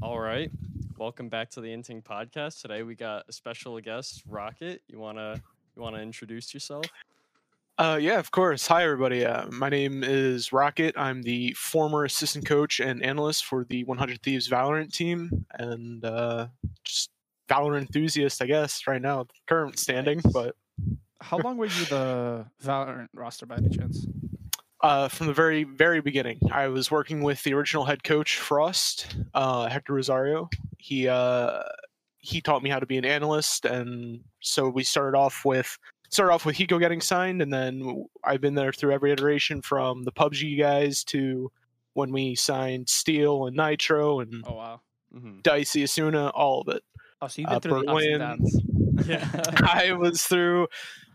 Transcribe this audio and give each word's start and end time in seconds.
All 0.00 0.20
right. 0.20 0.50
Welcome 0.96 1.28
back 1.28 1.50
to 1.50 1.60
the 1.60 1.68
Inting 1.68 2.02
podcast. 2.02 2.60
Today 2.62 2.82
we 2.82 2.94
got 2.94 3.24
a 3.28 3.32
special 3.32 3.78
guest, 3.80 4.22
Rocket. 4.28 4.82
You 4.88 4.98
wanna 4.98 5.40
you 5.76 5.82
wanna 5.82 5.98
introduce 5.98 6.54
yourself? 6.54 6.86
Uh, 7.78 7.98
yeah, 8.00 8.18
of 8.18 8.30
course. 8.30 8.66
Hi, 8.66 8.84
everybody. 8.84 9.24
Uh, 9.24 9.46
my 9.50 9.68
name 9.68 10.02
is 10.02 10.52
Rocket. 10.52 10.94
I'm 10.96 11.22
the 11.22 11.52
former 11.52 12.04
assistant 12.04 12.44
coach 12.46 12.80
and 12.80 13.04
analyst 13.04 13.44
for 13.44 13.64
the 13.68 13.84
100 13.84 14.20
Thieves 14.22 14.48
Valorant 14.48 14.92
team, 14.92 15.46
and 15.52 16.04
uh, 16.04 16.48
just 16.82 17.10
Valorant 17.48 17.82
enthusiast, 17.82 18.42
I 18.42 18.46
guess, 18.46 18.86
right 18.88 19.00
now, 19.00 19.26
current 19.46 19.78
standing. 19.78 20.20
Nice. 20.24 20.32
But 20.32 20.56
How 21.20 21.38
long 21.38 21.56
were 21.56 21.66
you 21.66 21.84
the 21.86 22.46
Valorant 22.64 23.08
roster 23.14 23.46
by 23.46 23.56
any 23.56 23.68
chance? 23.68 24.06
Uh, 24.80 25.08
from 25.08 25.26
the 25.26 25.32
very, 25.32 25.64
very 25.64 26.00
beginning, 26.00 26.38
I 26.52 26.68
was 26.68 26.90
working 26.90 27.22
with 27.22 27.42
the 27.42 27.54
original 27.54 27.84
head 27.84 28.04
coach, 28.04 28.38
Frost, 28.38 29.16
uh, 29.34 29.68
Hector 29.68 29.94
Rosario. 29.94 30.48
He 30.78 31.08
uh, 31.08 31.62
he 32.18 32.40
taught 32.40 32.62
me 32.62 32.70
how 32.70 32.78
to 32.78 32.86
be 32.86 32.98
an 32.98 33.04
analyst, 33.04 33.64
and 33.64 34.20
so 34.40 34.68
we 34.68 34.84
started 34.84 35.16
off 35.16 35.44
with 35.44 35.76
started 36.10 36.32
off 36.32 36.46
with 36.46 36.56
Hiko 36.56 36.78
getting 36.78 37.00
signed, 37.00 37.42
and 37.42 37.52
then 37.52 38.04
I've 38.24 38.40
been 38.40 38.54
there 38.54 38.72
through 38.72 38.92
every 38.92 39.12
iteration 39.12 39.62
from 39.62 40.04
the 40.04 40.12
PUBG 40.12 40.58
guys 40.58 41.04
to 41.04 41.50
when 41.94 42.12
we 42.12 42.34
signed 42.36 42.88
Steel 42.88 43.46
and 43.46 43.56
Nitro 43.56 44.20
and 44.20 44.44
Oh 44.46 44.54
wow. 44.54 44.80
hmm 45.12 45.40
Dicey 45.42 45.82
Asuna, 45.84 46.30
all 46.34 46.60
of 46.62 46.68
it. 46.76 46.82
Oh, 47.20 47.26
so 47.26 47.42
you've 47.42 47.48
been 47.48 47.56
Uh, 47.56 47.60
through 47.60 47.82
the 47.82 47.90
ups 47.90 48.04
and 48.04 48.18
downs. 48.20 48.60
Yeah. 49.06 49.28
I 49.64 49.92
was 49.92 50.22
through 50.22 50.68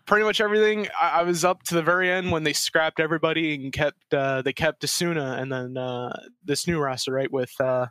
pretty 0.06 0.26
much 0.26 0.42
everything. 0.42 0.88
I, 1.00 1.20
I 1.20 1.24
was 1.24 1.46
up 1.46 1.64
to 1.64 1.76
the 1.76 1.84
very 1.84 2.12
end 2.12 2.32
when 2.32 2.44
they 2.44 2.54
scrapped 2.54 3.00
everybody 3.00 3.56
and 3.56 3.72
kept 3.72 4.14
uh, 4.14 4.42
they 4.42 4.54
kept 4.54 4.84
Asuna, 4.84 5.40
and 5.40 5.52
then 5.52 5.78
uh, 5.78 6.16
this 6.44 6.68
new 6.68 6.80
roster, 6.80 7.12
right, 7.12 7.32
with 7.32 7.52
uh, 7.60 7.88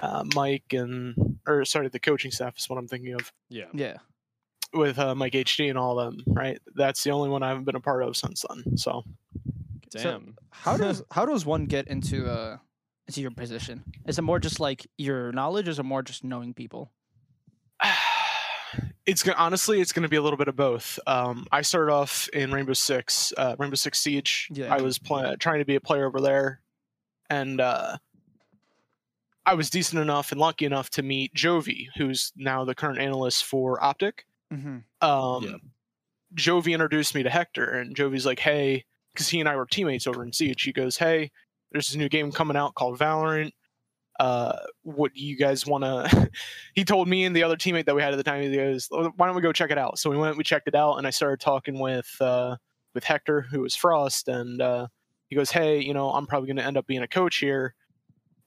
uh, 0.00 0.24
Mike 0.34 0.72
and 0.72 1.38
or 1.46 1.64
sorry, 1.64 1.88
the 1.88 2.00
coaching 2.00 2.30
staff 2.30 2.56
is 2.58 2.68
what 2.68 2.78
I'm 2.78 2.88
thinking 2.88 3.14
of 3.14 3.32
yeah. 3.48 3.66
yeah. 3.72 3.96
with 4.72 4.98
uh, 4.98 5.14
Mike 5.14 5.32
HD 5.32 5.68
and 5.68 5.78
all 5.78 5.98
of 5.98 6.14
them, 6.14 6.24
right? 6.26 6.58
That's 6.74 7.02
the 7.02 7.10
only 7.10 7.28
one 7.28 7.42
I 7.42 7.48
haven't 7.48 7.64
been 7.64 7.76
a 7.76 7.80
part 7.80 8.02
of 8.02 8.16
since 8.16 8.44
then. 8.48 8.76
So 8.76 9.04
So, 9.96 10.02
Damn. 10.02 10.36
How 10.50 10.76
does 10.78 11.02
how 11.10 11.26
does 11.26 11.44
one 11.46 11.66
get 11.66 11.88
into 11.88 12.26
uh 12.26 12.58
into 13.08 13.20
your 13.20 13.30
position? 13.30 13.84
Is 14.06 14.18
it 14.18 14.22
more 14.22 14.40
just 14.40 14.60
like 14.60 14.86
your 14.98 15.32
knowledge, 15.32 15.68
or 15.68 15.70
is 15.70 15.78
it 15.78 15.84
more 15.84 16.02
just 16.02 16.24
knowing 16.24 16.54
people? 16.54 16.90
it's 19.06 19.22
gonna 19.22 19.38
honestly 19.38 19.80
it's 19.80 19.92
gonna 19.92 20.08
be 20.08 20.16
a 20.16 20.22
little 20.22 20.36
bit 20.36 20.48
of 20.48 20.56
both 20.56 20.98
um, 21.06 21.46
i 21.52 21.62
started 21.62 21.92
off 21.92 22.28
in 22.30 22.50
rainbow 22.52 22.72
six 22.72 23.32
uh, 23.36 23.54
rainbow 23.58 23.76
six 23.76 23.98
siege 24.00 24.48
Yeah. 24.52 24.74
i 24.74 24.80
was 24.80 24.98
pl- 24.98 25.36
trying 25.38 25.58
to 25.60 25.64
be 25.64 25.74
a 25.76 25.80
player 25.80 26.06
over 26.06 26.20
there 26.20 26.60
and 27.30 27.60
uh, 27.60 27.96
i 29.44 29.54
was 29.54 29.70
decent 29.70 30.00
enough 30.00 30.32
and 30.32 30.40
lucky 30.40 30.64
enough 30.64 30.90
to 30.90 31.02
meet 31.02 31.34
jovi 31.34 31.86
who's 31.96 32.32
now 32.36 32.64
the 32.64 32.74
current 32.74 32.98
analyst 32.98 33.44
for 33.44 33.82
optic 33.82 34.24
Mm-hmm. 34.54 35.08
um, 35.08 35.44
Yeah. 35.44 35.56
jovi 36.36 36.72
introduced 36.72 37.14
me 37.16 37.22
to 37.24 37.30
hector 37.30 37.64
and 37.68 37.96
jovi's 37.96 38.24
like 38.26 38.38
hey 38.38 38.84
because 39.12 39.28
he 39.28 39.40
and 39.40 39.48
i 39.48 39.56
were 39.56 39.66
teammates 39.66 40.06
over 40.06 40.22
in 40.22 40.32
siege 40.32 40.62
he 40.62 40.72
goes 40.72 40.96
hey 40.96 41.30
there's 41.72 41.88
this 41.88 41.96
new 41.96 42.08
game 42.08 42.30
coming 42.30 42.56
out 42.56 42.74
called 42.76 42.96
valorant 42.98 43.50
uh, 44.18 44.58
what 44.82 45.12
do 45.14 45.24
you 45.24 45.36
guys 45.36 45.66
want 45.66 45.84
to 45.84 46.30
he 46.74 46.84
told 46.84 47.08
me 47.08 47.24
and 47.24 47.36
the 47.36 47.42
other 47.42 47.56
teammate 47.56 47.84
that 47.86 47.94
we 47.94 48.02
had 48.02 48.12
at 48.12 48.16
the 48.16 48.22
time 48.22 48.42
he 48.42 48.54
goes 48.54 48.88
"Oh, 48.90 49.12
why 49.16 49.26
don't 49.26 49.36
we 49.36 49.42
go 49.42 49.52
check 49.52 49.70
it 49.70 49.78
out? 49.78 49.98
So 49.98 50.10
we 50.10 50.16
went 50.16 50.36
we 50.36 50.44
checked 50.44 50.68
it 50.68 50.74
out 50.74 50.96
and 50.96 51.06
i 51.06 51.10
started 51.10 51.40
talking 51.40 51.78
with 51.78 52.10
uh, 52.20 52.56
with 52.94 53.04
hector 53.04 53.42
who 53.42 53.60
was 53.60 53.76
frost 53.76 54.28
and 54.28 54.60
uh, 54.62 54.86
he 55.28 55.36
goes 55.36 55.50
hey 55.50 55.80
you 55.80 55.92
know 55.92 56.10
i'm 56.10 56.26
probably 56.26 56.46
going 56.46 56.56
to 56.56 56.64
end 56.64 56.76
up 56.76 56.86
being 56.86 57.02
a 57.02 57.08
coach 57.08 57.36
here. 57.36 57.74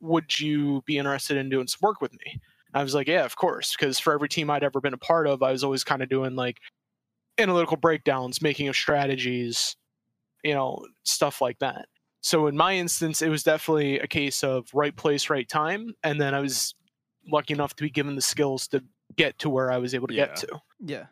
Would 0.02 0.40
you 0.40 0.82
be 0.86 0.98
interested 0.98 1.36
in 1.36 1.50
doing 1.50 1.68
some 1.68 1.80
work 1.82 2.00
with 2.00 2.14
me? 2.14 2.40
I 2.74 2.84
was 2.84 2.96
like 2.96 3.08
yeah 3.08 3.26
of 3.26 3.36
course 3.36 3.76
because 3.78 4.00
for 4.00 4.14
every 4.14 4.30
team 4.30 4.50
i'd 4.50 4.64
ever 4.64 4.80
been 4.80 4.94
a 4.94 4.98
part 4.98 5.28
of 5.28 5.42
i 5.42 5.52
was 5.52 5.64
always 5.64 5.84
kind 5.84 6.04
of 6.04 6.10
doing 6.10 6.36
like 6.36 6.60
analytical 7.40 7.78
breakdowns 7.78 8.42
making 8.42 8.68
of 8.68 8.76
strategies 8.76 9.76
you 10.44 10.54
know 10.54 10.86
stuff 11.04 11.42
like 11.42 11.58
that 11.60 11.88
so 12.22 12.48
in 12.48 12.56
my 12.58 12.76
instance 12.76 13.22
it 13.22 13.30
was 13.30 13.44
definitely 13.44 14.00
a 14.00 14.08
case 14.08 14.44
of 14.44 14.68
right 14.74 14.96
place 14.96 15.30
right 15.30 15.48
time 15.50 15.94
and 16.04 16.20
then 16.20 16.34
i 16.34 16.40
was 16.40 16.76
lucky 17.32 17.54
enough 17.54 17.76
to 17.76 17.84
be 17.84 17.90
given 17.90 18.16
the 18.16 18.22
skills 18.22 18.68
to 18.68 18.84
get 19.16 19.38
to 19.40 19.50
where 19.50 19.72
i 19.72 19.78
was 19.78 19.94
able 19.94 20.08
to 20.08 20.14
Yeah. 20.14 20.26
get 20.28 20.36
to 20.38 20.62
Yeah. 20.82 21.06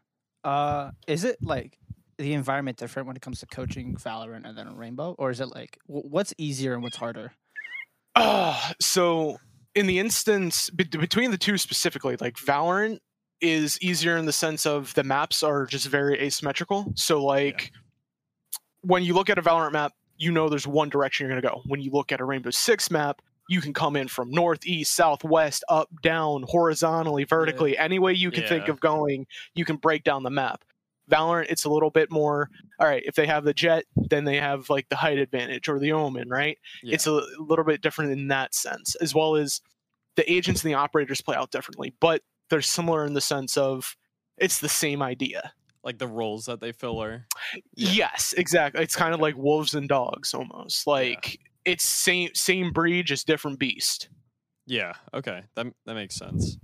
Uh, 0.44 0.92
is 1.08 1.24
it 1.26 1.38
like 1.42 1.78
the 2.18 2.34
environment 2.34 2.78
different 2.78 3.06
when 3.08 3.16
it 3.18 3.22
comes 3.22 3.40
to 3.42 3.46
coaching 3.48 3.96
Valorant 3.96 4.48
and 4.48 4.58
then 4.58 4.76
Rainbow, 4.76 5.14
or 5.20 5.30
is 5.30 5.40
it 5.42 5.48
like 5.54 5.78
wh- 5.88 6.06
what's 6.10 6.34
easier 6.38 6.74
and 6.74 6.82
what's 6.82 6.96
harder? 6.96 7.34
Uh, 8.16 8.72
so 8.80 9.38
in 9.76 9.88
the 9.88 10.00
instance 10.00 10.70
be- 10.70 10.86
between 10.86 11.32
the 11.32 11.38
two 11.38 11.58
specifically, 11.58 12.16
like 12.22 12.36
Valorant 12.38 13.00
is 13.42 13.78
easier 13.82 14.16
in 14.18 14.26
the 14.26 14.32
sense 14.32 14.66
of 14.66 14.94
the 14.96 15.04
maps 15.04 15.44
are 15.44 15.66
just 15.66 15.88
very 15.88 16.20
asymmetrical. 16.20 16.92
So 16.96 17.24
like 17.24 17.72
when 18.82 19.04
you 19.04 19.14
look 19.14 19.30
at 19.30 19.38
a 19.38 19.42
Valorant 19.42 19.74
map, 19.74 19.92
you 20.18 20.32
know 20.32 20.50
there's 20.50 20.68
one 20.68 20.90
direction 20.90 21.28
you're 21.28 21.40
gonna 21.40 21.54
go. 21.56 21.62
When 21.66 21.82
you 21.82 21.92
look 21.92 22.12
at 22.12 22.20
a 22.20 22.26
Rainbow 22.26 22.52
Six 22.52 22.92
map, 22.92 23.22
you 23.50 23.62
can 23.62 23.74
come 23.74 23.96
in 23.96 24.08
from 24.08 24.32
north, 24.32 24.66
east, 24.66 24.94
south, 24.94 25.24
west, 25.24 25.64
up, 25.70 25.90
down, 26.02 26.44
horizontally, 26.48 27.24
vertically, 27.24 27.78
any 27.78 28.00
way 28.00 28.14
you 28.14 28.30
can 28.32 28.44
think 28.44 28.68
of 28.68 28.80
going, 28.80 29.26
you 29.56 29.66
can 29.66 29.78
break 29.78 30.04
down 30.04 30.24
the 30.24 30.30
map. 30.30 30.64
Valorant, 31.10 31.46
it's 31.50 31.64
a 31.64 31.70
little 31.70 31.90
bit 31.90 32.12
more. 32.12 32.50
All 32.80 32.88
right, 32.88 33.04
if 33.06 33.16
they 33.16 33.26
have 33.26 33.46
the 33.46 33.54
Jett, 33.54 33.86
then 33.96 34.26
they 34.26 34.38
have 34.38 34.70
like 34.70 34.90
the 34.90 34.98
height 34.98 35.18
advantage 35.18 35.70
or 35.70 35.80
the 35.80 35.94
omen, 35.94 36.28
right? 36.28 36.58
Yeah. 36.84 36.96
it's 36.96 37.08
a 37.08 37.22
little 37.40 37.64
bit 37.64 37.82
different 37.82 38.12
in 38.12 38.28
that 38.28 38.54
sense, 38.54 38.96
as 38.96 39.16
well 39.16 39.36
as 39.36 39.62
the 40.18 40.30
agents 40.30 40.64
and 40.64 40.72
the 40.72 40.78
operators 40.78 41.22
play 41.22 41.38
out 41.38 41.52
differently, 41.52 41.94
but 42.02 42.24
they're 42.50 42.62
similar 42.62 43.06
in 43.06 43.14
the 43.14 43.22
sense 43.22 43.56
of 43.56 43.96
it's 44.38 44.60
the 44.60 44.70
same 44.70 45.02
idea. 45.02 45.54
Like 45.88 45.98
the 45.98 46.08
roles 46.08 46.46
that 46.46 46.60
they 46.60 46.74
fill 46.74 47.02
are. 47.02 47.26
Yeah. 47.76 47.92
Yes, 47.92 48.34
exactly. 48.38 48.84
It's 48.84 48.96
kind 48.96 49.14
of 49.14 49.22
like 49.22 49.38
wolves 49.38 49.74
and 49.74 49.88
dogs 49.88 50.34
almost. 50.34 50.86
Like 50.86 51.40
it's 51.64 51.84
same 51.84 52.30
same 52.34 52.72
breed, 52.74 53.06
just 53.06 53.26
different 53.26 53.58
beast. 53.58 54.10
Yeah. 54.66 54.94
Okay. 55.14 55.44
That 55.56 55.68
that 55.86 55.96
makes 55.96 56.16
sense. 56.16 56.58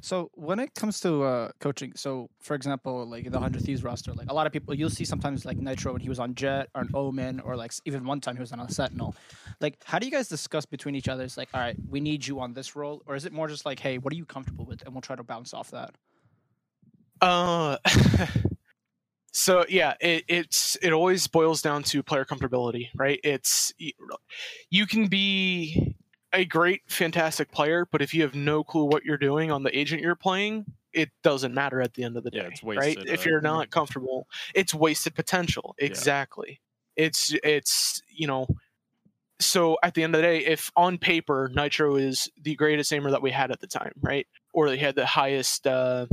So 0.00 0.30
when 0.34 0.58
it 0.58 0.74
comes 0.74 0.98
to 1.00 1.22
uh, 1.22 1.50
coaching, 1.60 1.92
so 1.94 2.28
for 2.40 2.54
example, 2.54 3.04
like 3.06 3.30
the 3.30 3.38
Hundred 3.38 3.62
Thieves 3.62 3.84
roster, 3.84 4.12
like 4.12 4.30
a 4.30 4.34
lot 4.34 4.48
of 4.48 4.52
people, 4.52 4.74
you'll 4.74 4.90
see 4.90 5.04
sometimes 5.04 5.44
like 5.44 5.58
Nitro 5.58 5.92
when 5.92 6.02
he 6.02 6.08
was 6.08 6.18
on 6.18 6.34
Jett 6.34 6.68
or 6.74 6.82
an 6.82 6.90
Omen, 6.92 7.40
or 7.40 7.54
like 7.56 7.72
even 7.84 8.04
one 8.04 8.20
time 8.20 8.34
he 8.36 8.40
was 8.40 8.52
on 8.52 8.60
a 8.60 8.68
Sentinel. 8.68 9.14
Like, 9.60 9.76
how 9.84 10.00
do 10.00 10.06
you 10.06 10.12
guys 10.12 10.26
discuss 10.28 10.66
between 10.66 10.96
each 10.96 11.08
other? 11.08 11.22
It's 11.22 11.36
like, 11.36 11.50
all 11.54 11.60
right, 11.60 11.76
we 11.88 12.00
need 12.00 12.26
you 12.26 12.40
on 12.40 12.52
this 12.52 12.74
role, 12.74 13.02
or 13.06 13.14
is 13.14 13.26
it 13.26 13.32
more 13.32 13.46
just 13.46 13.64
like, 13.64 13.78
hey, 13.78 13.98
what 13.98 14.12
are 14.12 14.16
you 14.16 14.24
comfortable 14.24 14.64
with, 14.64 14.82
and 14.82 14.92
we'll 14.94 15.02
try 15.02 15.14
to 15.14 15.22
bounce 15.22 15.54
off 15.54 15.70
that. 15.70 15.94
Uh 17.20 17.76
so 19.32 19.64
yeah, 19.68 19.94
it, 20.00 20.24
it's 20.28 20.76
it 20.82 20.92
always 20.92 21.26
boils 21.26 21.62
down 21.62 21.82
to 21.84 22.02
player 22.02 22.24
comfortability, 22.24 22.88
right? 22.94 23.18
It's 23.24 23.72
you 24.70 24.86
can 24.86 25.06
be 25.06 25.96
a 26.32 26.44
great, 26.44 26.82
fantastic 26.88 27.50
player, 27.50 27.86
but 27.90 28.02
if 28.02 28.14
you 28.14 28.22
have 28.22 28.34
no 28.34 28.62
clue 28.62 28.84
what 28.84 29.04
you're 29.04 29.18
doing 29.18 29.50
on 29.50 29.62
the 29.62 29.76
agent 29.78 30.02
you're 30.02 30.14
playing, 30.14 30.64
it 30.92 31.10
doesn't 31.22 31.54
matter 31.54 31.80
at 31.80 31.94
the 31.94 32.04
end 32.04 32.16
of 32.16 32.24
the 32.24 32.30
day, 32.30 32.38
Yeah, 32.38 32.48
it's 32.48 32.62
right? 32.62 32.76
wasted, 32.76 33.08
If 33.08 33.26
uh, 33.26 33.30
you're 33.30 33.40
not 33.40 33.70
comfortable, 33.70 34.26
it's 34.54 34.74
wasted 34.74 35.14
potential. 35.14 35.74
Exactly. 35.78 36.60
It's 36.96 37.34
it's 37.42 38.02
you 38.08 38.26
know. 38.26 38.46
So 39.40 39.76
at 39.82 39.94
the 39.94 40.04
end 40.04 40.14
of 40.14 40.20
the 40.20 40.28
day, 40.28 40.44
if 40.44 40.70
on 40.76 40.98
paper 40.98 41.50
Nitro 41.52 41.96
is 41.96 42.30
the 42.40 42.54
greatest 42.54 42.92
aimer 42.92 43.10
that 43.10 43.22
we 43.22 43.30
had 43.30 43.50
at 43.50 43.60
the 43.60 43.66
time, 43.66 43.92
right, 44.00 44.26
or 44.52 44.68
they 44.68 44.76
had 44.76 44.94
the 44.94 45.06
highest 45.06 45.66
uh, 45.66 46.06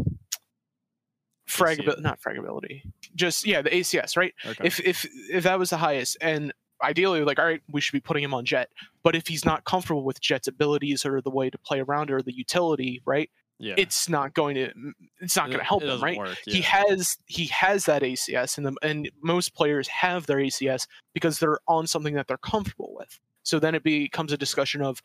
fragability, 1.49 2.01
not 2.01 2.21
fragability, 2.21 2.83
just 3.15 3.45
yeah, 3.45 3.61
the 3.61 3.69
ACS, 3.69 4.15
right? 4.17 4.33
Okay. 4.45 4.65
If 4.65 4.79
if 4.79 5.05
if 5.29 5.43
that 5.43 5.59
was 5.59 5.69
the 5.69 5.77
highest, 5.77 6.17
and 6.21 6.53
ideally, 6.83 7.23
like, 7.23 7.39
all 7.39 7.45
right, 7.45 7.61
we 7.71 7.81
should 7.81 7.93
be 7.93 7.99
putting 7.99 8.23
him 8.23 8.33
on 8.33 8.45
Jett. 8.45 8.69
But 9.03 9.15
if 9.15 9.27
he's 9.27 9.45
not 9.45 9.65
comfortable 9.65 10.03
with 10.03 10.21
Jett's 10.21 10.47
abilities 10.47 11.05
or 11.05 11.21
the 11.21 11.29
way 11.29 11.49
to 11.49 11.57
play 11.57 11.79
around 11.79 12.11
or 12.11 12.21
the 12.21 12.33
utility, 12.33 13.01
right, 13.05 13.29
yeah. 13.57 13.73
it's 13.77 14.09
not 14.09 14.33
going 14.33 14.55
to 14.55 14.71
it's 15.19 15.35
not 15.35 15.47
It- 15.47 15.53
going 15.53 15.59
to 15.59 15.65
help 15.65 15.83
him, 15.83 16.01
right? 16.01 16.17
Work. 16.17 16.37
He 16.45 16.61
has 16.61 17.17
he 17.25 17.47
has 17.47 17.85
that 17.85 18.01
ACS, 18.01 18.57
and 18.57 18.65
the, 18.67 18.75
and 18.81 19.09
most 19.21 19.53
players 19.53 19.87
have 19.87 20.25
their 20.25 20.37
ACS 20.37 20.87
because 21.13 21.39
they're 21.39 21.59
on 21.67 21.87
something 21.87 22.13
that 22.15 22.27
they're 22.27 22.37
comfortable 22.37 22.93
with. 22.97 23.19
So 23.43 23.59
then 23.59 23.75
it 23.75 23.83
becomes 23.83 24.31
a 24.31 24.37
discussion 24.37 24.81
of 24.81 25.01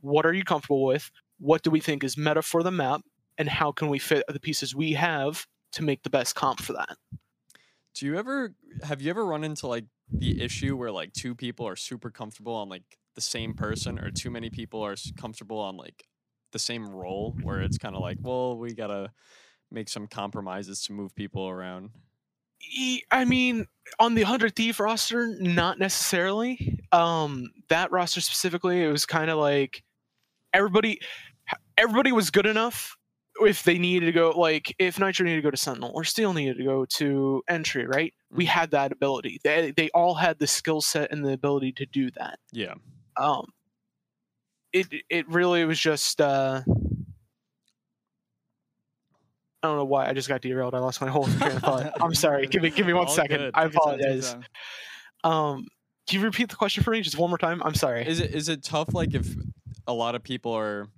what 0.00 0.24
are 0.24 0.32
you 0.32 0.44
comfortable 0.44 0.84
with, 0.84 1.10
what 1.38 1.62
do 1.62 1.70
we 1.70 1.80
think 1.80 2.04
is 2.04 2.16
meta 2.16 2.42
for 2.42 2.62
the 2.62 2.70
map, 2.70 3.02
and 3.36 3.48
how 3.48 3.72
can 3.72 3.88
we 3.88 3.98
fit 3.98 4.24
the 4.28 4.40
pieces 4.40 4.74
we 4.74 4.92
have 4.92 5.46
to 5.72 5.82
make 5.82 6.02
the 6.02 6.10
best 6.10 6.34
comp 6.34 6.60
for 6.60 6.72
that. 6.72 6.96
Do 7.94 8.06
you 8.06 8.16
ever 8.18 8.54
have 8.82 9.02
you 9.02 9.10
ever 9.10 9.24
run 9.24 9.44
into 9.44 9.66
like 9.66 9.84
the 10.12 10.42
issue 10.42 10.76
where 10.76 10.90
like 10.90 11.12
two 11.12 11.34
people 11.34 11.66
are 11.66 11.76
super 11.76 12.10
comfortable 12.10 12.54
on 12.54 12.68
like 12.68 12.98
the 13.14 13.20
same 13.20 13.54
person, 13.54 13.98
or 13.98 14.10
too 14.10 14.30
many 14.30 14.50
people 14.50 14.82
are 14.82 14.96
comfortable 15.16 15.58
on 15.58 15.76
like 15.76 16.06
the 16.52 16.58
same 16.58 16.88
role, 16.88 17.36
where 17.42 17.60
it's 17.60 17.78
kind 17.78 17.94
of 17.94 18.02
like, 18.02 18.18
well, 18.20 18.56
we 18.56 18.74
gotta 18.74 19.10
make 19.70 19.88
some 19.88 20.06
compromises 20.06 20.82
to 20.84 20.92
move 20.92 21.14
people 21.14 21.48
around. 21.48 21.90
I 23.10 23.24
mean, 23.24 23.66
on 23.98 24.14
the 24.14 24.22
Hundred 24.22 24.54
Thief 24.54 24.80
roster, 24.80 25.28
not 25.40 25.78
necessarily. 25.78 26.80
Um, 26.92 27.50
that 27.68 27.90
roster 27.90 28.20
specifically, 28.20 28.82
it 28.82 28.90
was 28.90 29.06
kind 29.06 29.30
of 29.30 29.38
like 29.38 29.82
everybody 30.52 31.00
everybody 31.76 32.12
was 32.12 32.30
good 32.30 32.46
enough 32.46 32.96
if 33.46 33.62
they 33.62 33.78
needed 33.78 34.06
to 34.06 34.12
go 34.12 34.30
like 34.30 34.74
if 34.78 34.98
Nitro 34.98 35.24
needed 35.24 35.36
to 35.36 35.42
go 35.42 35.50
to 35.50 35.56
Sentinel 35.56 35.90
or 35.94 36.04
Steel 36.04 36.32
needed 36.32 36.56
to 36.58 36.64
go 36.64 36.84
to 36.84 37.42
entry, 37.48 37.86
right? 37.86 38.12
We 38.30 38.44
Mhm. 38.44 38.48
had 38.48 38.70
that 38.72 38.92
ability. 38.92 39.40
They 39.42 39.70
they 39.72 39.90
all 39.90 40.14
had 40.14 40.38
the 40.38 40.46
skill 40.46 40.80
set 40.80 41.10
and 41.12 41.24
the 41.24 41.32
ability 41.32 41.72
to 41.72 41.86
do 41.86 42.10
that. 42.12 42.38
Yeah. 42.52 42.74
Um 43.16 43.46
it 44.72 44.86
it 45.08 45.28
really 45.28 45.64
was 45.64 45.78
just 45.80 46.20
uh 46.20 46.62
I 49.62 49.66
don't 49.68 49.76
know 49.76 49.84
why 49.84 50.06
I 50.08 50.12
just 50.14 50.28
got 50.28 50.40
derailed. 50.40 50.74
I 50.74 50.78
lost 50.78 51.00
my 51.02 51.08
whole 51.10 51.26
train 51.26 51.56
of 51.56 51.62
thought. 51.62 51.92
I'm 52.00 52.14
sorry. 52.26 52.46
Give 52.46 52.62
me 52.62 52.70
give 52.70 52.86
me 52.86 52.92
one 52.94 53.06
All 53.08 53.14
second. 53.14 53.38
good. 53.38 53.54
I 53.54 53.64
Take 53.64 53.74
your 53.74 53.82
time, 53.82 53.98
take 53.98 54.06
your 54.06 54.14
apologize. 54.16 54.46
Um 55.24 55.68
can 56.08 56.18
you 56.20 56.24
repeat 56.24 56.48
the 56.48 56.56
question 56.56 56.82
for 56.82 56.90
me 56.92 57.02
just 57.02 57.18
one 57.18 57.30
more 57.30 57.38
time? 57.38 57.62
I'm 57.62 57.74
sorry. 57.74 58.06
Is 58.06 58.20
it 58.20 58.34
is 58.34 58.48
it 58.48 58.62
tough 58.62 58.94
like 58.94 59.14
if 59.14 59.26
a 59.86 59.92
lot 59.92 60.14
of 60.14 60.22
people 60.22 60.52
are 60.52 60.88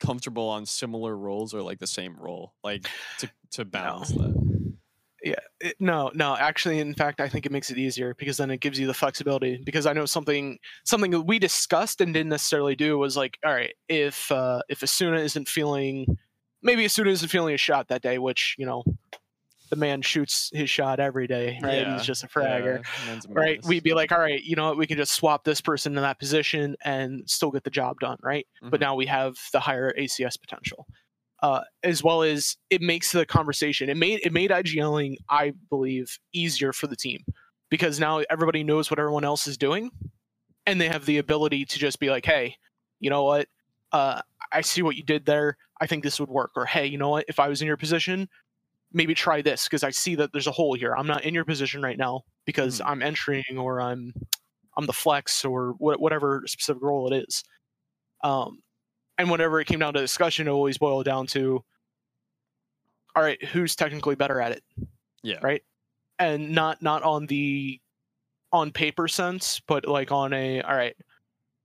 comfortable 0.00 0.48
on 0.48 0.66
similar 0.66 1.16
roles 1.16 1.54
or 1.54 1.62
like 1.62 1.78
the 1.78 1.86
same 1.86 2.16
role, 2.18 2.54
like 2.62 2.88
to 3.18 3.30
to 3.52 3.64
balance 3.64 4.10
that? 4.10 4.52
Yeah, 5.22 5.34
it, 5.60 5.76
no, 5.78 6.10
no. 6.14 6.36
Actually, 6.36 6.80
in 6.80 6.94
fact, 6.94 7.20
I 7.20 7.28
think 7.28 7.46
it 7.46 7.52
makes 7.52 7.70
it 7.70 7.78
easier 7.78 8.14
because 8.18 8.36
then 8.36 8.50
it 8.50 8.58
gives 8.58 8.78
you 8.78 8.88
the 8.88 8.94
flexibility. 8.94 9.60
Because 9.64 9.86
I 9.86 9.92
know 9.92 10.06
something 10.06 10.58
something 10.84 11.12
that 11.12 11.22
we 11.22 11.38
discussed 11.38 12.00
and 12.00 12.12
didn't 12.12 12.30
necessarily 12.30 12.74
do 12.74 12.98
was 12.98 13.16
like, 13.16 13.38
all 13.44 13.52
right, 13.52 13.74
if 13.88 14.30
uh, 14.32 14.62
if 14.68 14.80
Asuna 14.80 15.20
isn't 15.20 15.48
feeling, 15.48 16.18
maybe 16.62 16.84
Asuna 16.84 17.08
isn't 17.08 17.28
feeling 17.28 17.54
a 17.54 17.58
shot 17.58 17.88
that 17.88 18.02
day, 18.02 18.18
which 18.18 18.56
you 18.58 18.66
know, 18.66 18.82
the 19.72 19.76
man 19.76 20.02
shoots 20.02 20.50
his 20.52 20.68
shot 20.68 21.00
every 21.00 21.26
day, 21.26 21.58
right? 21.62 21.78
Yeah, 21.78 21.92
He's 21.94 22.04
just 22.04 22.22
a 22.24 22.26
fragger. 22.28 22.84
Yeah, 22.98 23.14
Right, 23.30 23.58
we'd 23.64 23.82
be 23.82 23.94
like, 23.94 24.12
all 24.12 24.18
right, 24.18 24.42
you 24.44 24.54
know 24.54 24.68
what? 24.68 24.76
We 24.76 24.86
can 24.86 24.98
just 24.98 25.14
swap 25.14 25.44
this 25.44 25.62
person 25.62 25.96
in 25.96 26.02
that 26.02 26.18
position 26.18 26.76
and 26.84 27.22
still 27.28 27.50
get 27.50 27.64
the 27.64 27.70
job 27.70 27.98
done, 27.98 28.18
right? 28.22 28.46
But 28.60 28.78
Mhm. 28.78 28.80
now 28.82 28.94
we 28.96 29.06
have 29.06 29.38
the 29.50 29.60
higher 29.60 29.94
ACS 29.96 30.36
potential, 30.36 30.86
uh, 31.42 31.62
as 31.82 32.02
well 32.04 32.22
as 32.22 32.58
it 32.68 32.82
makes 32.82 33.12
the 33.12 33.24
conversation. 33.24 33.88
It 33.88 33.96
made 33.96 34.20
it 34.22 34.30
made 34.34 34.50
IGLing, 34.50 35.16
I 35.30 35.54
believe, 35.70 36.18
easier 36.34 36.74
for 36.74 36.86
the 36.86 36.96
team 36.96 37.24
because 37.70 37.98
now 37.98 38.18
everybody 38.28 38.62
knows 38.62 38.90
what 38.90 38.98
everyone 38.98 39.24
else 39.24 39.46
is 39.46 39.56
doing, 39.56 39.90
and 40.66 40.78
they 40.78 40.88
have 40.88 41.06
the 41.06 41.16
ability 41.16 41.64
to 41.64 41.78
just 41.78 41.98
be 41.98 42.10
like, 42.10 42.26
hey, 42.26 42.56
you 43.00 43.08
know 43.08 43.24
what? 43.24 43.48
Uh, 43.90 44.20
I 44.52 44.60
see 44.60 44.82
what 44.82 44.96
you 44.96 45.02
did 45.02 45.24
there. 45.24 45.56
I 45.80 45.86
think 45.86 46.04
this 46.04 46.20
would 46.20 46.28
work. 46.28 46.50
Or 46.56 46.66
hey, 46.66 46.84
you 46.86 46.98
know 46.98 47.08
what? 47.08 47.24
If 47.26 47.40
I 47.40 47.48
was 47.48 47.62
in 47.62 47.66
your 47.66 47.78
position, 47.78 48.28
maybe 48.92 49.14
try 49.14 49.42
this 49.42 49.64
because 49.64 49.82
I 49.82 49.90
see 49.90 50.14
that 50.16 50.32
there's 50.32 50.46
a 50.46 50.52
hole 50.52 50.74
here. 50.74 50.94
I'm 50.96 51.06
not 51.06 51.24
in 51.24 51.34
your 51.34 51.44
position 51.44 51.82
right 51.82 51.98
now 51.98 52.22
because 52.44 52.80
Mhm. 52.80 52.86
I'm 52.86 53.02
entering 53.02 53.58
or 53.58 53.80
I'm 53.80 54.12
I'm 54.76 54.86
the 54.86 54.92
flex 54.92 55.44
or 55.44 55.74
wha- 55.78 55.96
whatever 55.98 56.42
specific 56.46 56.82
role 56.82 57.12
it 57.12 57.24
is. 57.28 57.44
Um, 58.24 58.62
and 59.18 59.30
whenever 59.30 59.60
it 59.60 59.66
came 59.66 59.80
down 59.80 59.92
to 59.94 60.00
discussion, 60.00 60.48
it 60.48 60.50
always 60.50 60.78
boiled 60.78 61.04
down 61.04 61.26
to, 61.28 61.62
all 63.14 63.22
right, 63.22 63.42
who's 63.44 63.76
technically 63.76 64.14
better 64.14 64.40
at 64.40 64.52
it, 64.52 64.64
Yeah. 65.22 65.38
right? 65.42 65.62
And 66.18 66.52
not 66.52 66.80
not 66.82 67.02
on 67.02 67.26
the 67.26 67.80
on 68.52 68.70
paper 68.72 69.08
sense, 69.08 69.60
but 69.60 69.86
like 69.86 70.10
on 70.10 70.32
a 70.32 70.62
all 70.62 70.74
right, 70.74 70.96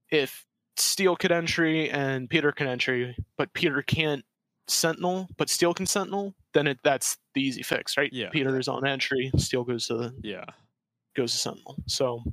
if 0.10 0.46
Steel 0.78 1.16
could 1.16 1.32
entry 1.32 1.90
and 1.90 2.30
Peter 2.30 2.52
can 2.52 2.68
entry, 2.68 3.16
but 3.38 3.54
Peter 3.54 3.82
can't 3.82 4.26
Sentinel, 4.68 5.30
but 5.38 5.50
Steel 5.50 5.74
can 5.74 5.86
Sentinel, 5.88 6.36
then 6.57 6.68
it 6.68 6.80
that's 6.83 7.18
the 7.36 7.42
easy 7.42 7.62
fix, 7.62 7.98
right? 7.98 8.12
Yeah. 8.12 8.30
Peter 8.30 8.57
is 8.59 8.68
on 8.68 8.86
entry, 8.86 9.31
Steel 9.38 9.63
goes 9.63 9.88
to 9.88 9.95
the 9.95 10.13
Yeah. 10.24 10.45
goes 11.15 11.31
to 11.33 11.38
Sentinel. 11.38 11.75
So 11.86 12.24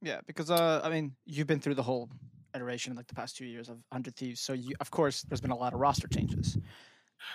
Yeah, 0.00 0.20
because 0.26 0.50
uh, 0.50 0.80
I 0.84 0.90
mean, 0.90 1.16
you've 1.26 1.46
been 1.46 1.60
through 1.60 1.74
the 1.74 1.82
whole 1.82 2.10
iteration 2.54 2.92
in 2.92 2.96
like 2.96 3.06
the 3.08 3.14
past 3.14 3.36
two 3.36 3.46
years 3.46 3.68
of 3.68 3.78
Hundred 3.90 4.14
Thieves, 4.16 4.40
so 4.40 4.52
you, 4.52 4.74
of 4.80 4.90
course, 4.90 5.22
there's 5.22 5.40
been 5.40 5.50
a 5.50 5.56
lot 5.56 5.72
of 5.74 5.80
roster 5.80 6.06
changes. 6.08 6.58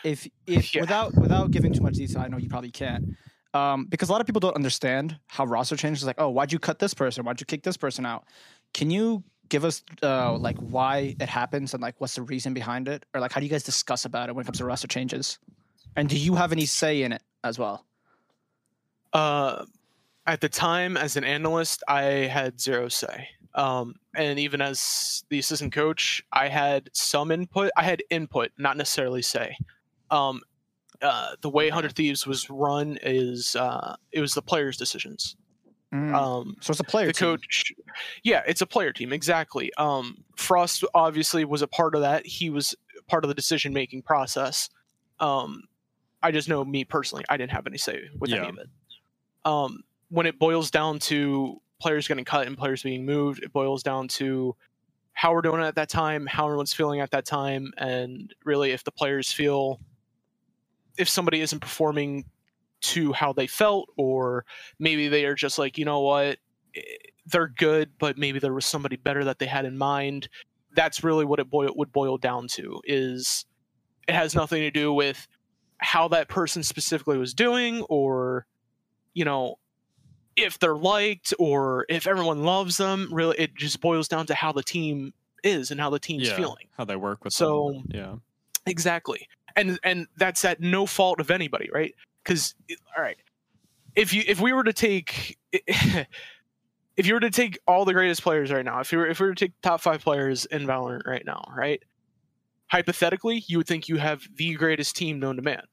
If 0.03 0.27
if 0.47 0.73
Yeah. 0.75 0.81
without 0.81 1.15
without 1.17 1.51
giving 1.51 1.73
too 1.73 1.81
much 1.81 1.95
detail, 1.95 2.21
I 2.21 2.27
know 2.27 2.37
you 2.37 2.47
probably 2.49 2.71
can't, 2.71 3.03
um, 3.53 3.85
because 3.85 4.09
a 4.09 4.11
lot 4.11 4.21
of 4.21 4.27
people 4.27 4.39
don't 4.39 4.55
understand 4.55 5.17
how 5.27 5.45
roster 5.45 5.75
changes. 5.75 6.05
Like, 6.05 6.21
oh, 6.21 6.29
why'd 6.29 6.53
you 6.53 6.59
cut 6.59 6.79
this 6.79 6.93
person? 6.93 7.25
Why'd 7.25 7.41
you 7.41 7.45
kick 7.45 7.63
this 7.63 7.75
person 7.77 8.05
out? 8.05 8.25
Can 8.73 8.91
you 8.91 9.23
give 9.49 9.65
us 9.65 9.83
uh, 10.03 10.37
like 10.37 10.57
why 10.59 11.15
it 11.19 11.27
happens 11.27 11.73
and 11.73 11.81
like 11.81 11.95
what's 11.99 12.15
the 12.15 12.21
reason 12.21 12.53
behind 12.53 12.87
it, 12.87 13.05
or 13.13 13.19
like 13.19 13.31
how 13.33 13.39
do 13.41 13.45
you 13.47 13.51
guys 13.51 13.63
discuss 13.63 14.05
about 14.05 14.29
it 14.29 14.35
when 14.35 14.43
it 14.43 14.45
comes 14.45 14.59
to 14.59 14.65
roster 14.65 14.87
changes? 14.87 15.39
And 15.99 16.07
do 16.07 16.17
you 16.17 16.35
have 16.35 16.53
any 16.53 16.65
say 16.65 17.01
in 17.01 17.11
it 17.11 17.21
as 17.43 17.59
well? 17.59 17.85
Uh, 19.11 19.65
at 20.25 20.39
the 20.39 20.47
time, 20.47 20.95
as 20.95 21.17
an 21.17 21.25
analyst, 21.25 21.83
I 21.89 22.03
had 22.03 22.61
zero 22.61 22.87
say. 22.87 23.27
Um, 23.53 23.95
and 24.15 24.39
even 24.39 24.61
as 24.61 25.25
the 25.29 25.39
assistant 25.39 25.73
coach, 25.73 26.23
I 26.31 26.47
had 26.47 26.89
some 26.93 27.31
input. 27.31 27.71
I 27.75 27.83
had 27.83 28.01
input, 28.09 28.51
not 28.57 28.77
necessarily 28.77 29.21
say. 29.21 29.57
Um, 30.09 30.41
uh, 31.01 31.31
the 31.41 31.49
way 31.49 31.67
Hundred 31.67 31.95
Thieves 31.97 32.25
was 32.25 32.49
run 32.49 32.97
is 33.01 33.57
uh, 33.57 33.97
it 34.13 34.21
was 34.21 34.33
the 34.33 34.41
players' 34.41 34.77
decisions. 34.77 35.35
Mm. 35.93 36.15
Um, 36.15 36.55
so 36.61 36.71
it's 36.71 36.79
a 36.79 36.85
player 36.85 37.07
the 37.07 37.13
team. 37.13 37.27
coach, 37.27 37.73
yeah, 38.23 38.43
it's 38.47 38.61
a 38.61 38.65
player 38.65 38.93
team 38.93 39.11
exactly. 39.11 39.73
Um, 39.77 40.23
Frost 40.37 40.85
obviously 40.93 41.43
was 41.43 41.61
a 41.61 41.67
part 41.67 41.93
of 41.93 42.01
that. 42.01 42.25
He 42.25 42.49
was 42.49 42.73
part 43.07 43.25
of 43.25 43.27
the 43.27 43.35
decision 43.35 43.73
making 43.73 44.03
process. 44.03 44.69
Um, 45.19 45.63
I 46.21 46.31
just 46.31 46.50
know 46.50 46.63
me 46.66 46.83
personally, 46.83 47.24
I 47.30 47.38
didn't 47.38 47.51
have 47.51 47.68
any 47.68 47.77
say 47.77 48.10
with 48.18 48.31
any 48.31 48.50
of 48.50 48.57
it. 48.57 48.69
Um, 49.45 49.83
when 50.10 50.25
it 50.25 50.38
boils 50.39 50.69
down 50.69 51.00
to 51.00 51.62
players 51.80 52.07
getting 52.07 52.25
cut 52.25 52.48
and 52.48 52.57
players 52.57 52.83
being 52.83 53.06
moved, 53.06 53.44
it 53.44 53.54
boils 53.54 53.83
down 53.83 54.07
to 54.10 54.56
how 55.13 55.33
we're 55.33 55.42
doing 55.42 55.62
it 55.62 55.66
at 55.66 55.75
that 55.75 55.89
time, 55.89 56.25
how 56.25 56.45
everyone's 56.45 56.74
feeling 56.74 57.01
at 57.01 57.12
that 57.12 57.25
time, 57.25 57.74
and 57.77 58.33
really 58.45 58.71
if 58.71 58.83
the 58.83 58.92
players 58.92 59.31
feel 59.31 59.80
if 60.98 61.07
somebody 61.07 61.42
isn't 61.42 61.60
performing 61.60 62.25
to 62.81 63.13
how 63.13 63.33
they 63.33 63.48
felt, 63.48 63.89
or 63.98 64.45
maybe 64.80 65.07
they 65.07 65.25
are 65.25 65.36
just 65.36 65.57
like, 65.57 65.77
you 65.77 65.86
know 65.86 66.01
what, 66.01 66.38
eh, 66.75 66.81
they're 67.25 67.48
good, 67.48 67.92
but 68.00 68.18
maybe 68.18 68.39
there 68.39 68.54
was 68.54 68.66
somebody 68.66 68.95
better 68.95 69.24
that 69.24 69.39
they 69.39 69.45
had 69.45 69.66
in 69.66 69.77
mind. 69.77 70.27
That's 70.75 71.04
really 71.04 71.25
what 71.25 71.39
it 71.39 71.50
boil, 71.50 71.71
would 71.75 71.92
boil 71.92 72.18
down 72.18 72.48
to. 72.50 72.81
Is 72.86 73.45
it 74.07 74.16
has 74.16 74.36
nothing 74.36 74.62
to 74.62 74.71
do 74.71 74.94
with 74.94 75.27
how 75.79 76.07
that 76.09 76.27
person 76.27 76.63
specifically 76.63 77.17
was 77.17 77.33
doing, 77.33 77.81
or 77.83 78.45
you 79.13 79.25
know, 79.25 79.57
if 80.35 80.59
they're 80.59 80.75
liked, 80.77 81.33
or 81.39 81.85
if 81.89 82.07
everyone 82.07 82.43
loves 82.43 82.77
them. 82.77 83.09
Really, 83.11 83.37
it 83.39 83.55
just 83.55 83.81
boils 83.81 84.07
down 84.07 84.25
to 84.27 84.35
how 84.35 84.51
the 84.51 84.63
team 84.63 85.13
is 85.43 85.71
and 85.71 85.79
how 85.79 85.89
the 85.89 85.99
team's 85.99 86.27
yeah. 86.27 86.35
feeling. 86.35 86.67
How 86.77 86.85
they 86.85 86.95
work 86.95 87.23
with 87.23 87.33
So- 87.33 87.71
them. 87.71 87.83
Yeah. 87.89 88.15
Exactly. 88.65 89.27
And 89.56 89.80
and 89.83 90.07
that's 90.18 90.45
at 90.45 90.59
no 90.61 90.85
fault 90.85 91.19
of 91.19 91.31
anybody, 91.31 91.69
right? 91.73 91.95
Cuz 92.23 92.56
all 92.95 93.04
right. 93.04 93.18
If 93.95 94.13
you 94.13 94.23
if 94.27 94.39
we 94.39 94.54
were 94.54 94.63
to 94.63 94.73
take 94.73 95.37
if 95.51 96.07
you 96.97 97.13
were 97.13 97.19
to 97.19 97.31
take 97.31 97.57
all 97.68 97.85
the 97.85 97.94
greatest 97.94 98.21
players 98.21 98.51
right 98.51 98.63
now, 98.63 98.80
if 98.80 98.92
you 98.92 98.99
were 98.99 99.07
if 99.07 99.19
we 99.19 99.27
were 99.27 99.33
to 99.33 99.45
take 99.45 99.59
top 99.61 99.81
5 99.81 100.04
players 100.04 100.45
in 100.45 100.68
Valorant 100.68 101.06
right 101.06 101.25
now, 101.25 101.51
right? 101.56 101.81
Hypothetically, 102.71 103.44
you 103.47 103.57
would 103.57 103.68
think 103.68 103.88
you 103.88 103.97
have 103.97 104.28
the 104.35 104.54
greatest 104.54 104.95
team 104.95 105.19
known 105.19 105.35
to 105.35 105.42
man. 105.42 105.64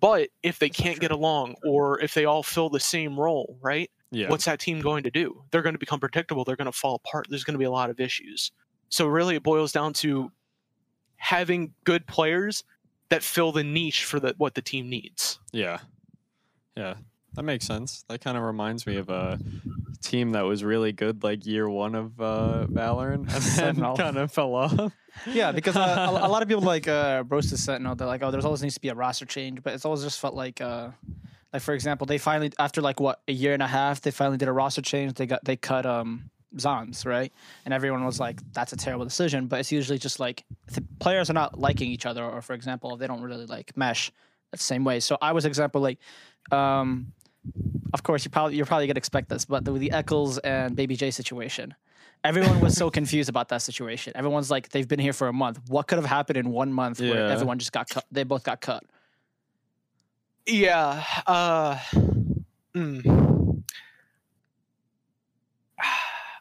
But 0.00 0.30
if 0.42 0.58
they 0.58 0.70
can't 0.70 0.98
get 0.98 1.10
along 1.10 1.56
or 1.64 2.00
if 2.00 2.14
they 2.14 2.24
all 2.24 2.42
fill 2.42 2.70
the 2.70 2.80
same 2.80 3.18
role, 3.18 3.58
right? 3.60 3.90
Yeah. 4.12 4.28
what's 4.28 4.44
that 4.44 4.60
team 4.60 4.82
going 4.82 5.04
to 5.04 5.10
do? 5.10 5.42
They're 5.50 5.62
going 5.62 5.74
to 5.74 5.78
become 5.78 5.98
predictable. 5.98 6.44
They're 6.44 6.56
going 6.56 6.66
to 6.66 6.72
fall 6.72 6.96
apart. 6.96 7.26
There's 7.30 7.44
going 7.44 7.54
to 7.54 7.58
be 7.58 7.64
a 7.64 7.70
lot 7.70 7.88
of 7.88 7.98
issues. 7.98 8.52
So 8.90 9.06
really, 9.06 9.36
it 9.36 9.42
boils 9.42 9.72
down 9.72 9.94
to 9.94 10.30
having 11.16 11.72
good 11.84 12.06
players 12.06 12.62
that 13.08 13.22
fill 13.22 13.52
the 13.52 13.64
niche 13.64 14.04
for 14.04 14.20
the 14.20 14.34
what 14.36 14.54
the 14.54 14.60
team 14.60 14.90
needs. 14.90 15.38
Yeah. 15.50 15.78
Yeah. 16.76 16.94
That 17.34 17.44
makes 17.44 17.66
sense. 17.66 18.04
That 18.08 18.20
kind 18.20 18.36
of 18.36 18.42
reminds 18.42 18.86
me 18.86 18.96
of 18.96 19.08
a 19.08 19.38
team 20.12 20.32
that 20.32 20.42
was 20.42 20.62
really 20.62 20.92
good 20.92 21.24
like 21.24 21.46
year 21.46 21.68
one 21.68 21.94
of 21.94 22.20
uh, 22.20 22.66
Valorant 22.70 23.32
and 23.62 23.76
then 23.78 23.96
kind 23.96 24.18
of 24.18 24.30
fell 24.30 24.54
off. 24.54 24.92
Yeah, 25.26 25.52
because 25.52 25.76
uh, 25.76 26.06
a, 26.10 26.26
a 26.26 26.28
lot 26.28 26.42
of 26.42 26.48
people 26.48 26.62
like 26.62 26.86
uh, 26.86 27.24
roasted 27.28 27.58
Sentinel. 27.58 27.94
They're 27.94 28.06
like, 28.06 28.22
oh, 28.22 28.30
there's 28.30 28.44
always 28.44 28.62
needs 28.62 28.74
to 28.74 28.80
be 28.80 28.88
a 28.88 28.94
roster 28.94 29.24
change, 29.24 29.62
but 29.62 29.72
it's 29.72 29.84
always 29.84 30.02
just 30.02 30.20
felt 30.20 30.34
like, 30.34 30.60
uh, 30.60 30.90
like 31.52 31.62
for 31.62 31.74
example, 31.74 32.06
they 32.06 32.18
finally 32.18 32.52
after 32.58 32.82
like 32.82 33.00
what 33.00 33.20
a 33.26 33.32
year 33.32 33.54
and 33.54 33.62
a 33.62 33.66
half, 33.66 34.02
they 34.02 34.10
finally 34.10 34.36
did 34.36 34.48
a 34.48 34.52
roster 34.52 34.82
change. 34.82 35.14
They 35.14 35.26
got 35.26 35.44
they 35.44 35.56
cut 35.56 35.86
um 35.86 36.30
zombs 36.58 37.06
right, 37.06 37.32
and 37.64 37.72
everyone 37.72 38.04
was 38.04 38.20
like, 38.20 38.40
that's 38.52 38.74
a 38.74 38.76
terrible 38.76 39.06
decision. 39.06 39.46
But 39.46 39.60
it's 39.60 39.72
usually 39.72 39.98
just 39.98 40.20
like 40.20 40.44
the 40.72 40.84
players 41.00 41.30
are 41.30 41.34
not 41.34 41.58
liking 41.58 41.90
each 41.90 42.04
other, 42.04 42.22
or 42.22 42.42
for 42.42 42.52
example, 42.52 42.96
they 42.98 43.06
don't 43.06 43.22
really 43.22 43.46
like 43.46 43.76
mesh 43.76 44.12
the 44.50 44.58
same 44.58 44.84
way. 44.84 45.00
So 45.00 45.16
I 45.22 45.32
was 45.32 45.46
example 45.46 45.80
like, 45.80 45.98
um, 46.50 47.12
of 47.94 48.02
course 48.02 48.24
you 48.24 48.30
probably 48.30 48.56
you're 48.56 48.66
probably 48.66 48.86
gonna 48.86 48.98
expect 48.98 49.28
this, 49.28 49.44
but 49.44 49.64
the, 49.64 49.72
the 49.72 49.90
Eccles 49.92 50.38
and 50.38 50.74
Baby 50.76 50.96
J 50.96 51.10
situation. 51.10 51.74
Everyone 52.24 52.60
was 52.60 52.76
so 52.76 52.88
confused 52.98 53.28
about 53.28 53.48
that 53.48 53.62
situation. 53.62 54.12
Everyone's 54.14 54.50
like, 54.50 54.68
they've 54.68 54.86
been 54.86 55.00
here 55.00 55.12
for 55.12 55.26
a 55.28 55.32
month. 55.32 55.58
What 55.68 55.88
could 55.88 55.98
have 55.98 56.04
happened 56.06 56.36
in 56.36 56.50
one 56.50 56.72
month 56.72 57.00
where 57.00 57.26
Yeah. 57.26 57.32
everyone 57.32 57.58
just 57.58 57.72
got 57.72 57.88
cut? 57.88 58.04
They 58.12 58.22
both 58.22 58.44
got 58.44 58.60
cut. 58.60 58.84
Yeah. 60.46 61.02
Uh, 61.26 61.78
mm. 62.74 63.62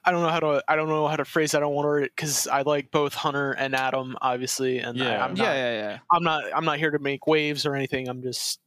I 0.03 0.12
don't 0.12 0.24
know 0.24 0.29
how 0.29 0.39
to 0.39 0.63
I 0.67 0.75
don't 0.75 0.89
know 0.89 1.08
how 1.08 1.15
to 1.15 1.25
phrase 1.25 1.51
that. 1.51 1.58
I 1.58 1.62
don't 1.62 1.74
want 1.75 2.03
to 2.03 2.10
because 2.10 2.48
I 2.48 2.62
like 2.63 2.89
both 2.91 3.13
Hunter 3.13 3.51
and 3.51 3.75
Adam, 3.75 4.17
obviously, 4.22 4.79
and 4.79 5.01
I, 5.01 5.05
Yeah. 5.05 5.24
I'm 5.25 5.34
not, 5.36 5.43
yeah, 5.43 5.53
yeah, 5.53 5.74
yeah. 5.89 6.00
I'm 6.12 6.24
not 6.24 6.43
I'm 6.55 6.65
not 6.65 6.77
here 6.79 6.89
to 6.91 7.00
make 7.00 7.27
waves 7.27 7.65
or 7.65 7.75
anything. 7.75 8.08
I'm 8.08 8.22
just 8.24 8.60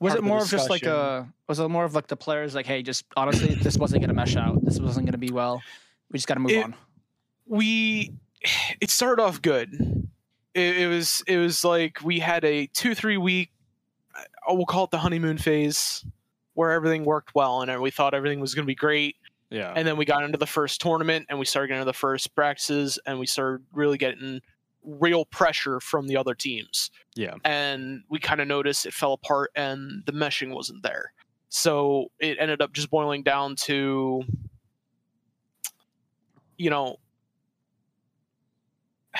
Was 0.00 0.14
it 0.14 0.22
more 0.22 0.42
of 0.42 0.48
just 0.48 0.70
like 0.70 0.84
a? 0.84 1.28
Was 1.48 1.58
it 1.58 1.68
more 1.68 1.84
of 1.84 1.94
like 1.94 2.06
the 2.06 2.16
players 2.16 2.54
like, 2.54 2.66
hey, 2.66 2.82
just 2.82 3.04
honestly, 3.16 3.54
this 3.54 3.76
wasn't 3.76 4.02
gonna 4.02 4.14
mesh 4.14 4.36
out. 4.36 4.64
This 4.64 4.78
wasn't 4.78 5.06
gonna 5.06 5.18
be 5.18 5.30
well. 5.30 5.62
We 6.10 6.18
just 6.18 6.28
got 6.28 6.34
to 6.34 6.40
move 6.40 6.52
It- 6.52 6.64
on. 6.64 6.74
we 7.46 8.12
it 8.80 8.90
started 8.90 9.22
off 9.22 9.40
good. 9.40 10.08
It, 10.54 10.76
it 10.78 10.86
was 10.88 11.22
it 11.26 11.38
was 11.38 11.64
like 11.64 12.02
we 12.02 12.18
had 12.18 12.44
a 12.44 12.66
two 12.66 12.94
three 12.94 13.16
week, 13.16 13.50
uh, 14.14 14.54
we'll 14.54 14.66
call 14.66 14.84
it 14.84 14.90
the 14.90 14.98
honeymoon 14.98 15.38
phase, 15.38 16.04
where 16.54 16.72
everything 16.72 17.04
worked 17.04 17.34
well 17.34 17.62
and 17.62 17.80
we 17.80 17.90
thought 17.90 18.12
everything 18.14 18.40
was 18.40 18.54
going 18.54 18.64
to 18.64 18.70
be 18.70 18.74
great. 18.74 19.16
Yeah. 19.50 19.72
And 19.74 19.86
then 19.86 19.96
we 19.96 20.04
got 20.04 20.24
into 20.24 20.38
the 20.38 20.46
first 20.46 20.80
tournament 20.80 21.26
and 21.28 21.38
we 21.38 21.44
started 21.44 21.68
getting 21.68 21.80
into 21.80 21.86
the 21.90 21.92
first 21.98 22.34
practices 22.34 22.98
and 23.06 23.18
we 23.18 23.26
started 23.26 23.64
really 23.72 23.98
getting 23.98 24.40
real 24.84 25.24
pressure 25.24 25.80
from 25.80 26.06
the 26.08 26.16
other 26.16 26.34
teams. 26.34 26.90
yeah. 27.14 27.34
And 27.44 28.02
we 28.08 28.18
kind 28.18 28.40
of 28.40 28.48
noticed 28.48 28.86
it 28.86 28.94
fell 28.94 29.12
apart 29.12 29.50
and 29.54 30.02
the 30.06 30.12
meshing 30.12 30.54
wasn't 30.54 30.82
there. 30.82 31.12
So 31.48 32.06
it 32.18 32.38
ended 32.40 32.62
up 32.62 32.72
just 32.72 32.90
boiling 32.90 33.22
down 33.22 33.56
to, 33.64 34.22
you 36.56 36.70
know, 36.70 36.96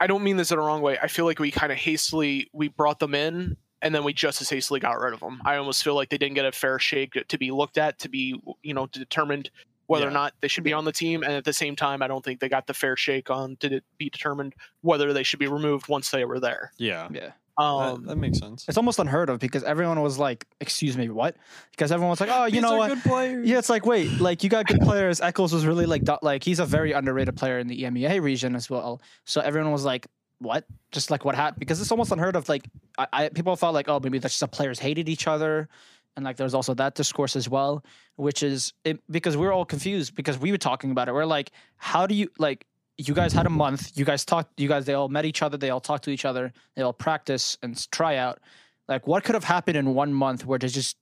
I 0.00 0.06
don't 0.06 0.24
mean 0.24 0.36
this 0.36 0.50
in 0.50 0.58
a 0.58 0.60
wrong 0.62 0.82
way. 0.82 0.98
I 1.00 1.06
feel 1.06 1.24
like 1.24 1.38
we 1.38 1.50
kind 1.52 1.70
of 1.70 1.78
hastily 1.78 2.50
we 2.52 2.68
brought 2.68 2.98
them 2.98 3.14
in 3.14 3.56
and 3.82 3.94
then 3.94 4.04
we 4.04 4.12
just 4.12 4.40
as 4.40 4.50
hastily 4.50 4.80
got 4.80 4.98
rid 5.00 5.14
of 5.14 5.20
them. 5.20 5.40
I 5.44 5.56
almost 5.56 5.84
feel 5.84 5.94
like 5.94 6.08
they 6.08 6.18
didn't 6.18 6.34
get 6.34 6.44
a 6.44 6.52
fair 6.52 6.78
shake 6.78 7.16
to 7.28 7.38
be 7.38 7.50
looked 7.50 7.78
at 7.78 7.98
to 8.00 8.08
be 8.08 8.40
you 8.62 8.74
know 8.74 8.86
determined 8.86 9.50
whether 9.86 10.06
or 10.06 10.10
not 10.10 10.32
they 10.40 10.48
should 10.48 10.64
be 10.64 10.72
on 10.72 10.84
the 10.84 10.92
team 10.92 11.22
and 11.22 11.32
at 11.32 11.44
the 11.44 11.52
same 11.52 11.76
time 11.76 12.02
I 12.02 12.08
don't 12.08 12.24
think 12.24 12.40
they 12.40 12.48
got 12.48 12.66
the 12.66 12.74
fair 12.74 12.96
shake 12.96 13.30
on 13.30 13.56
to 13.56 13.68
de- 13.68 13.82
be 13.98 14.10
determined 14.10 14.54
whether 14.80 15.12
they 15.12 15.22
should 15.22 15.38
be 15.38 15.48
removed 15.48 15.88
once 15.88 16.10
they 16.10 16.24
were 16.24 16.40
there. 16.40 16.72
Yeah. 16.78 17.08
Yeah. 17.12 17.32
Um 17.58 18.02
that, 18.02 18.08
that 18.10 18.16
makes 18.16 18.38
sense. 18.38 18.64
It's 18.66 18.78
almost 18.78 18.98
unheard 18.98 19.28
of 19.28 19.38
because 19.38 19.62
everyone 19.62 20.00
was 20.00 20.18
like, 20.18 20.46
"Excuse 20.60 20.96
me, 20.96 21.10
what?" 21.10 21.36
Because 21.72 21.92
everyone 21.92 22.08
was 22.08 22.20
like, 22.20 22.30
"Oh, 22.32 22.46
you 22.46 22.62
know 22.62 22.76
what? 22.76 23.02
Good. 23.02 23.46
Yeah, 23.46 23.58
it's 23.58 23.68
like 23.68 23.84
wait, 23.84 24.10
like 24.20 24.42
you 24.42 24.48
got 24.48 24.66
good 24.66 24.80
players. 24.80 25.20
Eccles 25.20 25.52
was 25.52 25.66
really 25.66 25.84
like 25.84 26.02
like 26.22 26.42
he's 26.42 26.60
a 26.60 26.64
very 26.64 26.92
underrated 26.92 27.36
player 27.36 27.58
in 27.58 27.66
the 27.66 27.82
EMEA 27.82 28.22
region 28.22 28.56
as 28.56 28.70
well. 28.70 29.02
So 29.26 29.42
everyone 29.42 29.70
was 29.70 29.84
like, 29.84 30.06
what? 30.38 30.64
Just 30.92 31.10
like 31.10 31.26
what 31.26 31.34
happened? 31.34 31.60
Because 31.60 31.80
it's 31.80 31.90
almost 31.90 32.10
unheard 32.10 32.36
of. 32.36 32.48
Like 32.48 32.68
I, 32.96 33.06
I 33.12 33.28
people 33.28 33.54
thought 33.56 33.74
like 33.74 33.88
oh 33.88 34.00
maybe 34.02 34.18
that's 34.18 34.34
just 34.34 34.40
the 34.40 34.48
players 34.48 34.78
hated 34.78 35.10
each 35.10 35.26
other, 35.26 35.68
and 36.16 36.24
like 36.24 36.36
there's 36.36 36.54
also 36.54 36.74
that 36.74 36.94
discourse 36.94 37.36
as 37.36 37.48
well, 37.48 37.84
which 38.16 38.42
is 38.42 38.72
it, 38.84 39.00
because 39.10 39.36
we're 39.36 39.52
all 39.52 39.64
confused 39.64 40.14
because 40.14 40.38
we 40.38 40.50
were 40.50 40.58
talking 40.58 40.90
about 40.90 41.08
it. 41.08 41.12
We're 41.14 41.24
like, 41.24 41.50
how 41.76 42.06
do 42.06 42.14
you 42.14 42.28
like? 42.38 42.66
You 42.98 43.14
guys 43.14 43.32
had 43.32 43.46
a 43.46 43.50
month. 43.50 43.92
You 43.96 44.04
guys 44.04 44.24
talked. 44.24 44.60
You 44.60 44.68
guys 44.68 44.84
they 44.84 44.94
all 44.94 45.08
met 45.08 45.24
each 45.24 45.42
other. 45.42 45.56
They 45.56 45.70
all 45.70 45.80
talked 45.80 46.04
to 46.04 46.10
each 46.10 46.24
other. 46.24 46.52
They 46.76 46.82
all 46.82 46.92
practice 46.92 47.56
and 47.62 47.90
try 47.90 48.16
out. 48.16 48.40
Like 48.88 49.06
what 49.06 49.24
could 49.24 49.34
have 49.34 49.44
happened 49.44 49.76
in 49.76 49.94
one 49.94 50.12
month 50.12 50.44
where 50.44 50.58
they 50.58 50.68
just 50.68 50.96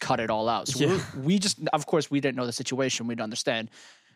cut 0.00 0.18
it 0.20 0.30
all 0.30 0.48
out? 0.48 0.66
So 0.68 0.84
Yeah. 0.86 1.00
we 1.22 1.38
just 1.38 1.60
of 1.72 1.86
course 1.86 2.10
we 2.10 2.20
didn't 2.20 2.36
know 2.36 2.46
the 2.46 2.52
situation. 2.52 3.06
We 3.06 3.14
didn't 3.14 3.24
understand. 3.24 3.70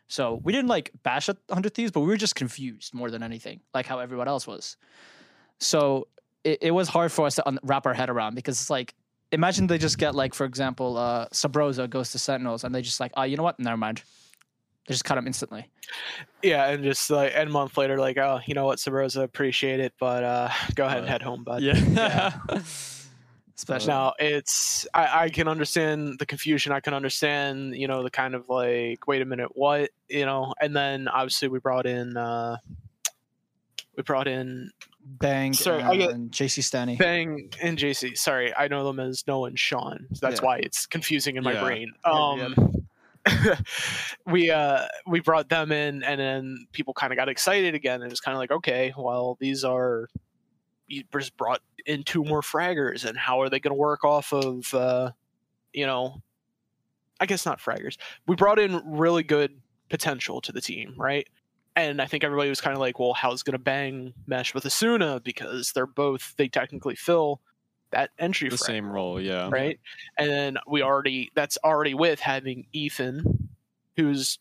So 0.08 0.40
we 0.42 0.52
didn't 0.52 0.68
like 0.68 0.90
bash 1.02 1.28
at 1.28 1.36
Hundred 1.50 1.74
Thieves, 1.74 1.92
but 1.92 2.00
we 2.00 2.08
were 2.08 2.16
just 2.16 2.34
confused 2.34 2.92
more 2.92 3.10
than 3.10 3.22
anything, 3.22 3.60
like 3.72 3.86
how 3.86 4.00
everyone 4.00 4.28
else 4.28 4.46
was. 4.46 4.76
So 5.58 6.08
it, 6.42 6.58
it 6.62 6.70
was 6.72 6.88
hard 6.88 7.12
for 7.12 7.26
us 7.26 7.36
to 7.36 7.46
un- 7.48 7.58
wrap 7.62 7.86
our 7.86 7.94
head 7.94 8.10
around 8.10 8.34
because 8.34 8.60
it's 8.60 8.70
like, 8.70 8.94
imagine 9.32 9.66
they 9.66 9.78
just 9.78 9.98
get 9.98 10.14
like, 10.14 10.34
for 10.34 10.44
example, 10.44 10.96
uh, 10.96 11.26
Sabrosa 11.28 11.88
goes 11.88 12.10
to 12.12 12.18
Sentinels 12.18 12.64
and 12.64 12.74
they 12.74 12.82
just 12.82 13.00
like, 13.00 13.12
oh, 13.16 13.22
you 13.22 13.36
know 13.36 13.42
what? 13.42 13.58
Never 13.58 13.76
mind. 13.76 14.02
They 14.86 14.92
just 14.92 15.04
cut 15.04 15.16
him 15.16 15.26
instantly. 15.26 15.70
yeah, 16.42 16.68
and 16.68 16.84
just 16.84 17.08
like 17.08 17.32
and 17.34 17.48
a 17.48 17.52
month 17.52 17.78
later 17.78 17.98
like 17.98 18.18
oh, 18.18 18.40
you 18.46 18.52
know 18.54 18.66
what, 18.66 18.78
Sabrosa 18.78 19.22
appreciate 19.22 19.80
it, 19.80 19.94
but 19.98 20.22
uh 20.22 20.50
go 20.74 20.84
ahead 20.84 20.98
and 20.98 21.06
Uh, 21.06 21.10
head 21.10 21.22
home, 21.22 21.42
bud. 21.42 21.62
Yeah. 21.62 22.32
Especially 23.56 23.86
now, 23.88 24.12
it's 24.18 24.86
I, 24.92 25.24
I 25.24 25.28
can 25.30 25.46
understand 25.48 26.18
the 26.18 26.26
confusion. 26.26 26.72
I 26.72 26.80
can 26.80 26.92
understand, 26.92 27.76
you 27.76 27.86
know, 27.86 28.02
the 28.02 28.10
kind 28.10 28.34
of 28.34 28.48
like, 28.48 29.06
wait 29.06 29.22
a 29.22 29.24
minute, 29.24 29.50
what, 29.54 29.90
you 30.08 30.26
know, 30.26 30.52
and 30.60 30.74
then 30.74 31.06
obviously 31.08 31.48
we 31.48 31.60
brought 31.60 31.86
in 31.86 32.16
uh 32.16 32.56
we 33.96 34.02
brought 34.02 34.28
in 34.28 34.70
Bang 35.06 35.52
Sorry, 35.52 35.82
I 35.82 35.96
get- 35.96 36.10
and 36.10 36.30
Jcstani. 36.30 36.98
Bang 36.98 37.50
and 37.62 37.76
JC. 37.78 38.16
Sorry, 38.16 38.54
I 38.56 38.68
know 38.68 38.84
them 38.84 38.98
as 39.00 39.24
Noah 39.26 39.48
and 39.48 39.58
Sean. 39.58 40.06
So 40.14 40.26
that's 40.26 40.40
Yeah. 40.40 40.46
why 40.46 40.58
it's 40.58 40.86
confusing 40.86 41.36
in 41.36 41.44
my 41.44 41.52
Yeah. 41.52 41.62
brain. 41.64 41.92
Yeah, 42.04 42.10
Um 42.12 42.84
we 44.26 44.50
uh 44.50 44.86
we 45.06 45.20
brought 45.20 45.48
them 45.48 45.72
in 45.72 46.02
and 46.02 46.20
then 46.20 46.66
people 46.72 46.92
kind 46.92 47.10
of 47.12 47.16
got 47.16 47.28
excited 47.28 47.74
again 47.74 48.02
and 48.02 48.10
it's 48.12 48.20
kind 48.20 48.34
of 48.34 48.38
like 48.38 48.50
okay 48.50 48.92
well 48.98 49.38
these 49.40 49.64
are 49.64 50.08
you 50.88 51.02
just 51.10 51.34
brought 51.38 51.62
in 51.86 52.02
two 52.02 52.22
more 52.22 52.42
fraggers 52.42 53.06
and 53.06 53.16
how 53.16 53.40
are 53.40 53.48
they 53.48 53.58
going 53.60 53.70
to 53.70 53.78
work 53.78 54.04
off 54.04 54.30
of 54.34 54.74
uh 54.74 55.10
you 55.72 55.86
know 55.86 56.20
i 57.18 57.24
guess 57.24 57.46
not 57.46 57.58
fraggers 57.60 57.96
we 58.26 58.36
brought 58.36 58.58
in 58.58 58.82
really 58.84 59.22
good 59.22 59.58
potential 59.88 60.42
to 60.42 60.52
the 60.52 60.60
team 60.60 60.92
right 60.98 61.26
and 61.76 62.00
i 62.00 62.06
think 62.06 62.24
everybody 62.24 62.48
was 62.48 62.60
kind 62.60 62.74
of 62.74 62.80
like 62.80 62.98
well 62.98 63.12
how's 63.12 63.42
going 63.42 63.52
to 63.52 63.58
bang 63.58 64.12
mesh 64.26 64.54
with 64.54 64.64
asuna 64.64 65.22
because 65.22 65.72
they're 65.72 65.86
both 65.86 66.34
they 66.36 66.48
technically 66.48 66.94
fill 66.94 67.40
that 67.94 68.10
entry 68.18 68.50
for 68.50 68.56
the 68.56 68.58
frag 68.58 68.76
same 68.76 68.90
role. 68.90 69.20
Yeah. 69.20 69.48
right? 69.50 69.80
And 70.18 70.28
then 70.28 70.58
we 70.66 70.82
already 70.82 71.30
that's 71.34 71.56
already 71.64 71.94
with 71.94 72.20
having 72.20 72.66
Ethan, 72.72 73.48
who's 73.96 74.38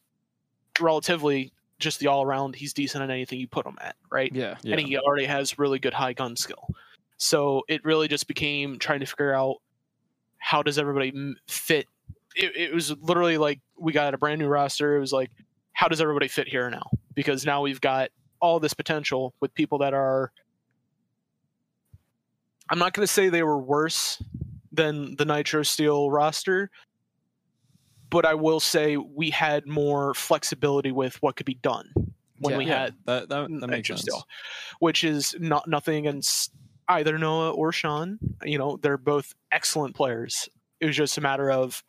relatively 0.80 1.54
just 1.80 2.00
the 2.00 2.08
all 2.08 2.24
around. 2.24 2.56
He's 2.56 2.74
decent 2.74 3.04
at 3.04 3.10
anything 3.10 3.40
you 3.40 3.48
put 3.48 3.66
him 3.66 3.78
at, 3.80 3.96
right? 4.12 4.32
Yeah. 4.34 4.58
Yeah. 4.62 4.76
And 4.76 4.86
he 4.86 4.98
already 4.98 5.26
has 5.26 5.58
really 5.58 5.80
good 5.80 5.94
high 5.94 6.14
gun 6.14 6.36
skill. 6.36 6.68
So 7.18 7.64
it 7.70 7.86
really 7.86 8.08
just 8.08 8.28
became 8.28 8.80
trying 8.80 9.00
to 9.00 9.06
figure 9.06 9.34
out 9.34 9.58
how 10.38 10.62
does 10.64 10.78
everybody 10.78 11.36
fit. 11.48 11.88
It, 12.36 12.56
it 12.56 12.74
was 12.74 12.92
literally 13.00 13.38
like 13.38 13.60
we 13.78 13.94
got 13.94 14.14
a 14.14 14.18
brand 14.18 14.40
new 14.40 14.48
roster. 14.48 14.98
It 14.98 15.00
was 15.00 15.14
like 15.14 15.32
how 15.74 15.88
does 15.88 16.02
everybody 16.02 16.28
fit 16.28 16.48
here 16.48 16.70
now? 16.70 16.90
Because 17.16 17.46
now 17.46 17.62
we've 17.62 17.82
got 17.82 18.10
all 18.40 18.60
this 18.60 18.74
potential 18.74 19.34
with 19.40 19.54
people 19.54 19.78
that 19.80 19.94
are. 19.94 20.32
I'm 22.70 22.80
not 22.80 22.94
going 22.94 23.06
to 23.06 23.12
say 23.12 23.30
they 23.30 23.44
were 23.44 23.58
worse 23.60 24.22
than 24.72 25.16
the 25.18 25.26
Nitro 25.26 25.64
Steel 25.64 26.10
roster, 26.10 26.72
but 28.10 28.26
I 28.26 28.34
will 28.34 28.60
say 28.60 28.98
we 28.98 29.30
had 29.30 29.68
more 29.68 30.14
flexibility 30.14 30.92
with 30.92 31.22
what 31.22 31.36
could 31.36 31.46
be 31.46 31.56
done 31.56 31.92
when 32.40 32.54
Yeah. 32.54 32.58
we 32.58 32.66
Yeah, 32.66 32.80
had 32.80 32.96
that 33.06 33.30
that, 33.30 33.50
that 33.60 33.68
makes 33.68 33.90
Nitro 33.90 33.96
sense. 33.98 34.02
Steel, 34.02 34.24
which 34.80 35.04
is 35.04 35.36
not 35.40 35.68
nothing 35.68 36.08
against 36.08 36.52
either 36.88 37.18
Noah 37.18 37.52
or 37.52 37.72
Sean. 37.72 38.18
You 38.44 38.58
know, 38.58 38.78
they're 38.82 38.98
both 38.98 39.34
excellent 39.52 39.96
players. 39.96 40.50
It 40.80 40.88
was 40.88 40.96
just 40.96 41.18
a 41.18 41.22
matter 41.22 41.52
of, 41.52 41.84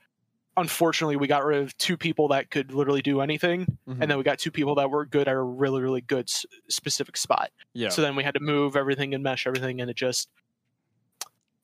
unfortunately, 0.57 1.17
we 1.17 1.27
got 1.27 1.45
rid 1.45 1.63
of 1.63 1.77
two 1.79 1.97
people 1.97 2.29
that 2.29 2.51
could 2.51 2.73
literally 2.73 3.03
do 3.03 3.21
anything, 3.21 3.67
Mhm. 3.89 3.99
and 4.01 4.11
then 4.11 4.17
we 4.19 4.25
got 4.25 4.39
two 4.39 4.51
people 4.51 4.75
that 4.77 4.91
were 4.91 5.05
good 5.05 5.27
at 5.29 5.35
a 5.35 5.43
really, 5.43 5.83
really 5.83 6.01
good 6.01 6.29
s- 6.29 6.47
specific 6.69 7.17
spot. 7.17 7.51
yeah. 7.73 7.89
So 7.89 8.03
then 8.03 8.15
we 8.17 8.23
had 8.23 8.35
to 8.35 8.41
move 8.41 8.77
everything 8.77 9.15
and 9.15 9.23
mesh 9.23 9.47
everything, 9.47 9.81
and 9.81 9.91
it 9.91 9.97
just 9.97 10.29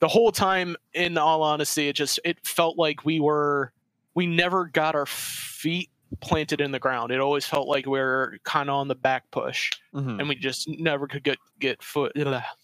the 0.00 0.08
whole 0.08 0.32
time. 0.32 0.76
In 0.94 1.18
all 1.18 1.42
honesty, 1.42 1.88
it 1.88 1.94
just 1.94 2.18
it 2.24 2.38
felt 2.44 2.78
like 2.78 3.04
we 3.04 3.20
were 3.20 3.72
we 4.14 4.26
never 4.26 4.64
got 4.66 4.94
our 4.94 5.06
feet 5.06 5.90
planted 6.20 6.60
in 6.60 6.72
the 6.72 6.80
ground. 6.80 7.12
It 7.12 7.20
always 7.20 7.46
felt 7.46 7.68
like 7.68 7.86
we 7.86 7.92
were 8.00 8.38
kind 8.42 8.68
of 8.68 8.74
on 8.74 8.88
the 8.88 8.96
back 8.96 9.30
push, 9.30 9.70
Mhm. 9.94 10.18
and 10.18 10.28
we 10.28 10.34
just 10.34 10.68
never 10.68 11.06
could 11.06 11.22
get 11.22 11.38
get 11.60 11.82
foot 11.82 12.12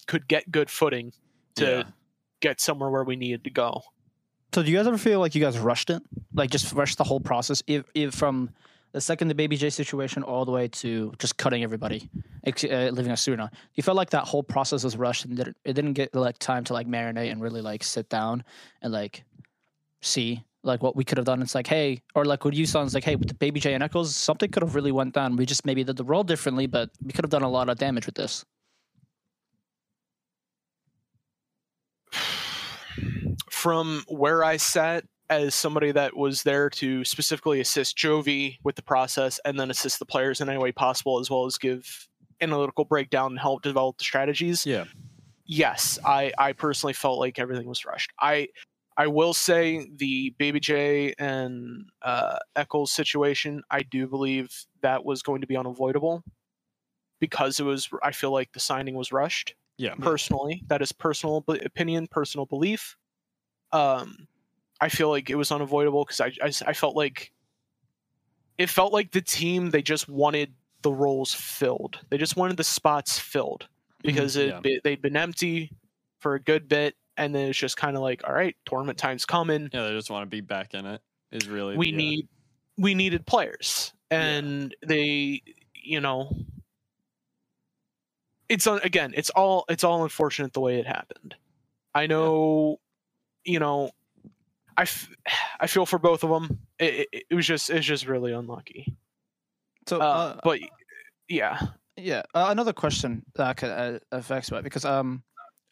could 0.07 0.27
get 0.27 0.51
good 0.51 0.71
footing 0.71 1.13
to 1.57 1.65
Yeah. 1.65 1.83
get 2.41 2.61
somewhere 2.61 2.91
where 2.91 3.05
we 3.05 3.15
needed 3.17 3.45
to 3.45 3.51
go. 3.51 3.83
So 4.53 4.63
do 4.63 4.71
you 4.71 4.77
guys 4.77 4.87
ever 4.87 4.99
feel 4.99 5.21
like 5.21 5.35
you 5.35 5.41
guys 5.41 5.59
rushed 5.59 5.91
it? 5.91 6.03
Like 6.35 6.51
just 6.51 6.73
rushed 6.73 6.99
the 6.99 7.05
whole 7.05 7.21
process? 7.21 7.63
If, 7.67 7.85
if 7.95 8.15
from 8.15 8.51
the 8.93 9.01
second 9.01 9.29
the 9.29 9.35
Baby 9.35 9.57
J 9.57 9.69
situation 9.69 10.23
all 10.23 10.45
the 10.47 10.53
way 10.53 10.69
to 10.69 11.13
just 11.19 11.37
cutting 11.37 11.63
everybody, 11.63 12.09
ex- 12.45 12.65
uh, 12.65 12.91
Asuna, 12.95 13.51
you 13.75 13.83
felt 13.83 13.97
like 13.97 14.11
that 14.11 14.25
whole 14.25 14.43
process 14.43 14.85
was 14.85 14.97
rushed 14.97 15.27
and 15.27 15.37
didn't, 15.37 15.57
it 15.65 15.75
didn't 15.75 15.93
get 15.93 16.15
like 16.15 16.39
time 16.39 16.65
to 16.65 16.73
like 16.73 16.87
marinate 16.87 17.31
and 17.31 17.43
really 17.43 17.61
like 17.61 17.85
sit 17.85 18.09
down 18.09 18.43
and 18.81 18.93
like 18.93 19.25
see 20.01 20.43
like 20.63 20.83
what 20.83 20.97
we 20.97 21.05
could 21.05 21.19
have 21.19 21.27
done. 21.27 21.43
It's 21.43 21.55
like, 21.55 21.67
hey, 21.67 22.03
or 22.15 22.25
like 22.25 22.45
what 22.45 22.55
you 22.55 22.67
saw, 22.67 22.83
it's 22.83 22.95
like, 22.95 23.05
hey, 23.05 23.17
with 23.17 23.29
the 23.29 23.35
Baby 23.35 23.61
J 23.61 23.75
and 23.75 23.83
Eccles, 23.83 24.15
something 24.17 24.51
could 24.51 24.63
have 24.63 24.75
really 24.75 24.93
went 24.93 25.15
down. 25.15 25.37
We 25.37 25.47
just 25.47 25.67
maybe 25.67 25.85
did 25.85 25.97
the 25.97 26.05
role 26.05 26.25
differently, 26.25 26.67
but 26.67 26.91
we 27.05 27.13
could 27.13 27.25
have 27.25 27.31
done 27.31 27.43
a 27.43 27.51
lot 27.51 27.69
of 27.69 27.79
damage 27.79 28.07
with 28.07 28.15
this. 28.15 28.45
From 33.67 34.05
where 34.07 34.45
I 34.45 34.59
sat 34.59 35.05
as 35.29 35.53
somebody 35.53 35.91
that 35.91 36.17
was 36.17 36.45
there 36.45 36.71
to 36.71 37.05
specifically 37.05 37.59
assist 37.59 37.99
Jovi 37.99 38.59
with 38.63 38.77
the 38.77 38.83
process 38.83 39.41
and 39.45 39.59
then 39.59 39.71
assist 39.71 39.99
the 39.99 40.07
players 40.07 40.41
in 40.41 40.49
any 40.49 40.59
way 40.59 40.71
possible, 40.71 41.19
as 41.19 41.29
well 41.29 41.47
as 41.47 41.59
give 41.59 42.09
analytical 42.41 42.85
breakdown 42.85 43.33
and 43.33 43.41
help 43.41 43.63
develop 43.63 43.99
the 43.99 44.05
strategies. 44.05 44.65
Yeah. 44.65 44.85
Yes, 45.47 45.99
I, 46.05 46.33
I 46.39 46.53
personally 46.53 46.93
felt 46.93 47.19
like 47.19 47.41
everything 47.41 47.67
was 47.67 47.85
rushed. 47.85 48.13
I 48.21 48.49
I 48.97 49.09
will 49.09 49.35
say 49.35 49.89
the 49.97 50.31
Baby 50.39 50.61
J 50.61 51.15
and 51.19 51.87
uh, 52.03 52.39
Eccles 52.55 52.93
situation. 52.93 53.63
I 53.69 53.83
do 53.83 54.07
believe 54.07 54.49
that 54.83 55.05
was 55.05 55.23
going 55.23 55.41
to 55.41 55.47
be 55.49 55.57
unavoidable 55.57 56.23
because 57.21 57.59
it 57.59 57.65
was. 57.65 57.89
I 58.01 58.13
feel 58.13 58.31
like 58.31 58.53
the 58.53 58.61
signing 58.61 58.95
was 58.95 59.11
rushed. 59.11 59.57
Yeah. 59.77 59.95
Personally, 59.97 60.63
that 60.69 60.83
is 60.83 60.93
personal 60.93 61.41
b- 61.41 61.61
opinion, 61.65 62.07
personal 62.07 62.47
belief. 62.47 62.97
Um, 63.77 64.29
I 64.81 64.89
feel 64.89 65.09
like 65.09 65.31
it 65.31 65.37
was 65.37 65.53
unavoidable 65.53 66.05
because 66.05 66.21
I, 66.21 66.33
I 66.43 66.71
I 66.71 66.73
felt 66.73 66.97
like 66.97 67.33
it 68.59 68.71
felt 68.71 68.93
like 68.93 69.13
the 69.13 69.21
team 69.21 69.71
they 69.71 69.83
just 69.83 70.09
wanted 70.09 70.55
the 70.83 70.93
roles 70.93 71.35
filled. 71.35 71.99
They 72.11 72.19
just 72.19 72.37
wanted 72.37 72.57
the 72.57 72.65
spots 72.65 73.19
filled 73.19 73.69
because 74.03 74.37
it, 74.37 74.49
yeah. 74.49 74.61
be- 74.61 74.81
they'd 74.85 75.03
been 75.03 75.17
empty 75.17 75.73
for 76.19 76.35
a 76.35 76.41
good 76.41 76.69
bit, 76.69 76.95
and 77.17 77.35
then 77.35 77.49
it's 77.49 77.59
just 77.59 77.77
kind 77.77 77.97
of 77.97 78.03
like, 78.03 78.23
all 78.27 78.35
right, 78.35 78.57
tournament 78.65 78.99
time's 78.99 79.25
coming. 79.25 79.71
Yeah, 79.73 79.89
they 79.89 79.93
just 79.93 80.11
want 80.11 80.23
to 80.23 80.27
be 80.27 80.41
back 80.41 80.75
in 80.75 80.87
it. 80.87 81.01
Is 81.33 81.49
really 81.49 81.77
We 81.77 81.87
the, 81.87 81.95
uh, 81.95 81.97
need 81.97 82.29
we 82.79 82.95
needed 82.95 83.27
players, 83.27 83.93
and 84.11 84.75
they, 84.87 85.43
you 85.75 86.01
know, 86.01 86.35
it's 88.49 88.67
again, 88.67 89.13
it's 89.17 89.31
all 89.31 89.65
it's 89.69 89.85
all 89.85 90.03
unfortunate 90.03 90.53
the 90.53 90.61
way 90.61 90.79
it 90.79 90.87
happened. 90.87 91.35
I 91.95 92.07
know, 92.07 92.79
you 93.47 93.59
know, 93.59 93.91
I, 94.77 94.83
f- 94.83 95.11
I 95.61 95.67
feel 95.67 95.87
for 95.87 95.99
both 95.99 96.25
of 96.25 96.31
them. 96.31 96.61
It, 96.79 97.09
it, 97.13 97.25
it 97.31 97.35
was 97.35 97.47
just 97.47 97.71
it's 97.71 97.87
just 97.87 98.07
really 98.07 98.33
unlucky. 98.33 98.95
So, 99.89 100.01
Uh, 100.01 100.05
uh, 100.05 100.41
but 100.43 100.61
yeah, 101.29 101.61
yeah, 101.97 102.23
uh, 102.35 102.49
another 102.51 102.73
question 102.73 103.25
that 103.37 103.57
could 103.57 103.71
uh, 103.71 103.99
affect 104.13 104.51
it 104.53 104.65
because 104.65 104.85
um, 104.85 105.23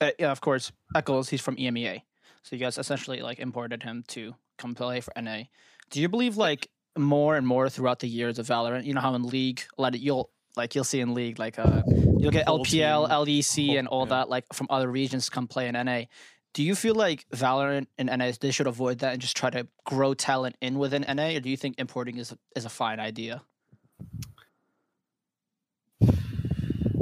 uh, 0.01 0.11
yeah, 0.19 0.31
of 0.31 0.41
course, 0.41 0.73
Eccles 0.95 1.29
he's 1.29 1.41
from 1.41 1.57
EMEA, 1.57 2.03
so 2.43 2.57
you 2.57 2.61
guys 2.61 2.79
essentially 2.79 3.21
like 3.21 3.39
imported 3.39 3.83
him 3.83 4.05
to 4.09 4.35
come 4.59 4.75
play 4.75 5.01
for 5.01 5.13
NA. 5.21 5.45
Do 5.91 6.01
you 6.01 6.09
believe 6.09 6.37
like 6.37 6.71
more 6.97 7.37
and 7.37 7.47
more 7.47 7.69
throughout 7.69 7.99
the 7.99 8.09
years 8.09 8.39
of 8.39 8.47
Valorant? 8.47 8.85
You 8.85 8.95
know 8.95 9.01
how 9.01 9.15
in 9.15 9.25
League, 9.25 9.63
like 9.77 9.95
you'll 9.99 10.31
like 10.57 10.75
you'll 10.75 10.85
see 10.85 11.01
in 11.01 11.15
League 11.15 11.39
like 11.39 11.59
uh 11.59 11.83
you'll 11.87 12.31
get 12.31 12.47
LPL, 12.47 13.09
LEC, 13.09 13.79
and 13.79 13.89
all 13.89 14.05
yeah. 14.05 14.11
that 14.11 14.29
like 14.29 14.45
from 14.53 14.69
other 14.71 14.91
regions 14.91 15.29
come 15.29 15.49
play 15.49 15.69
in 15.69 15.75
NA. 15.75 16.03
Do 16.55 16.63
you 16.63 16.75
feel 16.77 16.95
like 16.95 17.27
Valorant 17.31 17.89
and 17.99 18.09
NA 18.09 18.31
they 18.41 18.53
should 18.53 18.69
avoid 18.69 19.01
that 19.01 19.13
and 19.13 19.21
just 19.21 19.37
try 19.37 19.51
to 19.51 19.67
grow 19.85 20.15
talent 20.15 20.57
in 20.61 20.79
within 20.79 21.03
NA, 21.03 21.37
or 21.37 21.41
do 21.41 21.51
you 21.51 21.57
think 21.57 21.75
importing 21.79 22.17
is 22.17 22.31
a, 22.33 22.39
is 22.57 22.65
a 22.65 22.69
fine 22.69 23.01
idea? 23.01 23.43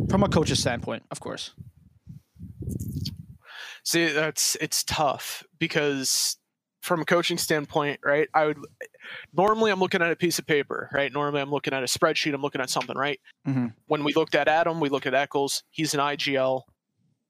From 0.09 0.23
a 0.23 0.29
coach's 0.29 0.59
standpoint, 0.59 1.05
of 1.11 1.21
course. 1.21 1.53
See, 3.85 4.09
that's 4.09 4.57
it's 4.61 4.85
tough 4.85 5.45
because 5.59 6.37
from 6.81 7.01
a 7.03 7.05
coaching 7.05 7.39
standpoint, 7.39 8.01
right? 8.05 8.29
I 8.35 8.47
would 8.47 8.59
normally 9.35 9.71
I'm 9.71 9.81
looking 9.81 10.01
at 10.03 10.11
a 10.11 10.17
piece 10.17 10.39
of 10.39 10.47
paper, 10.47 10.89
right? 10.93 11.13
Normally 11.13 11.43
I'm 11.43 11.51
looking 11.51 11.75
at 11.75 11.83
a 11.83 11.87
spreadsheet. 11.87 12.33
I'm 12.35 12.43
looking 12.43 12.61
at 12.61 12.71
something, 12.71 12.97
right? 12.97 13.21
Mhm. 13.47 13.75
When 13.87 14.03
we 14.03 14.15
looked 14.15 14.35
at 14.35 14.49
Adam, 14.49 14.81
we 14.81 14.89
look 14.89 15.05
at 15.07 15.15
Eccles. 15.15 15.63
He's 15.71 15.93
an 15.95 16.01
IGL. 16.01 16.63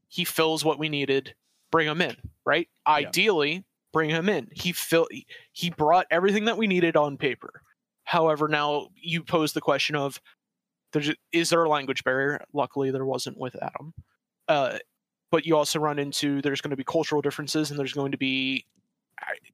He 0.08 0.24
fills 0.24 0.64
what 0.64 0.78
we 0.78 0.88
needed. 0.88 1.34
Bring 1.72 1.88
him 1.88 2.00
in, 2.00 2.14
right? 2.46 2.68
Ideally, 2.86 3.64
bring 3.92 4.10
him 4.10 4.28
in. 4.28 4.48
He 4.52 4.70
fill. 4.72 5.08
He 5.52 5.70
brought 5.70 6.06
everything 6.10 6.44
that 6.44 6.56
we 6.56 6.68
needed 6.68 6.96
on 6.96 7.16
paper. 7.16 7.62
However, 8.04 8.46
now 8.46 8.88
you 8.94 9.24
pose 9.24 9.52
the 9.52 9.60
question 9.60 9.96
of, 9.96 10.20
there's, 10.92 11.10
is 11.32 11.50
there 11.50 11.64
a 11.64 11.68
language 11.68 12.04
barrier? 12.04 12.44
Luckily, 12.52 12.90
there 12.90 13.04
wasn't 13.06 13.38
with 13.38 13.56
Adam. 13.60 13.94
Uh, 14.46 14.78
but 15.30 15.46
you 15.46 15.56
also 15.56 15.78
run 15.80 15.98
into 15.98 16.42
there's 16.42 16.60
going 16.60 16.70
to 16.70 16.76
be 16.76 16.84
cultural 16.84 17.22
differences 17.22 17.70
and 17.70 17.78
there's 17.80 17.94
going 17.94 18.12
to 18.12 18.18
be 18.18 18.66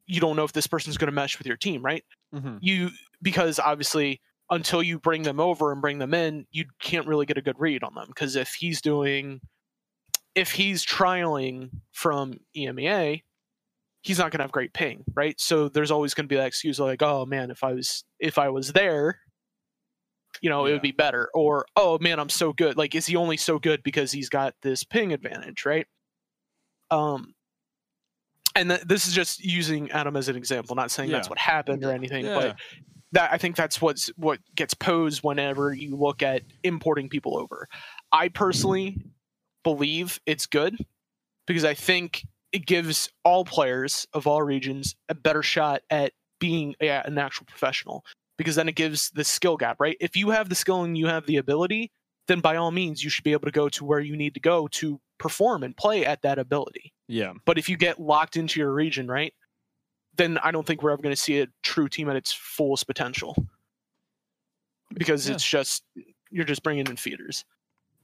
you 0.07 0.19
don't 0.21 0.35
know 0.35 0.45
if 0.45 0.53
this 0.53 0.67
person's 0.67 0.97
going 0.97 1.07
to 1.07 1.13
mesh 1.15 1.39
with 1.39 1.47
your 1.47 1.57
team 1.57 1.83
right 1.85 2.03
Mhm. 2.35 2.59
you 2.61 2.91
because 3.23 3.61
obviously 3.61 4.21
until 4.51 4.83
you 4.83 4.99
bring 4.99 5.23
them 5.23 5.39
over 5.39 5.71
and 5.71 5.81
bring 5.81 5.99
them 5.99 6.15
in 6.15 6.47
you 6.51 6.65
can't 6.81 7.07
really 7.07 7.27
get 7.27 7.39
a 7.39 7.43
good 7.43 7.55
read 7.61 7.85
on 7.85 7.95
them 7.95 8.07
because 8.09 8.35
if 8.35 8.55
he's 8.55 8.81
doing 8.81 9.41
if 10.35 10.51
he's 10.53 10.85
trialing 10.85 11.71
from 11.93 12.39
emea 12.57 13.23
he's 14.03 14.19
not 14.19 14.31
going 14.31 14.39
to 14.39 14.45
have 14.45 14.53
great 14.53 14.73
ping 14.73 15.05
right? 15.15 15.39
So 15.41 15.69
there's 15.69 15.91
always 15.91 16.15
going 16.15 16.27
to 16.27 16.29
be 16.33 16.37
that 16.37 16.47
excuse 16.47 16.79
like 16.79 17.03
oh 17.03 17.27
man 17.27 17.51
if 17.51 17.65
i 17.65 17.73
was 17.73 18.05
if 18.21 18.39
i 18.39 18.49
was 18.49 18.73
there 18.73 19.19
you 20.41 20.49
know 20.51 20.67
it 20.67 20.73
would 20.73 20.83
be 20.83 20.93
better. 20.93 21.29
Or 21.35 21.67
oh 21.75 21.99
man 22.01 22.21
i'm 22.21 22.29
so 22.29 22.53
good. 22.53 22.77
Like 22.77 22.95
is 22.95 23.07
he 23.07 23.17
only 23.17 23.37
so 23.37 23.59
good 23.59 23.83
because 23.83 24.13
he's 24.13 24.29
got 24.29 24.55
this 24.63 24.85
ping 24.85 25.13
advantage 25.13 25.65
right? 25.67 25.87
Um 26.91 27.35
and 28.55 28.71
th- 28.71 28.83
this 28.83 29.07
is 29.09 29.15
just 29.15 29.45
using 29.45 29.91
adam 29.91 30.17
as 30.17 30.29
an 30.29 30.37
example 30.37 30.75
not 30.77 30.91
saying 30.91 31.11
that's 31.11 31.29
what 31.29 31.39
happened 31.39 31.85
or 31.85 31.91
anything 31.93 32.25
Yeah. 32.25 32.35
but 32.35 32.57
that 33.13 33.33
i 33.33 33.39
think 33.39 33.57
that's 33.57 33.81
what's 33.81 34.09
what 34.17 34.39
gets 34.55 34.75
posed 34.75 35.23
whenever 35.23 35.73
you 35.73 35.97
look 35.97 36.23
at 36.23 36.43
importing 36.63 37.09
people 37.09 37.37
over. 37.39 37.69
I 38.13 38.29
personally 38.29 38.99
believe 39.77 40.21
it's 40.27 40.47
good 40.47 40.77
because 41.47 41.65
i 41.65 41.75
think 41.75 42.25
it 42.53 42.65
gives 42.67 43.11
all 43.25 43.45
players 43.45 44.07
of 44.13 44.27
all 44.27 44.43
regions 44.43 44.97
a 45.09 45.15
better 45.15 45.43
shot 45.43 45.83
at 45.91 46.13
being 46.41 46.75
a, 46.81 46.89
an 46.89 47.19
actual 47.19 47.45
professional 47.47 48.05
because 48.39 48.55
then 48.55 48.69
it 48.69 48.75
gives 48.75 49.11
the 49.11 49.25
skill 49.25 49.57
gap 49.57 49.77
right 49.81 49.97
if 50.01 50.17
you 50.17 50.31
have 50.31 50.49
the 50.49 50.55
skill 50.55 50.83
and 50.85 50.97
you 50.97 51.07
have 51.07 51.27
the 51.27 51.37
ability 51.37 51.91
then 52.29 52.41
by 52.41 52.57
all 52.57 52.71
means 52.71 53.03
you 53.03 53.11
should 53.11 53.25
be 53.25 53.33
able 53.33 53.47
to 53.47 53.51
go 53.51 53.69
to 53.69 53.85
where 53.85 54.01
you 54.01 54.17
need 54.17 54.35
to 54.35 54.41
go 54.41 54.69
to 54.69 55.01
perform 55.19 55.63
and 55.63 55.77
play 55.77 56.05
at 56.07 56.23
that 56.23 56.39
ability 56.39 56.93
Yeah. 57.09 57.33
but 57.45 57.59
if 57.59 57.69
you 57.69 57.77
get 57.77 57.99
locked 58.01 58.37
into 58.37 58.61
your 58.61 58.73
region, 58.73 59.07
right, 59.09 59.35
then 60.17 60.39
I 60.39 60.51
don't 60.53 60.67
think 60.67 60.83
we're 60.83 60.91
ever 60.93 61.03
going 61.03 61.15
to 61.15 61.21
see 61.21 61.41
a 61.41 61.49
true 61.63 61.89
team 61.89 62.09
at 62.11 62.17
its 62.17 62.33
fullest 62.33 62.87
potential 62.87 63.35
because 64.95 65.29
Yeah. 65.29 65.35
it's 65.35 65.45
just 65.47 65.85
you're 66.31 66.45
just 66.45 66.63
bringing 66.63 66.87
in 66.87 66.97
feeders. 66.97 67.45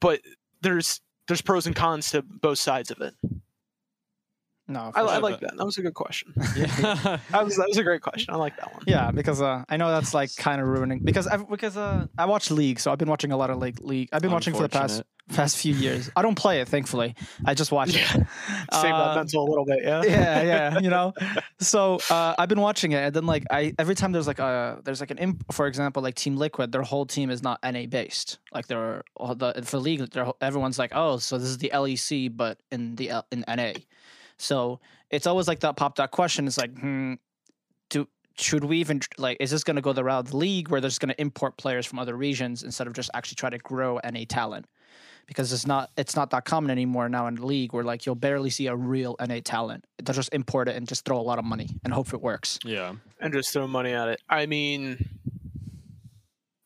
But 0.00 0.20
there's 0.62 1.00
there's 1.26 1.42
pros 1.42 1.66
and 1.66 1.76
cons 1.76 2.10
to 2.10 2.22
both 2.22 2.58
sides 2.58 2.90
of 2.90 3.00
it. 3.00 3.14
No, 4.66 4.90
I, 4.94 5.03
for 5.03 5.09
I 5.09 5.12
sure. 5.14 5.20
like 5.20 5.40
that. 5.40 5.57
That 5.57 5.64
was 5.64 5.77
a 5.79 5.83
good 5.83 5.94
question. 5.94 6.33
Yeah. 6.57 7.18
That 7.31 7.44
was 7.44 7.57
that 7.57 7.68
was 7.68 7.77
a 7.79 7.83
great 7.83 8.00
question. 8.03 8.33
I 8.33 8.37
like 8.37 8.57
that 8.57 8.72
one. 8.72 8.83
Yeah, 8.87 9.11
because 9.11 9.42
uh, 9.42 9.64
I 9.68 9.77
know 9.77 9.90
that's 9.90 10.14
like 10.14 10.35
kind 10.37 10.61
of 10.61 10.68
ruining 10.68 11.00
because 11.00 11.27
I 11.27 11.37
because 11.37 11.77
uh, 11.77 12.07
I 12.16 12.27
watch 12.27 12.50
League, 12.50 12.79
so 12.81 12.92
I've 12.92 12.98
been 12.98 13.09
watching 13.09 13.33
a 13.33 13.37
lot 13.37 13.50
of 13.50 13.59
like 13.59 13.81
League. 13.81 14.09
I've 14.12 14.22
been 14.22 14.31
watching 14.31 14.55
for 14.55 14.62
the 14.62 14.68
past 14.68 15.03
past 15.33 15.57
few 15.57 15.74
years. 15.74 16.11
I 16.14 16.22
don't 16.22 16.35
play 16.35 16.61
it, 16.61 16.68
thankfully. 16.68 17.14
I 17.44 17.55
just 17.55 17.72
watch 17.72 17.90
it. 17.90 18.07
Save 18.07 18.27
that 18.68 18.94
Uh, 18.94 19.14
mental 19.16 19.44
a 19.46 19.48
little 19.48 19.64
bit, 19.64 19.81
yeah. 19.83 20.03
yeah, 20.05 20.42
yeah, 20.42 20.79
you 20.79 20.90
know. 20.90 21.12
So 21.61 21.98
uh, 22.11 22.35
I've 22.38 22.48
been 22.48 22.61
watching 22.61 22.92
it, 22.92 22.98
and 22.98 23.14
then 23.14 23.27
like 23.27 23.44
I 23.50 23.74
every 23.79 23.94
time 23.94 24.12
there's 24.12 24.27
like 24.27 24.38
a 24.38 24.81
there's 24.85 25.00
like 25.00 25.11
an 25.11 25.18
imp, 25.18 25.53
for 25.53 25.66
example, 25.66 26.03
like 26.03 26.14
Team 26.14 26.37
Liquid, 26.37 26.72
their 26.72 26.83
whole 26.83 27.07
team 27.07 27.31
is 27.31 27.42
not 27.42 27.59
NA 27.64 27.87
based. 27.87 28.38
Like 28.53 28.66
they're 28.66 29.03
all 29.16 29.35
the 29.35 29.62
for 29.64 29.79
league, 29.79 30.09
they're, 30.11 30.31
everyone's 30.40 30.79
like, 30.79 30.92
oh, 30.94 31.18
so 31.18 31.38
this 31.38 31.48
is 31.48 31.59
the 31.59 31.70
LEC, 31.74 32.35
but 32.35 32.61
in 32.70 32.96
the 32.96 33.11
L, 33.11 33.27
in 33.33 33.44
NA. 33.48 33.72
So 34.38 34.80
it's 35.10 35.26
always 35.26 35.48
like 35.48 35.60
that 35.60 35.76
pop 35.76 35.96
that 35.96 36.10
question. 36.10 36.46
It's 36.46 36.58
like, 36.58 36.76
hmm, 36.78 37.14
do 37.90 38.08
should 38.36 38.64
we 38.64 38.78
even 38.78 39.00
like 39.16 39.36
is 39.40 39.50
this 39.50 39.62
going 39.64 39.76
to 39.76 39.82
go 39.82 39.92
the 39.92 40.04
route 40.04 40.26
of 40.26 40.30
the 40.32 40.36
league 40.36 40.68
where 40.68 40.80
they're 40.80 40.90
just 40.90 41.00
going 41.00 41.14
to 41.14 41.20
import 41.20 41.56
players 41.56 41.86
from 41.86 41.98
other 41.98 42.16
regions 42.16 42.62
instead 42.62 42.86
of 42.86 42.92
just 42.92 43.10
actually 43.14 43.36
try 43.36 43.50
to 43.50 43.58
grow 43.58 44.00
NA 44.04 44.20
talent? 44.28 44.66
Because 45.26 45.52
it's 45.52 45.66
not 45.66 45.90
it's 45.96 46.16
not 46.16 46.30
that 46.30 46.44
common 46.44 46.70
anymore 46.70 47.08
now 47.08 47.26
in 47.28 47.36
the 47.36 47.46
league 47.46 47.72
where 47.72 47.84
like 47.84 48.04
you'll 48.04 48.14
barely 48.14 48.50
see 48.50 48.66
a 48.66 48.76
real 48.76 49.16
NA 49.20 49.38
talent. 49.42 49.84
They'll 50.02 50.14
just 50.14 50.34
import 50.34 50.68
it 50.68 50.76
and 50.76 50.86
just 50.86 51.04
throw 51.04 51.18
a 51.18 51.22
lot 51.22 51.38
of 51.38 51.44
money 51.44 51.68
and 51.84 51.94
hope 51.94 52.12
it 52.12 52.20
works. 52.20 52.58
yeah. 52.64 52.94
and 53.20 53.32
just 53.32 53.52
throw 53.52 53.66
money 53.66 53.92
at 53.92 54.08
it. 54.08 54.20
I 54.28 54.46
mean, 54.46 55.08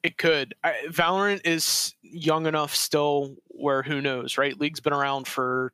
it 0.03 0.17
could. 0.17 0.55
I, 0.65 0.75
Valorant 0.89 1.43
is 1.45 1.95
young 2.03 2.47
enough 2.47 2.75
still 2.75 3.37
where 3.49 3.83
who 3.83 4.01
knows, 4.01 4.39
right? 4.39 4.59
League's 4.59 4.81
been 4.81 4.93
around 4.93 5.27
for 5.27 5.73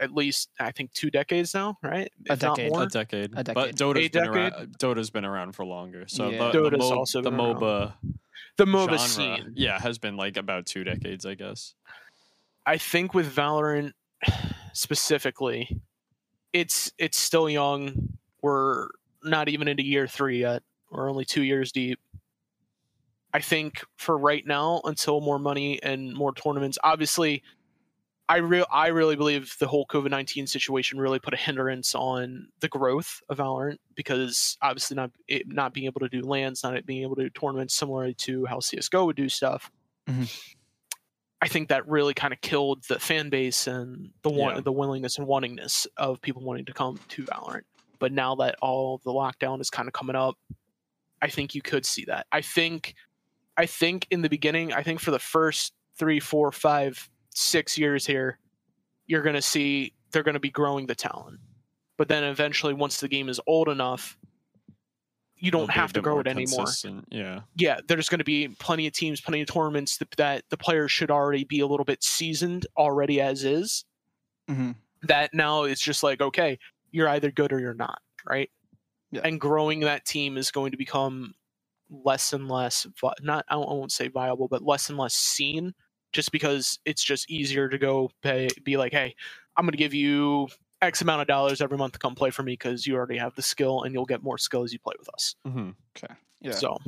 at 0.00 0.12
least 0.14 0.50
I 0.60 0.72
think 0.72 0.92
two 0.92 1.10
decades 1.10 1.54
now, 1.54 1.78
right? 1.82 2.10
A 2.28 2.32
If 2.34 2.38
decade. 2.40 2.70
more. 2.72 2.82
A 2.82 2.86
decade. 2.86 3.32
A 3.32 3.44
But 3.44 3.46
decade. 3.54 3.76
Dota's 3.76 4.04
A 4.04 4.08
been 4.08 4.22
decade? 4.32 4.52
around. 4.52 4.78
Dota's 4.78 5.10
been 5.10 5.24
around 5.24 5.52
for 5.52 5.64
longer. 5.64 6.04
So 6.08 6.28
Yeah. 6.30 6.38
the, 6.38 6.44
the, 6.46 6.70
Dota's 6.70 6.78
Mo- 6.90 6.96
also 6.98 7.22
the 7.22 7.30
been 7.30 7.40
around. 7.40 7.56
MOBA 7.56 7.94
the 8.58 8.64
MOBA 8.66 8.86
genre, 8.86 8.98
scene. 8.98 9.52
yeah, 9.54 9.78
has 9.80 9.98
been 9.98 10.16
like 10.16 10.36
about 10.36 10.66
two 10.66 10.84
decades, 10.84 11.24
I 11.26 11.34
guess. 11.34 11.74
I 12.66 12.78
think 12.78 13.14
with 13.14 13.34
Valorant 13.34 13.92
specifically, 14.72 15.80
it's 16.52 16.92
it's 16.98 17.18
still 17.18 17.48
young. 17.48 18.18
We're 18.42 18.88
not 19.22 19.48
even 19.48 19.68
into 19.68 19.84
year 19.84 20.06
three 20.06 20.40
yet. 20.40 20.62
We're 20.90 21.10
only 21.10 21.24
two 21.24 21.42
years 21.42 21.72
deep. 21.72 21.98
I 23.32 23.40
think 23.40 23.82
for 23.96 24.16
right 24.16 24.46
now, 24.46 24.80
until 24.84 25.20
more 25.20 25.38
money 25.38 25.82
and 25.82 26.14
more 26.14 26.32
tournaments, 26.32 26.78
obviously, 26.82 27.42
I 28.28 28.38
real 28.38 28.66
I 28.72 28.88
really 28.88 29.14
believe 29.14 29.54
the 29.60 29.68
whole 29.68 29.86
COVID 29.86 30.10
nineteen 30.10 30.46
situation 30.48 30.98
really 30.98 31.18
put 31.20 31.32
a 31.32 31.36
hindrance 31.36 31.94
on 31.94 32.48
the 32.60 32.68
growth 32.68 33.22
of 33.28 33.38
Valorant 33.38 33.78
because 33.94 34.58
obviously 34.62 34.96
not 34.96 35.12
it 35.28 35.46
not 35.46 35.72
being 35.72 35.86
able 35.86 36.00
to 36.00 36.08
do 36.08 36.22
LANs, 36.22 36.62
not 36.64 36.84
being 36.86 37.02
able 37.02 37.14
to 37.16 37.22
do 37.24 37.30
tournaments, 37.30 37.74
similar 37.74 38.12
to 38.12 38.44
how 38.46 38.58
CS:GO 38.58 39.04
would 39.06 39.16
do 39.16 39.28
stuff. 39.28 39.70
Mhm. 40.08 40.28
I 41.40 41.48
think 41.48 41.68
that 41.68 41.86
really 41.86 42.14
kind 42.14 42.32
of 42.32 42.40
killed 42.40 42.82
the 42.88 42.98
fan 42.98 43.28
base 43.28 43.66
and 43.66 44.10
the 44.22 44.30
want, 44.30 44.56
Yeah. 44.56 44.60
the 44.62 44.72
willingness 44.72 45.18
and 45.18 45.26
wantingness 45.28 45.86
of 45.96 46.20
people 46.20 46.42
wanting 46.42 46.64
to 46.64 46.72
come 46.72 46.98
to 47.08 47.22
Valorant. 47.24 47.64
but 47.98 48.12
now 48.12 48.34
that 48.34 48.56
all 48.60 48.98
the 49.04 49.10
lockdown 49.12 49.58
is 49.60 49.70
kind 49.70 49.88
of 49.88 49.92
coming 49.94 50.14
up, 50.16 50.36
I 51.22 51.28
think 51.28 51.54
you 51.54 51.62
could 51.62 51.86
see 51.86 52.04
that. 52.04 52.26
I 52.30 52.42
think, 52.42 52.94
I 53.56 53.64
think 53.64 54.06
in 54.10 54.20
the 54.20 54.28
beginning, 54.28 54.72
I 54.74 54.82
think 54.82 55.00
for 55.00 55.10
the 55.10 55.18
first 55.18 55.72
three, 55.96 56.20
four, 56.20 56.52
five, 56.52 57.08
six 57.36 57.76
years 57.78 58.06
here, 58.06 58.38
you're 59.06 59.22
going 59.22 59.36
to 59.36 59.42
see 59.42 59.92
they're 60.10 60.22
going 60.22 60.34
to 60.34 60.40
be 60.40 60.50
growing 60.50 60.86
the 60.86 60.94
talent. 60.94 61.38
But 61.98 62.08
then 62.08 62.24
eventually, 62.24 62.74
once 62.74 63.00
the 63.00 63.08
game 63.08 63.28
is 63.28 63.40
old 63.46 63.68
enough, 63.68 64.18
you 65.38 65.50
don't 65.50 65.70
have 65.70 65.92
to 65.92 66.00
grow 66.00 66.20
it 66.20 66.26
anymore. 66.26 66.64
consistent, 66.64 67.06
Yeah. 67.10 67.40
Yeah, 67.56 67.80
there's 67.86 68.08
going 68.08 68.18
to 68.18 68.24
be 68.24 68.48
plenty 68.48 68.86
of 68.86 68.92
teams, 68.94 69.20
plenty 69.20 69.42
of 69.42 69.48
tournaments 69.48 69.98
that, 69.98 70.10
that 70.12 70.44
the 70.48 70.56
players 70.56 70.90
should 70.90 71.10
already 71.10 71.44
be 71.44 71.60
a 71.60 71.66
little 71.66 71.84
bit 71.84 72.02
seasoned 72.02 72.66
already 72.76 73.20
as 73.20 73.44
is. 73.44 73.84
hmm 74.48 74.72
That 75.02 75.34
now 75.34 75.64
it's 75.64 75.82
just 75.82 76.02
like, 76.02 76.20
okay, 76.20 76.58
you're 76.90 77.08
either 77.08 77.30
good 77.30 77.52
or 77.52 77.60
you're 77.60 77.74
not, 77.74 78.00
right? 78.28 78.50
Yeah. 79.10 79.20
And 79.24 79.40
growing 79.40 79.80
that 79.80 80.04
team 80.04 80.36
is 80.38 80.50
going 80.50 80.70
to 80.72 80.78
become 80.78 81.34
less 81.90 82.32
and 82.32 82.48
less, 82.48 82.86
vi- 83.00 83.12
not 83.22 83.44
I 83.48 83.56
won't 83.56 83.70
I 83.70 83.72
won't 83.74 83.92
say 83.92 84.08
viable, 84.08 84.48
but 84.48 84.62
less 84.62 84.88
and 84.88 84.98
less 84.98 85.14
seen, 85.14 85.74
just 86.16 86.32
because 86.32 86.78
it's 86.86 87.04
just 87.04 87.30
easier 87.30 87.68
to 87.68 87.76
go 87.76 88.10
pay, 88.22 88.48
be 88.64 88.78
like, 88.78 88.90
hey, 88.92 89.14
I'm 89.54 89.66
going 89.66 89.72
to 89.72 89.78
give 89.78 89.92
you 89.92 90.48
X 90.80 91.02
amount 91.02 91.20
of 91.20 91.28
dollars 91.28 91.60
every 91.60 91.76
month 91.76 91.92
to 91.92 91.98
come 91.98 92.14
play 92.14 92.30
for 92.30 92.42
me 92.42 92.54
because 92.54 92.86
you 92.86 92.96
already 92.96 93.18
have 93.18 93.34
the 93.34 93.42
skill 93.42 93.82
and 93.82 93.92
you'll 93.94 94.06
get 94.06 94.22
more 94.22 94.38
skill 94.38 94.62
as 94.62 94.72
you 94.72 94.78
play 94.78 94.94
with 94.98 95.10
us. 95.10 95.34
hmm 95.46 95.70
Yeah. 96.40 96.52
So 96.52 96.78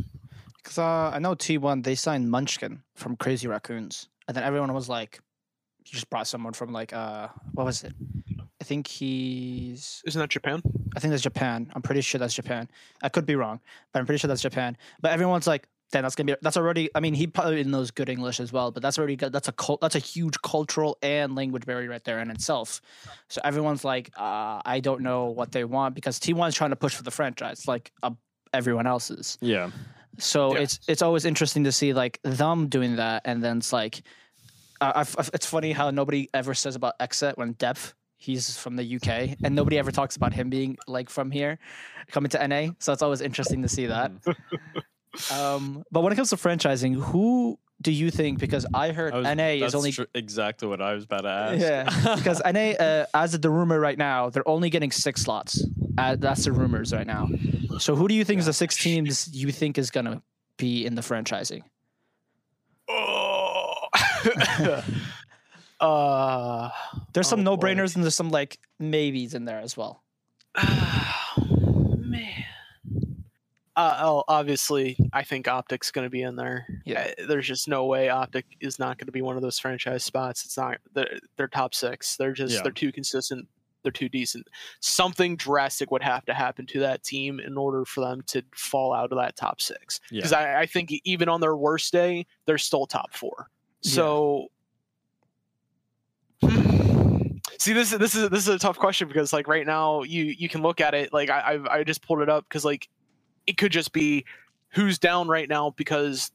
Because 0.57 0.79
uh, 0.79 1.11
I 1.13 1.19
know 1.19 1.35
T1, 1.35 1.85
they 1.85 1.95
signed 1.95 2.31
Munchkin 2.31 2.83
from 2.97 3.17
Crazy 3.17 3.47
Raccoons. 3.47 4.09
And 4.27 4.35
then 4.37 4.45
everyone 4.45 4.73
was 4.73 4.89
like, 4.89 5.21
you 5.85 5.93
just 5.93 6.09
brought 6.09 6.27
someone 6.27 6.55
from 6.55 6.73
like, 6.73 6.95
uh, 6.95 7.29
what 7.53 7.65
was 7.65 7.85
it? 7.85 7.93
I 8.61 8.65
think 8.65 8.87
he's, 8.87 10.03
isn't 10.07 10.19
that 10.19 10.31
Japan? 10.31 10.63
I 10.97 11.01
think 11.01 11.11
that's 11.11 11.23
Japan. 11.23 11.71
I'm 11.75 11.83
pretty 11.83 12.01
sure 12.01 12.19
that's 12.19 12.35
Japan. 12.35 12.69
I 13.03 13.09
could 13.11 13.27
be 13.27 13.37
wrong, 13.37 13.61
but 13.93 14.01
I'm 14.01 14.07
pretty 14.07 14.19
sure 14.19 14.29
that's 14.29 14.43
Japan. 14.43 14.77
But 15.01 15.13
everyone's 15.13 15.47
like, 15.47 15.69
then 15.91 16.03
that's 16.03 16.15
gonna 16.15 16.33
be 16.33 16.37
that's 16.43 16.57
already. 16.57 16.91
I 16.95 17.01
mean, 17.01 17.15
he 17.15 17.27
probably 17.27 17.65
knows 17.65 17.91
good 17.91 18.09
English 18.09 18.41
as 18.41 18.53
well, 18.53 18.71
but 18.71 18.83
that's 18.83 18.99
already 18.99 19.17
good. 19.17 19.33
That's 19.33 19.49
a 19.49 19.53
cult, 19.53 19.81
that's 19.81 19.95
a 19.95 19.99
huge 20.01 20.41
cultural 20.43 20.99
and 21.03 21.35
language 21.35 21.65
barrier 21.65 21.89
right 21.89 22.05
there 22.05 22.21
in 22.21 22.31
itself. 22.31 22.81
So 23.29 23.41
everyone's 23.45 23.85
like, 23.85 24.11
uh, 24.19 24.61
I 24.65 24.81
don't 24.81 25.01
know 25.01 25.27
what 25.27 25.53
they 25.53 25.65
want 25.65 25.95
because 25.95 26.19
T1 26.21 26.49
is 26.49 26.55
trying 26.55 26.71
to 26.71 26.77
push 26.77 26.95
for 26.95 27.03
the 27.03 27.11
franchise, 27.11 27.67
like 27.67 27.91
uh, 28.03 28.11
everyone 28.53 28.87
else 28.87 29.11
is. 29.11 29.39
Yeah. 29.41 29.71
So 30.19 30.55
Yeah. 30.55 30.63
it's 30.63 30.81
it's 30.89 31.01
always 31.03 31.25
interesting 31.25 31.65
to 31.65 31.73
see 31.73 31.93
like 31.95 32.21
them 32.23 32.69
doing 32.69 32.97
that, 32.97 33.23
and 33.25 33.43
then 33.43 33.59
it's 33.59 33.73
like, 33.73 34.03
uh, 34.81 34.93
I've, 34.95 35.15
I've- 35.19 35.31
it's 35.33 35.47
funny 35.47 35.73
how 35.73 35.91
nobody 35.91 36.29
ever 36.35 36.53
says 36.55 36.77
about 36.77 36.99
XSET 36.99 37.37
when 37.39 37.55
dephh 37.55 37.95
he's 38.21 38.59
from 38.59 38.75
the 38.77 38.97
UK, 38.97 39.37
and 39.45 39.55
nobody 39.55 39.79
ever 39.79 39.93
talks 39.93 40.17
about 40.17 40.33
him 40.33 40.51
being 40.51 40.77
like 40.89 41.09
from 41.09 41.31
here, 41.31 41.59
coming 42.11 42.29
to 42.31 42.47
NA. 42.49 42.73
So 42.81 42.93
it's 42.93 43.01
always 43.01 43.21
interesting 43.21 43.63
to 43.63 43.69
see 43.69 43.87
that. 43.87 44.11
Um, 45.33 45.85
but 45.91 46.01
when 46.03 46.13
it 46.13 46.17
comes 46.17 46.31
to 46.31 46.37
franchising, 46.37 46.95
who 47.03 47.59
do 47.81 47.93
you 47.93 48.11
think? 48.11 48.39
Because 48.39 48.67
I 48.75 48.93
heard 48.93 49.13
I 49.15 49.19
was- 49.19 49.37
NA 49.37 49.65
is 49.67 49.75
only 49.75 49.93
tr- 49.93 50.03
exactly 50.15 50.67
what 50.69 50.81
I 50.81 50.95
was 50.95 51.05
about 51.05 51.21
to 51.23 51.29
ask. 51.29 51.61
yeah 51.61 52.17
because 52.17 52.41
NA 52.45 52.73
uh, 52.83 53.07
as 53.15 53.35
of 53.35 53.43
the 53.43 53.51
rumor 53.51 53.79
right 53.79 53.97
now 53.99 54.31
they're 54.31 54.49
only 54.49 54.71
getting 54.71 54.91
six 54.91 55.23
slots. 55.23 55.65
Uh, 55.97 56.17
that's 56.17 56.45
the 56.45 56.53
rumors 56.53 56.93
right 56.93 57.07
now. 57.07 57.29
So 57.79 57.95
who 57.97 58.09
do 58.09 58.15
you 58.15 58.25
think 58.25 58.39
is 58.41 58.47
the 58.47 58.53
six 58.53 58.77
teams 58.77 59.29
you 59.35 59.51
think 59.53 59.79
is 59.79 59.91
gonna 59.91 60.23
be 60.57 60.85
in 60.87 60.95
the 60.95 61.03
franchising? 61.03 61.63
Oh. 62.89 63.75
uh, 65.81 66.71
There's 67.13 67.29
some 67.29 67.41
Oh, 67.41 67.43
no 67.43 67.57
boy. 67.57 67.69
brainers 67.69 67.95
and 67.95 68.05
there's 68.05 68.17
some 68.17 68.31
like 68.31 68.59
maybes 68.79 69.35
in 69.35 69.45
there 69.45 69.61
as 69.61 69.77
well. 69.77 70.03
Uh, 73.79 73.97
oh, 74.01 74.25
obviously, 74.27 74.97
I 75.13 75.23
think 75.23 75.47
Optic's 75.47 75.93
going 75.93 76.05
to 76.05 76.11
be 76.11 76.23
in 76.23 76.35
there. 76.35 76.67
Yeah. 76.85 77.13
Uh, 77.17 77.27
there's 77.29 77.47
just 77.47 77.69
no 77.69 77.85
way 77.85 78.09
Optic 78.09 78.45
is 78.59 78.81
not 78.81 78.99
going 78.99 79.07
to 79.07 79.13
be 79.13 79.23
one 79.23 79.37
of 79.37 79.43
those 79.43 79.57
franchise 79.57 80.03
spots. 80.03 80.45
It's 80.45 80.57
not. 80.57 80.79
They're, 80.95 81.21
they're 81.37 81.47
top 81.47 81.77
six. 81.77 82.17
They're 82.17 82.33
just. 82.33 82.55
Yeah. 82.55 82.63
They're 82.65 82.73
too 82.73 82.91
consistent. 82.91 83.47
They're 83.85 83.93
too 83.93 84.09
decent. 84.09 84.49
Something 84.81 85.37
drastic 85.37 85.93
would 85.93 86.03
have 86.03 86.25
to 86.25 86.35
happen 86.35 86.67
to 86.67 86.81
that 86.81 87.05
team 87.05 87.39
in 87.39 87.57
order 87.57 87.85
for 87.85 88.01
them 88.01 88.23
to 88.27 88.43
fall 88.53 88.93
out 88.93 89.13
of 89.13 89.19
that 89.19 89.37
top 89.37 89.61
six. 89.61 90.01
Yeah. 90.11 90.19
Because 90.19 90.33
I, 90.33 90.63
I 90.63 90.67
think 90.67 90.91
even 91.05 91.29
on 91.29 91.41
their 91.41 91.57
worst 91.57 91.93
day, 91.93 92.27
they're 92.47 92.59
still 92.59 92.85
top 92.85 93.15
four. 93.15 93.47
Yeah. 93.83 93.93
So. 93.93 94.49
See, 97.59 97.73
this 97.75 97.93
is 97.93 97.99
this 98.01 98.17
is 98.17 98.29
this 98.29 98.41
is 98.41 98.49
a 98.49 98.59
tough 98.59 98.77
question 98.79 99.07
because 99.07 99.33
like 99.33 99.47
right 99.47 99.67
now 99.67 100.03
you 100.03 100.25
you 100.25 100.49
can 100.49 100.63
look 100.63 100.81
at 100.81 100.95
it 100.95 101.13
like 101.13 101.31
I 101.31 101.55
I've, 101.55 101.67
I 101.67 101.85
just 101.85 102.03
pulled 102.03 102.23
it 102.23 102.29
up 102.29 102.45
because 102.49 102.65
like 102.65 102.89
it 103.49 103.57
could 103.57 103.73
just 103.73 103.93
be 103.93 104.25
who's 104.71 104.99
down 104.99 105.27
right 105.27 105.49
now 105.49 105.71
because 105.77 106.31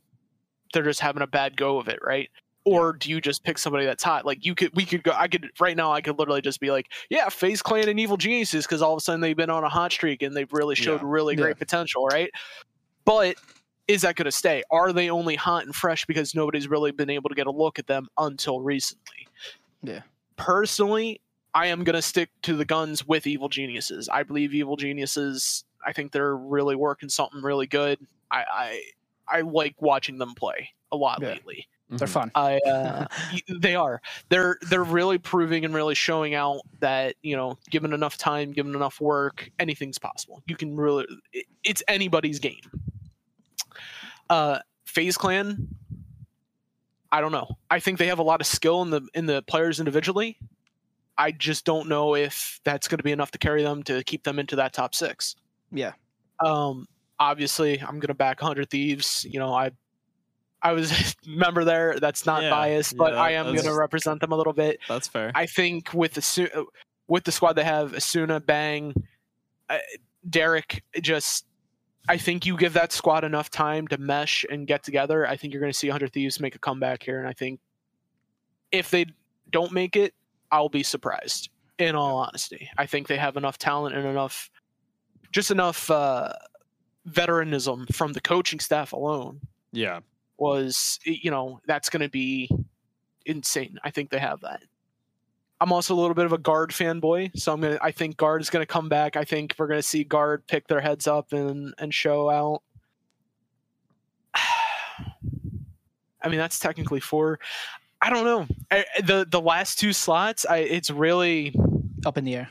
they're 0.74 0.84
just 0.84 1.00
having 1.00 1.22
a 1.22 1.28
bad 1.28 1.56
go 1.56 1.78
of 1.80 1.88
it, 1.88 2.00
right? 2.04 2.30
Or 2.66 2.94
do 2.94 3.10
you 3.10 3.22
just 3.22 3.44
pick 3.44 3.58
somebody 3.58 3.86
that's 3.86 4.04
hot? 4.04 4.26
Like 4.26 4.44
you 4.46 4.56
could, 4.56 4.72
we 4.74 4.86
could 4.86 5.04
go. 5.04 5.12
I 5.16 5.28
could 5.28 5.52
right 5.60 5.76
now. 5.78 5.92
I 5.92 6.02
could 6.02 6.18
literally 6.18 6.42
just 6.42 6.60
be 6.60 6.72
like, 6.72 6.88
yeah, 7.10 7.30
FaZe 7.30 7.62
Clan 7.62 7.90
and 7.90 8.00
Evil 8.00 8.18
Geniuses 8.18 8.66
because 8.66 8.82
all 8.82 8.94
of 8.94 8.98
a 8.98 9.02
sudden 9.02 9.22
they've 9.22 9.36
been 9.38 9.50
on 9.50 9.64
a 9.64 9.70
hot 9.70 9.92
streak 9.92 10.22
and 10.24 10.36
they've 10.36 10.52
really 10.52 10.76
showed 10.76 11.02
Yeah. 11.02 11.08
really 11.08 11.36
Yeah. 11.36 11.42
great 11.44 11.58
potential, 11.60 12.06
right? 12.08 12.32
But 13.06 13.36
is 13.88 14.02
that 14.04 14.16
going 14.16 14.26
to 14.26 14.32
stay? 14.32 14.64
Are 14.72 14.94
they 14.94 15.10
only 15.10 15.36
hot 15.36 15.66
and 15.66 15.76
fresh 15.76 16.06
because 16.06 16.34
nobody's 16.34 16.70
really 16.70 16.92
been 16.92 17.10
able 17.10 17.30
to 17.30 17.36
get 17.36 17.48
a 17.48 17.52
look 17.52 17.78
at 17.80 17.86
them 17.88 18.08
until 18.18 18.62
recently? 18.62 19.28
Yeah. 19.84 20.02
Personally, 20.38 21.20
I 21.54 21.68
am 21.68 21.84
going 21.84 21.96
to 21.96 22.02
stick 22.02 22.30
to 22.44 22.56
the 22.56 22.66
guns 22.66 23.06
with 23.06 23.28
Evil 23.28 23.50
Geniuses. 23.50 24.08
I 24.10 24.24
believe 24.24 24.54
Evil 24.56 24.78
Geniuses. 24.78 25.66
I 25.86 25.94
think 25.94 26.12
they're 26.12 26.36
really 26.36 26.76
working 26.76 27.10
something 27.10 27.42
really 27.42 27.68
good. 27.68 28.00
I 28.32 28.44
I, 28.52 28.82
I 29.38 29.42
like 29.42 29.82
watching 29.82 30.18
them 30.18 30.34
play 30.36 30.70
a 30.92 30.98
lot 30.98 31.20
Yeah. 31.22 31.30
lately. 31.30 31.68
They're 31.90 32.08
Mhm. 32.08 32.12
fun. 32.12 32.32
I 32.34 32.58
uh, 32.66 33.06
they 33.50 33.76
are. 33.76 34.02
They're 34.30 34.58
they're 34.70 34.84
really 34.84 35.18
proving 35.18 35.66
and 35.66 35.74
really 35.74 35.96
showing 35.96 36.34
out 36.34 36.62
that 36.80 37.16
you 37.22 37.36
know, 37.36 37.58
given 37.70 37.94
enough 37.94 38.18
time, 38.18 38.52
given 38.52 38.74
enough 38.74 39.00
work, 39.02 39.50
anything's 39.60 39.98
possible. 40.00 40.42
You 40.48 40.56
can 40.56 40.76
really. 40.76 41.06
it- 41.34 41.46
It's 41.64 41.84
anybody's 41.88 42.40
game. 42.40 42.62
Uh, 44.30 44.60
FaZe 44.86 45.18
Clan. 45.18 45.68
I 47.12 47.22
don't 47.22 47.32
know. 47.32 47.58
I 47.70 47.80
think 47.80 48.00
they 48.00 48.08
have 48.08 48.20
a 48.20 48.24
lot 48.24 48.42
of 48.42 48.48
skill 48.48 48.82
in 48.82 48.90
the 48.90 49.02
in 49.14 49.26
the 49.28 49.44
players 49.44 49.80
individually. 49.80 50.38
I 51.16 51.32
just 51.32 51.64
don't 51.64 51.88
know 51.88 52.16
if 52.16 52.60
that's 52.64 52.88
going 52.88 52.98
to 52.98 53.04
be 53.04 53.12
enough 53.12 53.30
to 53.32 53.38
carry 53.38 53.62
them 53.62 53.84
to 53.84 54.04
keep 54.04 54.24
them 54.24 54.40
into 54.40 54.56
that 54.56 54.74
top 54.74 54.96
six. 54.96 55.36
Yeah. 55.74 55.94
Um, 56.44 56.88
obviously, 57.20 57.80
I'm 57.80 58.00
going 58.00 58.08
to 58.08 58.14
back 58.14 58.42
100 58.42 58.70
Thieves. 58.70 59.26
You 59.30 59.40
know, 59.40 59.54
I 59.54 59.72
I 60.62 60.72
was 60.74 60.92
a 61.26 61.30
member 61.30 61.64
there. 61.64 62.00
That's 62.00 62.26
not 62.26 62.44
Yeah, 62.44 62.50
biased, 62.50 62.98
but 62.98 63.14
yeah, 63.14 63.22
I 63.22 63.32
am 63.32 63.46
going 63.48 63.66
to 63.66 63.76
represent 63.76 64.22
them 64.22 64.32
a 64.32 64.36
little 64.36 64.54
bit. 64.54 64.80
That's 64.88 65.08
fair. 65.08 65.32
I 65.36 65.46
think 65.46 65.94
with 65.94 66.14
the 66.14 66.66
with 67.08 67.24
the 67.26 67.32
squad 67.32 67.54
they 67.54 67.64
have, 67.64 67.92
Asuna, 67.92 68.44
Bang, 68.44 68.94
uh, 69.70 69.78
Derrek, 70.30 70.84
just 71.02 71.46
I 72.08 72.18
think 72.18 72.46
you 72.46 72.58
give 72.58 72.74
that 72.74 72.92
squad 72.92 73.24
enough 73.24 73.50
time 73.50 73.88
to 73.90 73.98
mesh 73.98 74.46
and 74.50 74.68
get 74.68 74.84
together. 74.84 75.28
I 75.28 75.38
think 75.38 75.54
you're 75.54 75.62
going 75.62 75.72
to 75.72 75.78
see 75.78 75.88
100 75.88 76.12
Thieves 76.14 76.40
make 76.40 76.56
a 76.56 76.60
comeback 76.60 77.04
here, 77.04 77.20
and 77.20 77.28
I 77.28 77.34
think 77.34 77.60
if 78.72 78.90
they 78.90 79.06
don't 79.50 79.72
make 79.72 79.96
it, 79.96 80.14
I'll 80.52 80.70
be 80.70 80.84
surprised. 80.84 81.50
In 81.80 81.96
all 81.96 82.18
honesty, 82.18 82.70
I 82.78 82.86
think 82.86 83.08
they 83.08 83.18
have 83.18 83.36
enough 83.36 83.58
talent 83.58 83.96
and 83.96 84.06
enough, 84.06 84.52
just 85.34 85.52
enough 85.52 85.92
uh, 85.92 86.32
veteranism 87.06 87.86
from 87.92 88.14
the 88.14 88.22
coaching 88.22 88.60
staff 88.60 88.94
alone 88.94 89.42
yeah. 89.74 90.00
was 90.38 91.00
you 91.04 91.32
know 91.32 91.60
that's 91.68 91.90
going 91.90 92.02
to 92.02 92.10
be 92.10 92.50
insane. 93.26 93.80
I 93.84 93.90
think 93.90 94.10
they 94.10 94.20
have 94.20 94.42
that. 94.42 94.62
I'm 95.60 95.72
also 95.72 95.94
a 95.94 96.00
little 96.00 96.14
bit 96.14 96.26
of 96.26 96.34
a 96.34 96.38
guard 96.38 96.72
fanboy, 96.72 97.38
so 97.40 97.54
I'm 97.54 97.62
gonna. 97.62 97.80
I 97.82 97.92
think 97.92 98.18
guard 98.18 98.42
is 98.42 98.50
gonna 98.50 98.66
come 98.66 98.90
back. 98.90 99.16
I 99.16 99.24
think 99.24 99.56
we're 99.58 99.68
gonna 99.68 99.82
see 99.82 100.04
guard 100.04 100.46
pick 100.48 100.68
their 100.68 100.82
heads 100.82 101.08
up 101.08 101.32
and 101.34 101.74
and 101.78 101.94
show 101.94 102.30
out. 102.30 102.62
I 106.22 106.30
mean, 106.30 106.38
that's 106.38 106.60
technically 106.60 107.00
four. 107.00 107.40
I 108.02 108.10
don't 108.10 108.26
know. 108.26 108.48
I, 108.72 108.86
the 109.02 109.26
The 109.30 109.40
last 109.40 109.80
two 109.80 109.94
slots, 109.94 110.46
I 110.46 110.58
it's 110.58 110.90
really 110.90 111.56
Up 112.06 112.18
in 112.18 112.26
the 112.26 112.36
air. 112.36 112.50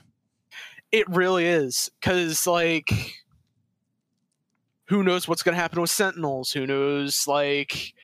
It 0.93 1.09
really 1.09 1.47
is 1.47 1.91
because 2.01 2.47
like 2.47 2.91
who 4.87 5.03
knows 5.03 5.27
what's 5.27 5.43
going 5.43 5.55
to 5.55 5.61
happen 5.61 5.81
with 5.81 5.91
sentinels 5.91 6.53
who 6.53 6.67
knows 6.67 7.27
like 7.27 7.95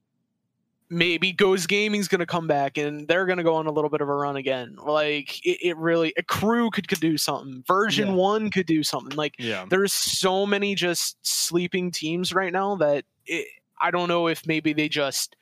maybe 0.90 1.32
Ghost 1.32 1.68
Gaming's 1.68 2.08
going 2.08 2.20
to 2.20 2.26
come 2.26 2.46
back 2.46 2.78
and 2.78 3.06
they're 3.06 3.26
going 3.26 3.36
to 3.36 3.44
go 3.44 3.56
on 3.56 3.66
a 3.66 3.70
little 3.70 3.90
bit 3.90 4.00
of 4.00 4.08
a 4.08 4.14
run 4.14 4.36
again 4.36 4.74
like 4.82 5.44
it, 5.44 5.58
it 5.62 5.76
really 5.76 6.14
Akrew 6.18 6.72
could, 6.72 6.88
could 6.88 7.00
do 7.00 7.18
something 7.18 7.62
version 7.66 8.08
Yeah. 8.08 8.14
one 8.14 8.50
could 8.50 8.64
do 8.66 8.82
something 8.82 9.14
like 9.16 9.34
Yeah. 9.38 9.66
there's 9.68 9.92
so 9.92 10.46
many 10.46 10.74
just 10.74 11.18
sleeping 11.20 11.90
teams 11.90 12.32
right 12.32 12.52
now 12.52 12.76
that 12.76 13.04
it, 13.26 13.46
I 13.80 13.90
don't 13.90 14.08
know 14.08 14.28
if 14.28 14.46
maybe 14.46 14.72
they 14.72 14.88
just 14.88 15.36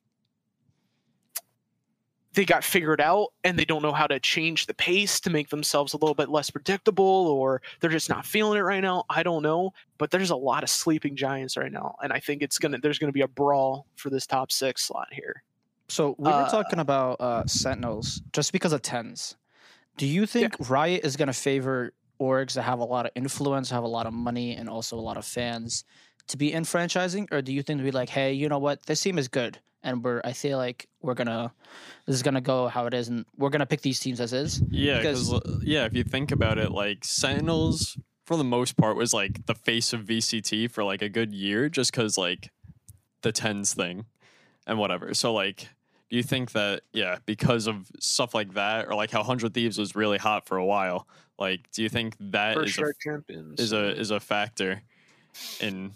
they 2.36 2.44
got 2.44 2.62
figured 2.62 3.00
out 3.00 3.32
and 3.42 3.58
they 3.58 3.64
don't 3.64 3.82
know 3.82 3.92
how 3.92 4.06
to 4.06 4.20
change 4.20 4.66
the 4.66 4.74
pace 4.74 5.18
to 5.20 5.30
make 5.30 5.48
themselves 5.48 5.94
a 5.94 5.96
little 5.96 6.14
bit 6.14 6.28
less 6.28 6.50
predictable 6.50 7.04
or 7.04 7.60
they're 7.80 7.90
just 7.90 8.08
not 8.08 8.24
feeling 8.24 8.58
it 8.58 8.62
right 8.62 8.82
now 8.82 9.02
i 9.10 9.22
don't 9.24 9.42
know. 9.42 9.72
But 9.98 10.10
there's 10.10 10.30
a 10.30 10.36
lot 10.36 10.62
of 10.62 10.70
sleeping 10.70 11.16
giants 11.16 11.56
right 11.56 11.72
now 11.72 11.96
and 12.02 12.12
i 12.12 12.20
think 12.20 12.42
it's 12.42 12.58
gonna 12.58 12.78
there's 12.78 12.98
gonna 13.00 13.10
be 13.10 13.22
a 13.22 13.28
brawl 13.28 13.86
for 13.96 14.10
this 14.10 14.26
top 14.26 14.52
six 14.52 14.84
slot 14.84 15.08
here. 15.10 15.42
So 15.88 16.14
we 16.18 16.24
were 16.30 16.30
Uh, 16.30 16.48
talking 16.48 16.78
about 16.78 17.20
uh, 17.20 17.46
Sentinels 17.46 18.22
just 18.32 18.52
because 18.52 18.72
of 18.72 18.82
TenZ. 18.82 19.36
Do 19.96 20.06
you 20.06 20.26
think 20.26 20.54
Riot 20.68 21.04
is 21.04 21.16
going 21.16 21.28
to 21.28 21.32
favor 21.32 21.92
orgs 22.20 22.54
that 22.54 22.62
have 22.62 22.80
a 22.80 22.84
lot 22.84 23.06
of 23.06 23.12
influence, 23.14 23.70
have 23.70 23.84
a 23.84 23.88
lot 23.88 24.06
of 24.06 24.12
money, 24.12 24.56
and 24.56 24.68
also 24.68 24.98
a 24.98 25.00
lot 25.00 25.16
of 25.16 25.24
fans 25.24 25.84
to 26.28 26.36
be 26.36 26.52
in 26.52 26.64
franchising, 26.64 27.32
or 27.32 27.40
do 27.40 27.52
you 27.52 27.62
think 27.62 27.78
to 27.78 27.84
be 27.84 27.92
like, 27.92 28.08
hey, 28.08 28.32
you 28.32 28.48
know 28.48 28.58
what, 28.58 28.84
this 28.86 29.00
team 29.00 29.16
is 29.16 29.28
good, 29.28 29.58
and 29.86 30.04
we're 30.04 30.20
I 30.24 30.32
feel 30.32 30.58
like 30.58 30.86
we're 31.00 31.14
gonna 31.14 31.50
this 32.04 32.14
is 32.16 32.22
gonna 32.22 32.40
go 32.42 32.68
how 32.68 32.84
it 32.86 32.92
is, 32.92 33.08
and 33.08 33.24
we're 33.38 33.48
gonna 33.50 33.64
pick 33.64 33.80
these 33.80 33.98
teams 34.00 34.20
as 34.20 34.32
is. 34.34 34.60
Yeah, 34.68 34.98
Because- 34.98 35.32
because 35.32 35.62
yeah, 35.64 35.86
if 35.86 35.94
you 35.94 36.04
think 36.04 36.30
about 36.32 36.58
it, 36.58 36.70
like 36.72 37.04
Sentinels 37.04 37.96
for 38.26 38.36
the 38.36 38.44
most 38.44 38.76
part 38.76 38.96
was 38.96 39.14
like 39.14 39.46
the 39.46 39.54
face 39.54 39.92
of 39.92 40.02
VCT 40.02 40.70
for 40.70 40.84
like 40.84 41.00
a 41.00 41.08
good 41.08 41.32
year, 41.32 41.68
just 41.68 41.92
because 41.92 42.18
like 42.18 42.50
the 43.22 43.32
TenZ 43.32 43.74
thing 43.74 44.04
and 44.66 44.78
whatever. 44.78 45.14
So 45.14 45.32
like, 45.32 45.68
do 46.10 46.16
you 46.16 46.22
think 46.22 46.52
that 46.52 46.82
yeah, 46.92 47.18
because 47.24 47.66
of 47.68 47.88
stuff 48.00 48.34
like 48.34 48.54
that, 48.54 48.86
or 48.88 48.94
like 48.94 49.10
how 49.12 49.22
Hundred 49.22 49.54
Thieves 49.54 49.78
was 49.78 49.94
really 49.94 50.18
hot 50.18 50.46
for 50.46 50.56
a 50.58 50.64
while? 50.66 51.06
Like, 51.38 51.70
do 51.72 51.82
you 51.82 51.88
think 51.88 52.16
that 52.18 52.56
is 52.58 52.74
first 52.74 53.06
a, 53.06 53.22
is 53.58 53.72
a 53.72 53.96
is 53.96 54.10
a 54.10 54.18
factor 54.20 54.82
in 55.60 55.92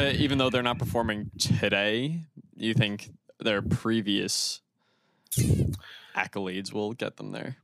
to- 0.00 0.16
even 0.16 0.38
though 0.38 0.50
they're 0.50 0.62
not 0.62 0.78
performing 0.78 1.30
today? 1.38 2.22
You 2.56 2.74
think 2.74 3.10
their 3.40 3.62
previous 3.62 4.60
accolades 6.16 6.72
will 6.72 6.92
get 6.92 7.16
them 7.16 7.32
there? 7.32 7.56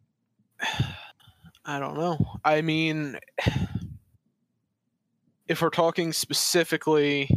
I 1.66 1.78
don't 1.78 1.94
know. 1.96 2.18
I 2.44 2.60
mean, 2.62 3.18
if 5.48 5.60
we're 5.62 5.70
talking 5.70 6.12
specifically, 6.12 7.28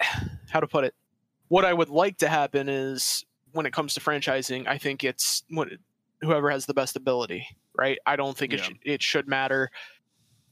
how 0.50 0.60
to 0.60 0.66
put 0.66 0.84
it, 0.84 0.94
what 1.48 1.64
I 1.64 1.72
would 1.72 1.88
like 1.88 2.18
to 2.18 2.28
happen 2.28 2.68
is 2.68 3.24
when 3.52 3.66
it 3.66 3.72
comes 3.72 3.94
to 3.94 4.00
franchising, 4.00 4.66
I 4.66 4.78
think 4.78 5.04
it's 5.04 5.42
what 5.50 5.68
whoever 6.20 6.50
has 6.50 6.66
the 6.66 6.74
best 6.74 6.96
ability, 6.96 7.46
right? 7.76 7.98
I 8.06 8.16
don't 8.16 8.36
think 8.36 8.52
it 8.52 8.58
Yeah. 8.60 8.64
should, 8.64 8.78
it 8.84 9.02
should 9.02 9.28
matter, 9.28 9.70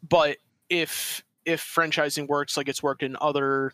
but 0.07 0.39
if 0.69 1.25
if 1.45 1.63
franchising 1.63 2.27
works 2.29 2.57
like 2.57 2.69
it's 2.69 2.83
worked 2.83 3.03
in 3.03 3.17
other 3.21 3.73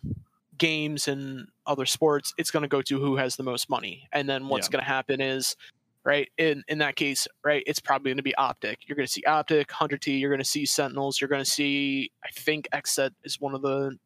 games 0.58 1.08
and 1.08 1.48
other 1.66 1.86
sports, 1.86 2.32
it's 2.38 2.50
going 2.50 2.62
to 2.62 2.68
go 2.68 2.80
to 2.82 2.98
who 3.00 3.16
has 3.16 3.36
the 3.36 3.42
most 3.42 3.68
money, 3.68 4.08
and 4.12 4.28
then 4.28 4.48
what's 4.48 4.68
Yeah. 4.68 4.72
going 4.72 4.84
to 4.84 4.88
happen 4.88 5.20
is 5.20 5.56
right? 6.04 6.28
In 6.38 6.62
in 6.68 6.78
that 6.78 6.94
case, 6.94 7.26
right, 7.44 7.64
it's 7.66 7.80
probably 7.80 8.10
going 8.10 8.16
to 8.18 8.22
be 8.22 8.34
Optic. 8.36 8.78
You're 8.86 8.94
going 8.94 9.08
to 9.08 9.12
see 9.12 9.24
Optic, 9.24 9.72
Hundred 9.72 10.02
T. 10.02 10.16
You're 10.18 10.30
going 10.30 10.38
to 10.38 10.44
see 10.44 10.64
Sentinels. 10.64 11.20
You're 11.20 11.26
going 11.26 11.42
to 11.44 11.50
see, 11.50 12.12
I 12.24 12.28
think, 12.28 12.68
Xset 12.72 13.10
is 13.24 13.40
one 13.40 13.54
of 13.56 13.62
the 13.62 13.98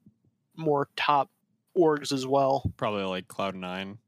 more 0.56 0.88
top 0.96 1.28
orgs 1.76 2.10
as 2.10 2.26
well. 2.26 2.72
Probably 2.78 3.02
like 3.04 3.28
Cloud 3.28 3.54
Nine. 3.54 3.98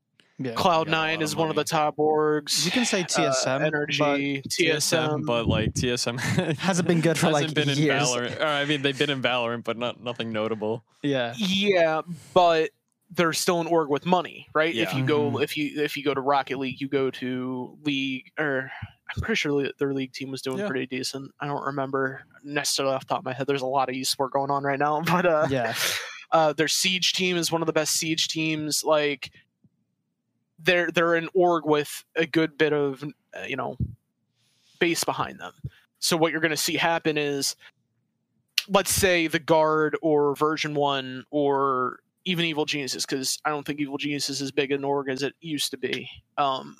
Yeah, 0.45 0.53
Cloud 0.53 0.89
Nine 0.89 1.23
is 1.23 1.33
of 1.33 1.39
one 1.39 1.51
of 1.51 1.57
the 1.57 1.65
top 1.65 1.97
orgs. 1.97 2.65
you 2.65 2.71
can 2.71 2.85
say 2.85 3.03
Uh, 3.03 3.05
TSM, 3.05 3.59
but 3.59 3.63
Energy, 3.67 4.43
TSM, 4.49 5.25
but 5.27 5.47
like 5.47 5.73
TSM 5.75 6.19
hasn't 6.59 6.89
been 6.89 7.01
good 7.01 7.19
for 7.19 7.27
hasn't 7.27 7.47
like 7.49 7.55
been 7.55 7.69
in 7.69 7.79
years. 7.79 8.03
Valorant. 8.03 8.41
Or 8.41 8.45
I 8.47 8.65
mean, 8.65 8.83
they've 8.83 8.99
been 8.99 9.11
in 9.11 9.23
Valorant, 9.23 9.65
but 9.65 9.77
not 9.79 10.03
nothing 10.03 10.33
notable. 10.33 10.85
Yeah, 11.03 11.35
yeah, 11.37 12.03
but 12.35 12.71
they're 13.15 13.33
still 13.35 13.61
an 13.61 13.67
org 13.67 13.89
with 13.91 14.07
money, 14.07 14.49
right? 14.55 14.75
If 14.75 14.95
you 14.95 15.05
go, 15.05 15.31
Mhm. 15.33 15.43
if 15.43 15.57
you 15.57 15.83
if 15.83 15.97
you 15.97 16.03
go 16.05 16.15
to 16.15 16.21
Rocket 16.21 16.59
League, 16.59 16.81
you 16.81 16.89
go 16.89 17.11
to 17.11 17.77
League, 17.83 18.33
or 18.39 18.71
I'm 19.15 19.21
pretty 19.23 19.37
sure 19.37 19.69
their 19.79 19.93
league 19.93 20.13
team 20.15 20.31
was 20.31 20.41
doing 20.41 20.59
Yeah. 20.59 20.67
pretty 20.69 20.87
decent. 20.87 21.31
I 21.39 21.47
don't 21.47 21.63
remember 21.67 22.23
necessarily 22.43 22.95
off 22.95 23.03
the 23.07 23.11
top 23.11 23.19
of 23.19 23.25
my 23.27 23.35
head. 23.35 23.47
There's 23.47 23.61
a 23.61 23.67
lot 23.67 23.91
of 23.91 23.95
esport 23.95 24.31
going 24.31 24.51
on 24.51 24.63
right 24.63 24.79
now, 24.79 25.01
but 25.07 25.27
uh, 25.27 25.47
yeah, 25.51 25.75
Uh, 26.31 26.55
their 26.55 26.69
siege 26.69 27.13
team 27.13 27.37
is 27.37 27.53
one 27.53 27.61
of 27.61 27.67
the 27.67 27.75
best 27.75 27.93
siege 27.93 28.29
teams. 28.29 28.83
Like 28.83 29.31
they're 30.62 30.90
they're 30.90 31.14
an 31.14 31.29
org 31.35 31.64
with 31.64 32.05
a 32.16 32.27
good 32.27 32.57
bit 32.59 32.72
of 32.72 33.03
uh, 33.37 33.44
you 33.46 33.57
know 33.57 33.77
base 34.79 35.05
behind 35.05 35.38
them. 35.40 35.53
So 35.98 36.16
what 36.16 36.33
you're 36.33 36.40
going 36.40 36.51
to 36.51 36.57
see 36.57 36.77
happen 36.77 37.16
is, 37.16 37.55
let's 38.68 38.90
say 38.90 39.29
the 39.29 39.38
guard 39.38 39.96
or 40.03 40.35
version 40.35 40.75
one 40.75 41.25
or 41.31 42.01
even 42.25 42.44
evil 42.44 42.64
geniuses, 42.64 43.07
because 43.07 43.38
I 43.44 43.51
don't 43.51 43.64
think 43.64 43.81
evil 43.81 43.98
genius 43.98 44.29
is 44.29 44.42
as 44.42 44.51
big 44.51 44.72
an 44.72 44.85
org 44.85 45.09
as 45.09 45.22
it 45.22 45.35
used 45.40 45.70
to 45.72 45.77
be. 45.77 46.09
Um, 46.38 46.77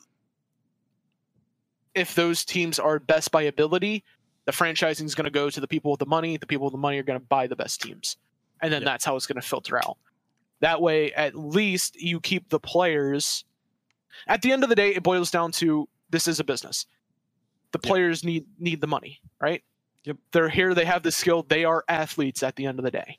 if 1.95 2.15
those 2.15 2.45
teams 2.45 2.79
are 2.79 2.99
best 2.99 3.31
by 3.31 3.43
ability, 3.43 4.03
the 4.45 4.53
franchising 4.53 5.05
is 5.05 5.15
going 5.15 5.25
to 5.25 5.31
go 5.31 5.51
to 5.51 5.61
the 5.61 5.69
people 5.69 5.91
with 5.91 6.01
the 6.01 6.07
money. 6.07 6.37
The 6.37 6.47
people 6.47 6.67
with 6.67 6.73
the 6.73 6.79
money 6.79 6.99
are 6.99 7.03
going 7.05 7.21
to 7.21 7.25
buy 7.27 7.47
the 7.47 7.57
best 7.57 7.81
teams 7.83 8.17
and 8.63 8.73
then 8.73 8.83
Yeah. 8.83 8.87
that's 8.87 9.05
how 9.05 9.17
it's 9.17 9.27
going 9.27 9.41
to 9.41 9.47
filter 9.47 9.77
out. 9.77 9.99
That 10.61 10.81
way, 10.81 11.13
at 11.13 11.35
least 11.35 12.01
you 12.01 12.21
keep 12.21 12.49
the 12.49 12.61
players. 12.61 13.45
At 14.27 14.43
the 14.43 14.53
end 14.53 14.63
of 14.63 14.69
the 14.69 14.75
day, 14.77 14.95
it 14.95 15.03
boils 15.03 15.31
down 15.31 15.53
to 15.53 15.89
this 16.11 16.29
is 16.29 16.41
a 16.41 16.45
business. 16.45 16.87
The 17.73 17.79
Yep. 17.83 17.89
players 17.89 18.25
need 18.25 18.47
need 18.59 18.81
the 18.81 18.87
money, 18.87 19.21
right? 19.41 19.63
Yep. 20.05 20.17
They're 20.33 20.49
here. 20.49 20.75
They 20.75 20.85
have 20.85 21.03
the 21.03 21.13
skill. 21.13 21.43
They 21.43 21.65
are 21.65 21.85
athletes. 21.89 22.43
At 22.43 22.57
the 22.57 22.67
end 22.67 22.79
of 22.79 22.85
the 22.85 22.91
day, 22.91 23.19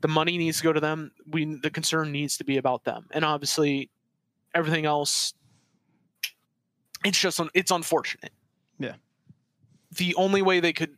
the 0.00 0.08
money 0.08 0.38
needs 0.38 0.58
to 0.58 0.62
go 0.64 0.72
to 0.72 0.80
them. 0.80 1.12
We 1.26 1.44
the 1.56 1.70
concern 1.70 2.10
needs 2.12 2.36
to 2.38 2.44
be 2.44 2.56
about 2.56 2.84
them, 2.84 3.06
and 3.10 3.24
obviously, 3.24 3.90
everything 4.54 4.86
else. 4.86 5.34
It's 7.04 7.18
just 7.18 7.40
it's 7.54 7.70
unfortunate. 7.70 8.32
Yeah. 8.78 8.94
The 9.90 10.14
only 10.14 10.40
way 10.40 10.60
they 10.60 10.72
could 10.72 10.96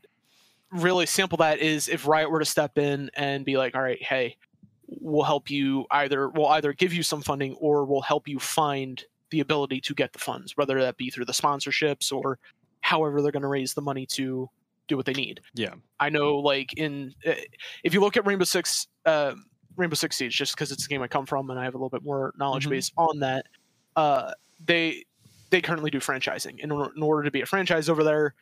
really 0.71 1.07
sample 1.07 1.39
that 1.39 1.59
is 1.59 1.89
if 1.89 2.07
Riot 2.07 2.31
were 2.31 2.41
to 2.41 2.45
step 2.45 2.79
in 2.79 3.11
and 3.15 3.45
be 3.45 3.57
like, 3.57 3.75
all 3.75 3.83
right, 3.83 4.03
hey, 4.03 4.37
we'll 4.87 5.25
help 5.25 5.51
you 5.51 5.87
either 5.91 6.29
we'll 6.29 6.49
either 6.49 6.73
give 6.73 6.93
you 6.93 7.03
some 7.03 7.23
funding 7.23 7.55
or 7.55 7.85
we'll 7.85 8.03
help 8.03 8.29
you 8.29 8.39
find 8.39 9.05
the 9.35 9.41
ability 9.41 9.81
to 9.81 9.95
get 9.95 10.13
the 10.13 10.19
funds, 10.21 10.57
whether 10.57 10.81
that 10.81 10.97
be 10.97 11.11
through 11.11 11.25
the 11.25 11.33
sponsorships 11.33 12.13
or 12.13 12.39
however 12.83 13.21
they're 13.21 13.33
going 13.33 13.43
to 13.43 13.49
raise 13.49 13.75
the 13.75 13.83
money 13.83 14.07
to 14.07 14.49
do 14.87 14.97
what 14.97 15.07
they 15.07 15.13
need. 15.13 15.41
Yeah, 15.55 15.75
I 15.99 16.09
know, 16.09 16.37
like 16.39 16.73
in 16.77 17.13
uh, 17.27 17.33
if 17.83 17.93
you 17.93 18.01
look 18.01 18.17
at 18.17 18.25
Rainbow 18.25 18.45
Six, 18.45 18.87
uh, 19.07 19.35
Rainbow 19.77 19.97
Six 19.97 20.17
Siege, 20.17 20.37
just 20.37 20.55
because 20.55 20.71
it's 20.71 20.85
the 20.87 20.89
game 20.89 21.03
I 21.03 21.09
come 21.09 21.27
from 21.27 21.51
and 21.51 21.59
I 21.59 21.65
have 21.65 21.75
a 21.75 21.77
little 21.79 21.91
bit 21.91 22.05
more 22.05 22.33
knowledge 22.39 22.67
Mhm. 22.67 22.71
base 22.71 22.93
on 22.97 23.19
that, 23.21 23.47
uh, 23.97 24.31
they 24.65 25.05
they 25.51 25.61
currently 25.61 25.91
do 25.91 25.99
franchising. 25.99 26.59
In, 26.61 26.71
in 26.71 27.03
order 27.03 27.23
to 27.25 27.31
be 27.31 27.41
a 27.41 27.47
franchise 27.47 27.89
over 27.89 28.03
there, 28.05 28.35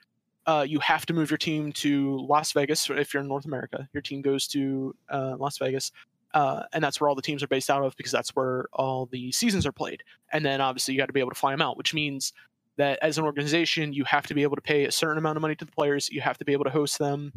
uh, 0.47 0.65
you 0.69 0.79
have 0.81 1.05
to 1.07 1.13
move 1.15 1.31
your 1.31 1.39
team 1.39 1.73
to 1.73 2.19
Las 2.29 2.53
Vegas. 2.53 2.89
If 2.91 3.13
you're 3.15 3.23
in 3.23 3.29
North 3.29 3.45
America, 3.45 3.89
your 3.93 4.03
team 4.03 4.23
goes 4.23 4.47
to 4.49 4.95
uh, 5.11 5.37
Las 5.39 5.59
Vegas. 5.59 5.93
Uh, 6.35 6.63
and 6.73 6.83
that's 6.83 7.01
where 7.01 7.09
all 7.09 7.15
the 7.15 7.23
teams 7.23 7.43
are 7.43 7.49
based 7.49 7.69
out 7.69 7.85
of 7.85 7.97
because 7.97 8.13
that's 8.13 8.31
where 8.31 8.67
all 8.73 9.07
the 9.07 9.31
seasons 9.33 9.67
are 9.67 9.73
played. 9.73 10.03
And 10.33 10.45
then 10.45 10.61
obviously 10.61 10.95
you 10.95 10.99
got 10.99 11.07
to 11.07 11.13
be 11.13 11.21
able 11.21 11.31
to 11.31 11.39
fly 11.39 11.51
them 11.53 11.61
out, 11.63 11.77
which 11.77 11.93
means 11.93 12.33
that 12.77 12.99
as 13.03 13.19
an 13.19 13.25
organization, 13.25 13.93
you 13.93 14.05
have 14.05 14.27
to 14.29 14.35
be 14.35 14.43
able 14.43 14.57
to 14.57 14.63
pay 14.63 14.87
a 14.87 14.93
certain 14.93 15.19
amount 15.19 15.37
of 15.37 15.43
money 15.43 15.55
to 15.57 15.65
the 15.65 15.73
players. 15.73 16.09
You 16.11 16.23
have 16.23 16.39
to 16.39 16.45
be 16.45 16.53
able 16.53 16.65
to 16.65 16.71
host 16.71 16.99
them 16.99 17.33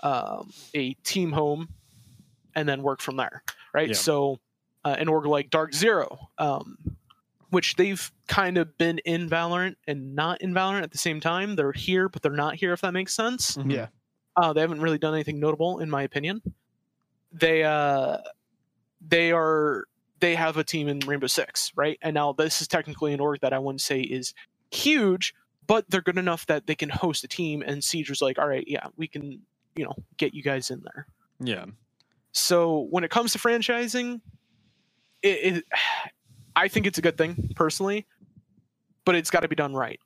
um, 0.00 0.52
a 0.74 0.94
team 1.04 1.32
home 1.32 1.68
and 2.56 2.68
then 2.68 2.82
work 2.82 3.00
from 3.00 3.16
there, 3.16 3.42
right? 3.72 3.88
Yeah. 3.88 3.94
So, 3.94 4.40
uh, 4.84 4.96
an 4.98 5.08
org 5.08 5.26
like 5.26 5.48
Dark 5.50 5.72
Zero, 5.72 6.28
um, 6.38 6.76
which 7.50 7.76
they've 7.76 8.10
kind 8.26 8.58
of 8.58 8.76
been 8.76 8.98
in 8.98 9.30
Valorant 9.30 9.76
and 9.86 10.14
not 10.14 10.42
in 10.42 10.52
Valorant 10.52 10.82
at 10.82 10.90
the 10.90 10.98
same 10.98 11.20
time. 11.20 11.56
They're 11.56 11.72
here, 11.72 12.08
but 12.08 12.20
they're 12.22 12.32
not 12.32 12.56
here. 12.56 12.72
If 12.72 12.80
that 12.82 12.92
makes 12.92 13.14
sense. 13.14 13.56
Mhm. 13.56 13.72
yeah. 13.72 13.86
Uh, 14.36 14.52
they 14.52 14.60
haven't 14.60 14.80
really 14.80 14.98
done 14.98 15.14
anything 15.14 15.38
notable, 15.38 15.78
in 15.78 15.88
my 15.88 16.02
opinion. 16.02 16.42
They 17.34 17.64
uh, 17.64 18.18
they 19.06 19.32
are 19.32 19.84
they 20.20 20.34
have 20.34 20.56
a 20.56 20.64
team 20.64 20.88
in 20.88 21.00
Rainbow 21.00 21.26
Six, 21.26 21.72
right? 21.76 21.98
And 22.00 22.14
now 22.14 22.32
this 22.32 22.62
is 22.62 22.68
technically 22.68 23.12
an 23.12 23.20
org 23.20 23.40
that 23.40 23.52
I 23.52 23.58
wouldn't 23.58 23.82
say 23.82 24.00
is 24.00 24.32
huge, 24.70 25.34
but 25.66 25.84
they're 25.90 26.00
good 26.00 26.16
enough 26.18 26.46
that 26.46 26.66
they 26.66 26.74
can 26.74 26.88
host 26.88 27.24
a 27.24 27.28
team. 27.28 27.62
And 27.62 27.82
Siege 27.82 28.08
was 28.08 28.22
like, 28.22 28.38
all 28.38 28.48
right, 28.48 28.64
yeah, 28.66 28.86
we 28.96 29.06
can, 29.06 29.40
you 29.76 29.84
know, 29.84 29.94
get 30.16 30.32
you 30.32 30.42
guys 30.42 30.70
in 30.70 30.82
there. 30.82 31.06
yeah, 31.40 31.66
So 32.32 32.86
when 32.90 33.04
it 33.04 33.10
comes 33.10 33.32
to 33.32 33.38
franchising, 33.38 34.20
it, 35.22 35.56
it 35.56 35.64
I 36.56 36.68
think 36.68 36.86
it's 36.86 36.98
a 36.98 37.02
good 37.02 37.18
thing 37.18 37.50
personally, 37.56 38.06
but 39.04 39.16
it's 39.16 39.30
got 39.30 39.40
to 39.40 39.48
be 39.48 39.56
done 39.56 39.74
right. 39.74 39.98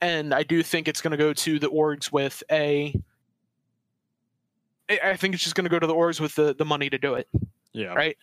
And 0.00 0.32
I 0.32 0.44
do 0.44 0.62
think 0.62 0.86
it's 0.86 1.00
going 1.00 1.10
to 1.10 1.16
go 1.16 1.32
to 1.32 1.58
the 1.58 1.68
orgs 1.68 2.12
with 2.12 2.42
a. 2.50 2.94
I 4.90 5.00
I 5.04 5.16
think 5.16 5.34
it's 5.34 5.42
just 5.42 5.54
going 5.54 5.64
to 5.64 5.70
go 5.70 5.78
to 5.78 5.86
the 5.86 5.94
orgs 5.94 6.20
with 6.20 6.34
the, 6.34 6.54
the 6.54 6.64
money 6.64 6.90
to 6.90 6.98
do 6.98 7.14
it 7.14 7.28
yeah. 7.74 7.92
Right. 7.92 8.16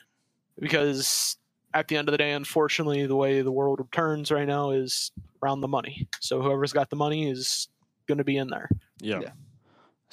because 0.60 1.38
at 1.74 1.88
the 1.88 1.98
end 1.98 2.08
of 2.08 2.12
the 2.12 2.18
day, 2.18 2.32
unfortunately, 2.32 3.06
the 3.06 3.16
way 3.16 3.42
the 3.42 3.52
world 3.52 3.86
turns 3.92 4.32
right 4.32 4.48
now 4.48 4.72
is 4.72 5.12
around 5.44 5.62
the 5.62 5.68
money. 5.68 6.08
So 6.20 6.42
whoever's 6.42 6.74
got 6.74 6.90
the 6.90 6.96
money 6.96 7.30
is 7.30 7.68
going 8.08 8.18
to 8.18 8.24
be 8.24 8.38
in 8.38 8.50
there. 8.50 8.70
Yeah. 9.00 9.20
Yeah. 9.22 9.32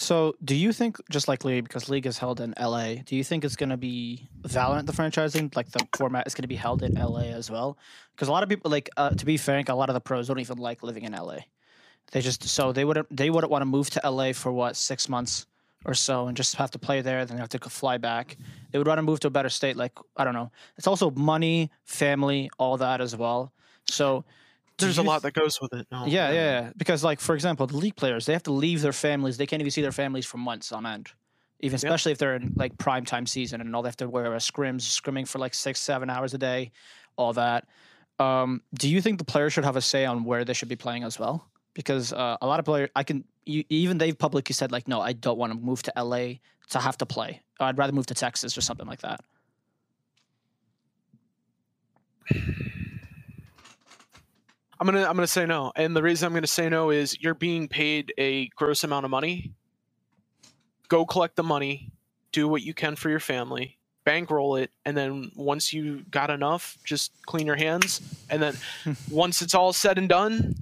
So, 0.00 0.37
do 0.44 0.54
you 0.54 0.72
think, 0.72 0.96
just 1.11 1.26
like 1.26 1.44
League, 1.44 1.64
because 1.64 1.88
League 1.88 2.06
is 2.06 2.18
held 2.18 2.40
in 2.40 2.54
LA, 2.56 2.94
do 3.04 3.16
you 3.16 3.24
think 3.24 3.44
it's 3.44 3.56
going 3.56 3.70
to 3.70 3.76
be 3.76 4.28
Valorant, 4.42 4.87
the 4.87 4.92
franchising, 4.92 5.56
like 5.56 5.72
the 5.72 5.84
format 5.96 6.24
is 6.28 6.37
going 6.37 6.42
to 6.42 6.48
be 6.48 6.54
held 6.54 6.84
in 6.84 6.94
LA 6.94 7.22
as 7.22 7.50
well? 7.50 7.76
Because 8.14 8.28
a 8.28 8.30
lot 8.30 8.44
of 8.44 8.48
people, 8.48 8.70
like, 8.70 8.88
uh, 8.96 9.11
to 9.11 9.26
be 9.26 9.37
frank, 9.37 9.68
a 9.68 9.74
lot 9.74 9.90
of 9.90 9.94
the 9.94 10.00
pros 10.00 10.28
don't 10.28 10.38
even 10.38 10.58
like 10.58 10.84
living 10.84 11.02
in 11.02 11.14
LA. 11.14 11.38
They 12.12 12.20
just, 12.20 12.44
so 12.44 12.70
they 12.72 12.84
wouldn't, 12.84 13.08
they 13.14 13.28
wouldn't 13.28 13.50
want 13.50 13.62
to 13.62 13.66
move 13.66 13.90
to 13.90 14.08
LA 14.08 14.32
for 14.34 14.52
what, 14.52 14.76
six 14.76 15.08
months 15.08 15.46
or 15.85 15.95
so 15.95 16.27
and 16.27 16.37
just 16.37 16.57
have 16.57 16.71
to 16.73 16.79
play 16.79 17.01
there, 17.01 17.25
then 17.25 17.38
have 17.38 17.49
to 17.51 17.59
fly 17.71 17.99
back. 17.99 18.37
They 18.71 18.79
would 18.79 18.87
rather 18.87 19.03
move 19.03 19.21
to 19.21 19.29
a 19.29 19.31
better 19.31 19.49
state, 19.49 19.77
like, 19.77 19.93
I 20.17 20.25
don't 20.25 20.35
know. 20.35 20.51
It's 20.77 20.87
also 20.87 21.11
money, 21.12 21.71
family, 21.85 22.51
all 22.59 22.77
that 22.79 23.01
as 23.01 23.17
well. 23.17 23.53
So, 23.87 24.25
There's 24.79 24.99
a 24.99 25.03
lot 25.03 25.23
that 25.23 25.33
goes 25.33 25.61
with 25.61 25.73
it. 25.73 25.87
No, 25.91 26.07
yeah, 26.07 26.31
yeah, 26.31 26.61
yeah. 26.61 26.73
Because 26.77 27.03
like 27.03 27.21
for 27.21 27.35
example, 27.35 27.67
the 27.67 27.77
league 27.77 27.97
players 27.97 28.27
they 28.27 28.33
have 28.33 28.45
to 28.45 28.53
leave 28.53 28.81
their 28.83 28.93
families. 28.93 29.37
They 29.37 29.47
can't 29.47 29.61
even 29.61 29.71
see 29.71 29.83
their 29.83 29.93
families 29.93 30.27
for 30.27 30.38
months 30.38 30.73
on 30.73 30.87
end. 30.87 31.11
Even 31.61 31.75
Yeah. 31.75 31.88
especially 31.88 32.12
if 32.12 32.19
they're 32.19 32.37
in 32.37 32.53
like 32.57 32.79
prime 32.79 33.05
time 33.05 33.27
season 33.27 33.61
and 33.61 33.75
all 33.75 33.83
they 33.83 33.88
have 33.88 33.97
to 33.97 34.09
wear 34.09 34.33
a 34.35 34.38
scrims, 34.38 34.83
scrimming 34.83 35.27
for 35.27 35.38
like 35.41 35.55
six, 35.55 35.81
seven 35.81 36.11
hours 36.11 36.33
a 36.35 36.38
day, 36.38 36.71
all 37.17 37.33
that. 37.33 37.67
Um, 38.21 38.62
do 38.75 38.88
you 38.88 39.01
think 39.01 39.19
the 39.19 39.25
players 39.25 39.53
should 39.53 39.64
have 39.64 39.77
a 39.77 39.81
say 39.81 40.05
on 40.05 40.25
where 40.25 40.45
they 40.45 40.53
should 40.55 40.69
be 40.69 40.77
playing 40.77 41.03
as 41.05 41.19
well? 41.19 41.49
Because 41.75 42.12
uh, 42.12 42.37
a 42.41 42.47
lot 42.47 42.59
of 42.61 42.64
players, 42.64 42.91
I 42.95 43.03
can 43.05 43.25
you, 43.48 43.64
even 43.68 43.98
they've 43.98 44.18
publicly 44.18 44.52
said 44.54 44.72
like, 44.72 44.88
no, 44.88 45.00
I 45.00 45.12
don't 45.12 45.38
want 45.38 45.52
to 45.52 45.58
move 45.58 45.82
to 45.84 45.92
LA 45.96 46.34
to 46.70 46.78
have 46.78 46.98
to 46.98 47.06
play. 47.06 47.42
I'd 47.61 47.78
rather 47.78 47.92
move 47.92 48.06
to 48.06 48.14
Texas 48.14 48.56
or 48.58 48.61
something 48.61 48.87
like 48.87 49.00
that. 49.00 49.20
I'm 54.80 54.87
gonna 54.87 55.04
I'm 55.04 55.16
gonna 55.16 55.26
say 55.26 55.46
no, 55.46 55.72
and 55.76 55.96
the 55.96 56.02
reason 56.02 56.26
I'm 56.26 56.34
gonna 56.34 56.46
say 56.46 56.68
no 56.68 56.90
is 56.90 57.20
you're 57.20 57.34
being 57.34 57.68
paid 57.68 58.12
a 58.18 58.48
gross 58.48 58.84
amount 58.84 59.04
of 59.06 59.11
money. 59.11 59.52
Go 60.88 61.04
collect 61.04 61.37
the 61.37 61.42
money, 61.42 61.90
do 62.32 62.46
what 62.48 62.62
you 62.62 62.74
can 62.74 62.96
for 62.96 63.11
your 63.11 63.20
family, 63.20 63.78
bankroll 64.04 64.56
it, 64.56 64.70
and 64.84 64.96
then 64.96 65.32
once 65.37 65.72
you 65.72 66.04
got 66.11 66.30
enough, 66.30 66.78
just 66.84 67.12
clean 67.26 67.46
your 67.46 67.56
hands, 67.56 68.00
and 68.30 68.40
then 68.40 68.56
once 69.11 69.42
it's 69.42 69.54
all 69.54 69.72
said 69.72 69.98
and 69.98 70.08
done, 70.08 70.54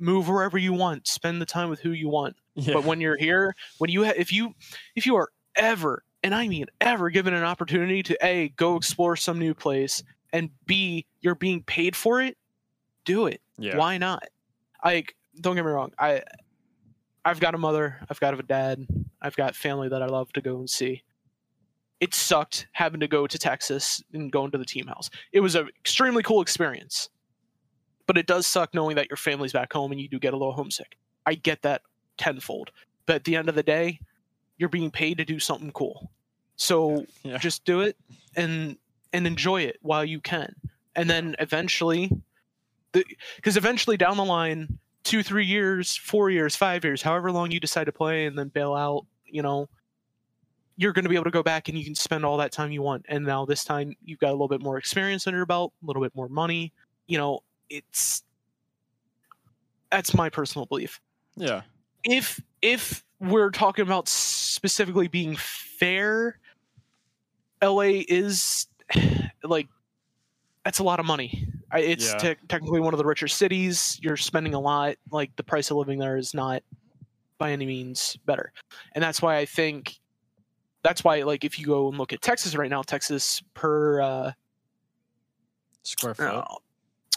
move 0.00 0.28
wherever 0.28 0.58
you 0.58 0.72
want, 0.72 1.06
spend 1.06 1.40
the 1.40 1.46
time 1.46 1.68
with 1.68 1.80
who 1.80 1.90
you 1.90 2.08
want. 2.08 2.36
Yeah. 2.54 2.74
But 2.74 2.84
when 2.84 3.00
you're 3.00 3.16
here, 3.16 3.54
when 3.78 3.90
you 3.90 4.04
ha- 4.04 4.14
if 4.16 4.32
you 4.32 4.54
if 4.96 5.06
you 5.06 5.16
are 5.16 5.28
ever 5.56 6.02
and 6.22 6.34
I 6.34 6.48
mean 6.48 6.66
ever 6.80 7.10
given 7.10 7.34
an 7.34 7.44
opportunity 7.44 8.02
to 8.04 8.18
a 8.22 8.48
go 8.50 8.76
explore 8.76 9.16
some 9.16 9.38
new 9.38 9.54
place 9.54 10.02
and 10.32 10.50
b 10.66 11.06
you're 11.20 11.34
being 11.34 11.62
paid 11.62 11.94
for 11.94 12.20
it, 12.20 12.36
do 13.04 13.26
it. 13.26 13.40
yeah. 13.58 13.76
Why 13.76 13.98
not? 13.98 14.24
Like 14.84 15.16
don't 15.40 15.54
get 15.54 15.64
me 15.64 15.70
wrong, 15.70 15.92
I 15.98 16.22
I've 17.24 17.40
got 17.40 17.54
a 17.54 17.58
mother, 17.58 17.98
I've 18.08 18.20
got 18.20 18.38
a 18.38 18.42
dad, 18.42 18.86
I've 19.20 19.36
got 19.36 19.54
family 19.54 19.88
that 19.88 20.02
I 20.02 20.06
love 20.06 20.32
to 20.32 20.40
go 20.40 20.58
and 20.58 20.68
see. 20.68 21.02
It 22.00 22.14
sucked 22.14 22.66
having 22.72 23.00
to 23.00 23.08
go 23.08 23.26
to 23.26 23.38
Texas 23.38 24.02
and 24.14 24.32
going 24.32 24.50
to 24.52 24.58
the 24.58 24.64
team 24.64 24.86
house. 24.86 25.10
It 25.32 25.40
was 25.40 25.54
an 25.54 25.68
extremely 25.80 26.22
cool 26.22 26.40
experience. 26.40 27.10
But 28.10 28.18
it 28.18 28.26
does 28.26 28.44
suck 28.44 28.74
knowing 28.74 28.96
that 28.96 29.08
your 29.08 29.16
family's 29.16 29.52
back 29.52 29.72
home 29.72 29.92
and 29.92 30.00
you 30.00 30.08
do 30.08 30.18
get 30.18 30.34
a 30.34 30.36
little 30.36 30.52
homesick. 30.52 30.98
I 31.26 31.34
get 31.34 31.62
that 31.62 31.82
tenfold. 32.18 32.72
But 33.06 33.14
at 33.14 33.22
the 33.22 33.36
end 33.36 33.48
of 33.48 33.54
the 33.54 33.62
day, 33.62 34.00
you're 34.58 34.68
being 34.68 34.90
paid 34.90 35.18
to 35.18 35.24
do 35.24 35.38
something 35.38 35.70
cool. 35.70 36.10
So 36.56 37.06
Yeah. 37.22 37.38
just 37.38 37.64
do 37.64 37.82
it 37.82 37.96
and 38.34 38.78
and 39.12 39.28
enjoy 39.28 39.60
it 39.62 39.78
while 39.82 40.04
you 40.04 40.18
can. 40.18 40.56
And 40.96 41.08
then 41.08 41.36
eventually 41.38 42.10
because 43.36 43.56
eventually 43.56 43.96
down 43.96 44.16
the 44.16 44.24
line, 44.24 44.80
two, 45.04 45.22
three 45.22 45.46
years, 45.46 45.96
four 45.96 46.30
years, 46.30 46.56
five 46.56 46.82
years, 46.82 47.02
however 47.02 47.30
long 47.30 47.52
you 47.52 47.60
decide 47.60 47.84
to 47.84 47.92
play 47.92 48.26
and 48.26 48.36
then 48.36 48.48
bail 48.48 48.74
out, 48.74 49.06
you 49.24 49.42
know, 49.42 49.68
you're 50.76 50.92
going 50.92 51.04
to 51.04 51.08
be 51.08 51.14
able 51.14 51.26
to 51.26 51.30
go 51.30 51.44
back 51.44 51.68
and 51.68 51.78
you 51.78 51.84
can 51.84 51.94
spend 51.94 52.24
all 52.24 52.38
that 52.38 52.50
time 52.50 52.72
you 52.72 52.82
want. 52.82 53.06
And 53.08 53.24
now 53.24 53.46
this 53.46 53.62
time 53.62 53.94
you've 54.04 54.18
got 54.18 54.30
a 54.30 54.32
little 54.32 54.48
bit 54.48 54.62
more 54.62 54.78
experience 54.78 55.28
under 55.28 55.36
your 55.38 55.46
belt, 55.46 55.72
a 55.80 55.86
little 55.86 56.02
bit 56.02 56.12
more 56.16 56.28
money. 56.28 56.72
You 57.06 57.16
know, 57.18 57.44
it's 57.70 58.22
that's 59.90 60.14
my 60.14 60.28
personal 60.28 60.66
belief. 60.66 61.00
yeah. 61.36 61.62
If 62.04 62.40
if 62.62 63.04
we're 63.20 63.50
talking 63.50 63.82
about 63.82 64.08
specifically 64.08 65.06
being 65.08 65.36
fair, 65.36 66.38
LA 67.62 68.02
is 68.08 68.66
like 69.42 69.68
that's 70.64 70.78
a 70.78 70.82
lot 70.82 70.98
of 71.00 71.06
money. 71.06 71.46
It's 71.74 72.12
Yeah. 72.12 72.18
te- 72.34 72.46
technically 72.48 72.80
one 72.80 72.94
of 72.94 72.98
the 72.98 73.04
richer 73.04 73.28
cities. 73.28 73.98
You're 74.02 74.16
spending 74.16 74.54
a 74.54 74.60
lot. 74.60 74.96
Like 75.10 75.34
the 75.36 75.42
price 75.44 75.70
of 75.70 75.76
living 75.76 75.98
there 75.98 76.16
is 76.16 76.32
not 76.34 76.62
by 77.38 77.52
any 77.52 77.66
means 77.66 78.16
better, 78.26 78.52
and 78.94 79.02
that's 79.04 79.20
why 79.22 79.36
I 79.36 79.44
think 79.46 79.98
that's 80.82 81.04
why 81.04 81.22
like 81.22 81.44
if 81.44 81.58
you 81.58 81.66
go 81.66 81.88
and 81.88 81.98
look 81.98 82.12
at 82.14 82.22
Texas 82.22 82.54
right 82.56 82.70
now, 82.70 82.80
Texas 82.82 83.42
per 83.54 84.00
uh, 84.00 84.32
Square 85.82 86.14
foot 86.14 86.24
uh, 86.26 86.44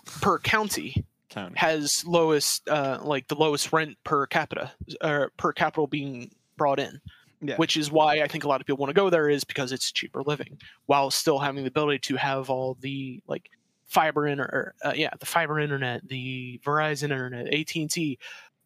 per 0.05 0.37
county 0.39 1.05
county. 1.29 1.53
has 1.57 2.03
lowest 2.05 2.67
uh, 2.69 2.99
like 3.01 3.27
the 3.27 3.35
lowest 3.35 3.71
rent 3.73 3.97
per 4.03 4.25
capita 4.27 4.71
or 5.01 5.31
per 5.37 5.51
capital 5.53 5.87
being 5.87 6.29
brought 6.57 6.79
in 6.79 6.99
Yeah. 7.41 7.55
which 7.57 7.75
is 7.77 7.91
why 7.91 8.21
i 8.21 8.27
think 8.27 8.43
a 8.43 8.47
lot 8.47 8.61
of 8.61 8.67
people 8.67 8.77
want 8.77 8.89
to 8.91 8.93
go 9.01 9.09
there 9.09 9.29
is 9.29 9.43
because 9.43 9.71
it's 9.71 9.91
cheaper 9.91 10.21
living 10.23 10.57
while 10.85 11.09
still 11.11 11.39
having 11.39 11.63
the 11.63 11.67
ability 11.69 11.99
to 11.99 12.15
have 12.17 12.49
all 12.49 12.77
the 12.81 13.21
like 13.27 13.49
fiber 13.87 14.27
inter 14.27 14.43
or, 14.43 14.75
uh, 14.89 14.93
yeah 14.95 15.09
the 15.19 15.25
fiber 15.25 15.59
internet 15.59 16.07
the 16.07 16.59
verizon 16.65 17.03
internet 17.11 17.47
at&t 17.53 18.17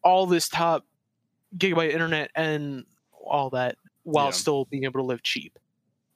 all 0.04 0.26
this 0.26 0.48
top 0.48 0.84
gigabyte 1.56 1.90
internet 1.92 2.30
and 2.34 2.84
all 3.24 3.50
that 3.50 3.76
while 4.04 4.26
Yeah. 4.26 4.30
still 4.32 4.64
being 4.66 4.84
able 4.84 5.00
to 5.00 5.06
live 5.06 5.22
cheap 5.22 5.58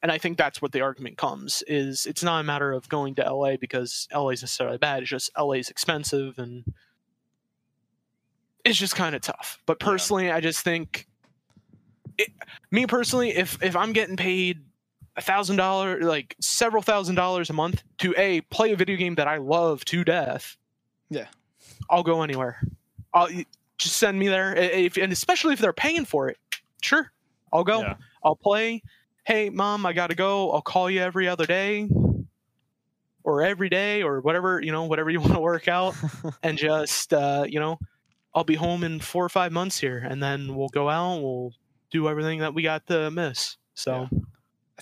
and 0.03 0.11
i 0.13 0.19
think 0.19 0.37
that's 0.39 0.61
what 0.61 0.73
the 0.73 0.81
argument 0.81 1.17
comes 1.17 1.63
is 1.67 2.07
it's 2.07 2.23
not 2.23 2.41
a 2.41 2.45
matter 2.45 2.73
of 2.73 2.89
going 2.89 3.15
to 3.15 3.23
la 3.35 3.57
because 3.57 4.09
la 4.15 4.29
is 4.29 4.43
necessarily 4.43 4.79
bad 4.79 5.03
it's 5.03 5.11
just 5.11 5.31
la 5.39 5.53
is 5.53 5.69
expensive 5.71 6.39
and 6.39 6.65
it's 8.65 8.79
just 8.79 8.95
kind 8.95 9.15
of 9.15 9.21
tough 9.23 9.59
but 9.67 9.79
Yeah. 9.81 9.87
personally 9.87 10.31
i 10.31 10.41
just 10.41 10.61
think 10.61 11.07
it, 12.19 12.29
me 12.71 12.87
personally 12.87 13.31
if 13.35 13.63
if 13.63 13.75
i'm 13.77 13.93
getting 13.93 14.17
paid 14.17 14.61
a 15.17 15.21
thousand 15.21 15.57
dollar 15.57 16.01
like 16.01 16.35
several 16.41 16.83
thousand 16.83 17.15
dollars 17.17 17.51
a 17.51 17.53
month 17.53 17.83
to 17.99 18.15
a 18.17 18.41
play 18.43 18.73
a 18.73 18.77
video 18.77 18.97
game 18.97 19.15
that 19.17 19.29
i 19.29 19.37
love 19.37 19.85
to 19.87 20.05
death 20.05 20.57
Yeah. 21.11 21.27
i'll 21.91 22.03
go 22.03 22.23
anywhere 22.23 22.61
i'll 23.15 23.29
just 23.79 23.97
send 23.97 24.19
me 24.19 24.29
there 24.29 24.55
if, 24.55 24.97
and 24.97 25.13
especially 25.13 25.53
if 25.55 25.59
they're 25.59 25.73
paying 25.73 26.05
for 26.05 26.29
it 26.29 26.39
sure 26.83 27.13
i'll 27.53 27.65
go 27.65 27.81
Yeah. 27.81 27.95
I'll 28.25 28.37
play. 28.37 28.85
Hey, 29.25 29.51
mom, 29.51 29.87
I 29.87 29.93
gotta 29.93 30.17
go. 30.17 30.51
I'll 30.51 30.63
call 30.63 30.91
you 30.91 31.01
every 31.01 31.29
other 31.29 31.47
day, 31.47 31.89
or 33.23 33.43
every 33.43 33.69
day, 33.69 34.03
or 34.03 34.21
whatever 34.21 34.61
you 34.61 34.73
know, 34.73 34.85
whatever 34.85 35.11
you 35.11 35.21
want 35.23 35.35
to 35.35 35.41
work 35.41 35.69
out, 35.69 35.95
and 36.43 36.59
just 36.59 37.15
uh, 37.15 37.45
you 37.49 37.61
know, 37.61 37.79
I'll 38.35 38.45
be 38.45 38.57
home 38.57 38.83
in 38.83 39.01
four 39.01 39.25
or 39.25 39.29
five 39.29 39.53
months 39.53 39.79
here, 39.79 39.99
and 39.99 40.23
then 40.23 40.57
we'll 40.57 40.69
go 40.69 40.89
out. 40.89 41.21
We'll 41.23 41.53
do 41.91 42.09
everything 42.09 42.41
that 42.41 42.55
we 42.55 42.63
got 42.63 42.87
to 42.89 43.11
miss. 43.11 43.57
So 43.75 44.09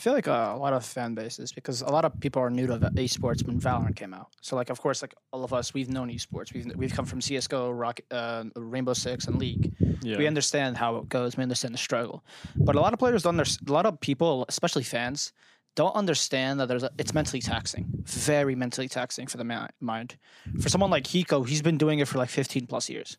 I 0.00 0.02
feel 0.02 0.14
like 0.14 0.28
uh, 0.28 0.52
a 0.54 0.56
lot 0.56 0.72
of 0.72 0.82
fan 0.82 1.12
bases 1.12 1.52
because 1.52 1.82
a 1.82 1.90
lot 1.90 2.06
of 2.06 2.18
people 2.20 2.40
are 2.40 2.48
new 2.48 2.66
to 2.66 2.78
esports 2.78 3.46
when 3.46 3.60
Valorant 3.60 3.96
came 3.96 4.14
out. 4.14 4.28
So 4.40 4.56
like, 4.56 4.70
of 4.70 4.80
course, 4.80 5.02
like 5.02 5.14
all 5.30 5.44
of 5.44 5.52
us, 5.52 5.74
we've 5.74 5.90
known 5.90 6.08
esports. 6.08 6.54
We've 6.54 6.74
we've 6.74 6.94
come 6.94 7.04
from 7.04 7.20
CS:GO, 7.20 7.70
Rocket, 7.70 8.06
uh, 8.10 8.44
Rainbow 8.56 8.94
Six, 8.94 9.26
and 9.26 9.36
League. 9.36 9.74
Yeah. 10.00 10.16
We 10.16 10.26
understand 10.26 10.78
how 10.78 10.96
it 10.96 11.10
goes. 11.10 11.36
We 11.36 11.42
understand 11.42 11.74
the 11.74 11.78
struggle. 11.78 12.24
But 12.56 12.76
a 12.76 12.80
lot 12.80 12.94
of 12.94 12.98
players 12.98 13.24
don't. 13.24 13.38
Under, 13.38 13.44
a 13.44 13.72
lot 13.72 13.84
of 13.84 14.00
people, 14.00 14.46
especially 14.48 14.84
fans, 14.84 15.34
don't 15.74 15.94
understand 15.94 16.60
that 16.60 16.68
there's 16.68 16.82
a, 16.82 16.90
it's 16.96 17.12
mentally 17.12 17.42
taxing, 17.42 17.86
very 18.06 18.54
mentally 18.54 18.88
taxing 18.88 19.26
for 19.26 19.36
the 19.36 19.44
ma- 19.44 19.68
mind. 19.80 20.16
For 20.62 20.70
someone 20.70 20.90
like 20.90 21.04
Hiko, 21.04 21.46
he's 21.46 21.60
been 21.60 21.76
doing 21.76 21.98
it 21.98 22.08
for 22.08 22.16
like 22.16 22.30
15 22.30 22.66
plus 22.66 22.88
years. 22.88 23.18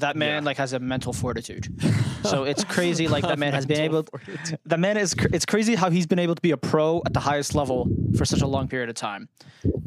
That 0.00 0.16
man 0.16 0.42
Yeah. 0.42 0.46
like 0.46 0.56
has 0.58 0.72
a 0.72 0.78
mental 0.78 1.12
fortitude. 1.12 1.68
So 2.22 2.44
it's 2.44 2.64
crazy. 2.64 3.08
Like 3.08 3.22
that 3.24 3.38
man 3.38 3.54
has 3.54 3.64
been 3.72 3.80
able. 3.80 4.02
Mental 4.12 4.18
fortitude. 4.18 4.58
The 4.66 4.76
man 4.76 4.98
is. 4.98 5.14
cr- 5.14 5.28
It's 5.32 5.46
crazy 5.46 5.74
how 5.74 5.88
he's 5.88 6.06
been 6.06 6.18
able 6.18 6.34
to 6.34 6.42
be 6.42 6.50
a 6.50 6.56
pro 6.58 7.00
at 7.06 7.14
the 7.14 7.20
highest 7.20 7.54
level 7.54 7.88
for 8.18 8.26
such 8.26 8.42
a 8.42 8.46
long 8.46 8.68
period 8.68 8.90
of 8.90 8.94
time. 8.94 9.30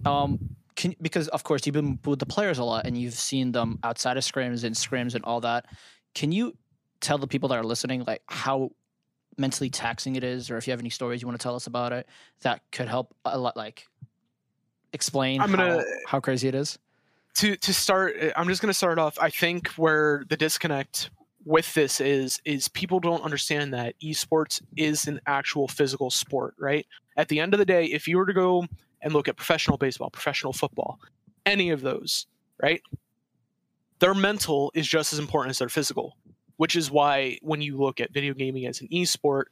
Um, 0.03 0.39
can, 0.75 0.95
because 0.99 1.27
of 1.27 1.43
course 1.43 1.67
you've 1.67 1.73
been 1.75 1.99
with 2.03 2.17
the 2.17 2.25
players 2.25 2.57
a 2.57 2.63
lot 2.63 2.87
and 2.87 2.97
you've 2.97 3.13
seen 3.13 3.51
them 3.51 3.77
outside 3.83 4.17
of 4.17 4.23
scrims 4.23 4.63
and 4.63 4.73
scrims 4.75 5.13
and 5.13 5.23
all 5.25 5.41
that. 5.41 5.67
Can 6.15 6.31
you 6.31 6.57
tell 7.01 7.19
the 7.19 7.27
people 7.27 7.49
that 7.49 7.59
are 7.59 7.63
listening 7.63 8.03
like 8.07 8.23
how 8.27 8.71
mentally 9.37 9.69
taxing 9.69 10.15
it 10.15 10.23
is, 10.23 10.49
or 10.49 10.57
if 10.57 10.65
you 10.65 10.71
have 10.71 10.79
any 10.79 10.89
stories 10.89 11.21
you 11.21 11.27
want 11.27 11.39
to 11.39 11.43
tell 11.43 11.55
us 11.55 11.67
about 11.67 11.93
it 11.93 12.07
that 12.41 12.61
could 12.71 12.87
help 12.87 13.13
a 13.25 13.37
lot, 13.37 13.55
like 13.55 13.85
explain 14.91 15.41
I'm 15.41 15.51
gonna- 15.51 15.77
how, 15.79 15.83
how 16.07 16.19
crazy 16.19 16.47
it 16.47 16.55
is? 16.55 16.79
To 17.35 17.55
to 17.57 17.73
start, 17.73 18.15
uh, 18.21 18.31
I'm 18.35 18.47
just 18.47 18.61
gonna 18.61 18.73
start 18.73 18.99
off. 18.99 19.17
I 19.19 19.29
think 19.29 19.69
where 19.69 20.23
the 20.29 20.37
disconnect 20.37 21.09
with 21.45 21.73
this 21.73 21.99
is 22.01 22.39
is 22.45 22.67
people 22.69 22.99
don't 22.99 23.23
understand 23.23 23.73
that 23.73 23.95
esports 24.03 24.61
is 24.77 25.07
an 25.07 25.19
actual 25.27 25.67
physical 25.67 26.09
sport, 26.09 26.55
right? 26.59 26.85
At 27.17 27.29
the 27.29 27.39
end 27.39 27.53
of 27.53 27.57
the 27.59 27.65
day, 27.65 27.85
if 27.85 28.07
you 28.07 28.17
were 28.17 28.25
to 28.25 28.33
go 28.33 28.65
and 29.01 29.13
look 29.13 29.27
at 29.27 29.35
professional 29.37 29.77
baseball, 29.77 30.09
professional 30.09 30.53
football, 30.53 30.99
any 31.45 31.69
of 31.71 31.81
those, 31.81 32.27
right? 32.61 32.81
Their 33.99 34.13
mental 34.13 34.71
is 34.75 34.87
just 34.87 35.13
as 35.13 35.19
important 35.19 35.51
as 35.51 35.59
their 35.59 35.69
physical. 35.69 36.15
which 36.57 36.75
is 36.75 36.91
why 36.91 37.37
when 37.41 37.61
you 37.61 37.77
look 37.77 37.99
at 37.99 38.13
video 38.13 38.33
gaming 38.33 38.65
as 38.65 38.81
an 38.81 38.87
esport, 38.89 39.45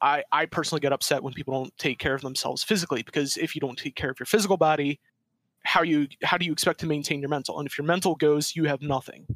I, 0.00 0.22
I 0.32 0.46
personally 0.46 0.80
get 0.80 0.92
upset 0.92 1.22
when 1.22 1.34
people 1.34 1.54
don't 1.54 1.76
take 1.78 1.98
care 1.98 2.14
of 2.14 2.22
themselves 2.22 2.62
physically 2.62 3.02
because 3.02 3.36
if 3.36 3.54
you 3.54 3.60
don't 3.60 3.78
take 3.78 3.96
care 3.96 4.10
of 4.10 4.20
your 4.20 4.26
physical 4.26 4.56
body, 4.56 5.00
how 5.68 5.82
you 5.82 6.08
how 6.22 6.38
do 6.38 6.46
you 6.46 6.52
expect 6.52 6.80
to 6.80 6.86
maintain 6.86 7.20
your 7.20 7.28
mental? 7.28 7.58
And 7.58 7.66
if 7.68 7.76
your 7.76 7.86
mental 7.86 8.14
goes, 8.14 8.56
you 8.56 8.64
have 8.64 8.80
nothing, 8.80 9.26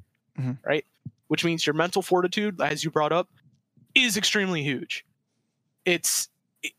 Mhm. 0.41 0.57
right? 0.65 0.87
Which 1.29 1.45
means 1.45 1.67
your 1.67 1.75
mental 1.75 2.01
fortitude, 2.01 2.59
as 2.59 2.83
you 2.83 2.91
brought 2.91 3.13
up, 3.13 3.29
is 3.95 4.17
extremely 4.17 4.63
huge. 4.63 5.05
It's 5.85 6.31
it- 6.63 6.73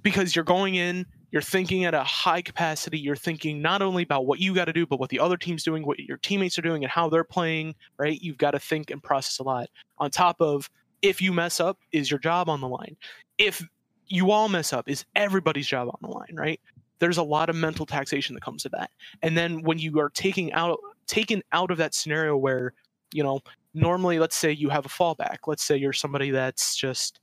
because 0.00 0.36
you're 0.36 0.44
going 0.44 0.76
in, 0.76 1.06
you're 1.32 1.42
thinking 1.42 1.84
at 1.84 1.92
a 1.92 2.04
high 2.04 2.40
capacity. 2.40 3.00
You're 3.00 3.16
thinking 3.16 3.60
not 3.60 3.82
only 3.82 4.04
about 4.04 4.26
what 4.26 4.38
you 4.38 4.54
got 4.54 4.66
to 4.66 4.72
do, 4.72 4.86
but 4.86 5.00
what 5.00 5.10
the 5.10 5.18
other 5.18 5.36
team's 5.36 5.64
doing, 5.64 5.84
what 5.84 5.98
your 5.98 6.18
teammates 6.18 6.56
are 6.56 6.62
doing, 6.62 6.84
and 6.84 6.90
how 6.90 7.08
they're 7.08 7.24
playing. 7.24 7.74
Right? 7.98 8.20
You've 8.22 8.38
got 8.38 8.52
to 8.52 8.60
think 8.60 8.90
and 8.90 9.02
process 9.02 9.40
a 9.40 9.42
lot. 9.42 9.68
On 9.98 10.08
top 10.08 10.40
of 10.40 10.70
if 11.02 11.20
you 11.20 11.32
mess 11.32 11.58
up, 11.58 11.78
is 11.90 12.12
your 12.12 12.20
job 12.20 12.48
on 12.48 12.60
the 12.60 12.68
line? 12.68 12.96
If 13.38 13.66
you 14.06 14.30
all 14.30 14.48
mess 14.48 14.72
up, 14.72 14.88
is 14.88 15.04
everybody's 15.16 15.66
job 15.66 15.88
on 15.88 15.98
the 16.00 16.08
line? 16.16 16.34
Right? 16.34 16.60
There's 17.00 17.18
a 17.18 17.22
lot 17.22 17.50
of 17.50 17.56
mental 17.56 17.86
taxation 17.86 18.34
that 18.34 18.42
comes 18.42 18.62
to 18.62 18.68
that. 18.70 18.90
And 19.22 19.36
then 19.36 19.62
when 19.62 19.78
you 19.78 19.98
are 19.98 20.10
taking 20.10 20.52
out 20.52 20.78
taken 21.06 21.42
out 21.50 21.72
of 21.72 21.78
that 21.78 21.92
scenario 21.94 22.36
where 22.36 22.72
you 23.12 23.24
know 23.24 23.40
normally 23.74 24.20
let's 24.20 24.36
say 24.36 24.52
you 24.52 24.68
have 24.68 24.86
a 24.86 24.88
fallback 24.88 25.38
let's 25.48 25.64
say 25.64 25.76
you're 25.76 25.92
somebody 25.92 26.30
that's 26.30 26.76
just 26.76 27.18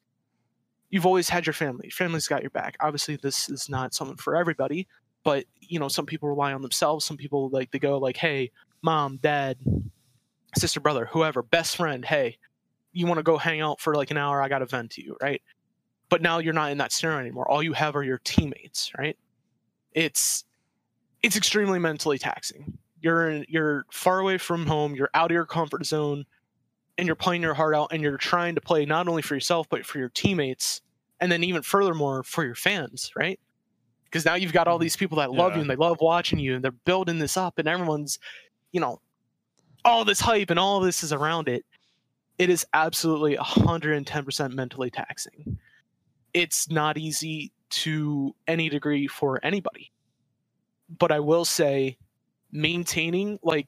you've 0.89 1.05
always 1.05 1.30
had 1.30 1.45
your 1.45 1.53
family 1.53 1.89
family's 1.89 2.28
got 2.28 2.41
your 2.41 2.49
back. 2.49 2.75
Obviously 2.82 3.15
this 3.15 3.49
is 3.49 3.69
not 3.69 3.93
something 3.93 4.17
for 4.17 4.36
everybody 4.36 4.88
but 5.23 5.45
you 5.61 5.80
know 5.80 5.88
some 5.88 6.05
people 6.05 6.28
rely 6.28 6.53
on 6.53 6.61
themselves. 6.61 7.05
Some 7.05 7.17
people 7.17 7.49
like 7.49 7.71
they 7.71 7.80
go 7.80 7.97
like 7.97 8.17
hey 8.17 8.51
mom 8.82 9.17
dad 9.21 9.57
sister 10.55 10.80
brother 10.80 11.05
whoever 11.05 11.43
best 11.43 11.75
friend 11.75 12.03
hey 12.03 12.38
you 12.93 13.05
want 13.05 13.19
to 13.19 13.23
go 13.23 13.38
hang 13.38 13.61
out 13.61 13.80
for 13.80 13.93
like 13.95 14.11
an 14.11 14.17
hour? 14.17 14.41
I 14.41 14.49
got 14.49 14.59
to 14.59 14.65
vent 14.65 14.91
to 14.91 15.03
you 15.03 15.15
right? 15.21 15.41
But 16.09 16.21
now 16.21 16.39
you're 16.39 16.53
not 16.53 16.71
in 16.71 16.78
that 16.80 16.91
scenario 16.91 17.19
anymore. 17.19 17.49
All 17.49 17.61
you 17.61 17.73
have 17.73 17.95
are 17.95 18.03
your 18.03 18.19
teammates 18.23 18.91
right 18.97 19.17
it's 19.98 20.45
it's 21.24 21.36
extremely 21.36 21.80
mentally 21.80 22.20
taxing. 22.20 22.78
You're 23.02 23.30
in, 23.30 23.45
you're 23.50 23.86
far 23.91 24.20
away 24.20 24.38
from 24.38 24.68
home 24.68 24.95
you're 24.95 25.10
out 25.14 25.32
of 25.32 25.36
your 25.36 25.45
comfort 25.45 25.86
zone 25.86 26.26
and 26.98 27.08
you're 27.08 27.16
playing 27.16 27.41
your 27.41 27.56
heart 27.56 27.76
out 27.76 27.89
and 27.91 28.02
you're 28.02 28.18
trying 28.18 28.56
to 28.56 28.62
play 28.62 28.86
not 28.86 29.08
only 29.08 29.24
for 29.24 29.34
yourself 29.34 29.68
but 29.70 29.86
for 29.86 29.98
your 29.98 30.10
teammates 30.10 30.82
and 31.20 31.32
then 31.32 31.43
even 31.43 31.64
furthermore 31.64 32.24
for 32.24 32.45
your 32.45 32.56
fans 32.56 33.12
right? 33.16 33.39
Because 34.06 34.24
now 34.24 34.36
you've 34.36 34.54
got 34.54 34.68
all 34.68 34.78
mm-hmm. 34.78 34.84
these 34.84 34.95
people 34.95 35.18
that 35.18 35.32
love 35.32 35.52
Yeah. 35.52 35.58
you 35.58 35.62
and 35.62 35.70
they 35.70 35.76
love 35.76 35.98
watching 36.00 36.38
you 36.39 36.56
and 36.56 36.64
they're 36.64 36.72
building 36.72 37.18
this 37.18 37.36
up 37.36 37.58
and 37.58 37.68
everyone's 37.68 38.20
you 38.72 38.80
know 38.80 39.00
all 39.84 40.06
this 40.06 40.20
hype 40.20 40.52
and 40.52 40.60
all 40.60 40.80
this 40.80 41.02
is 41.02 41.12
around 41.12 41.48
it. 41.50 41.66
It 42.38 42.52
is 42.52 42.66
absolutely 42.74 43.36
110% 43.36 44.54
mentally 44.54 44.91
taxing. 44.91 45.58
It's 46.34 46.70
not 46.70 47.00
easy 47.00 47.52
to 47.70 48.36
any 48.47 48.70
degree 48.70 49.07
for 49.07 49.39
anybody. 49.43 49.91
But 50.89 51.11
i 51.11 51.20
will 51.20 51.45
say 51.45 51.97
maintaining 52.51 53.39
like 53.43 53.68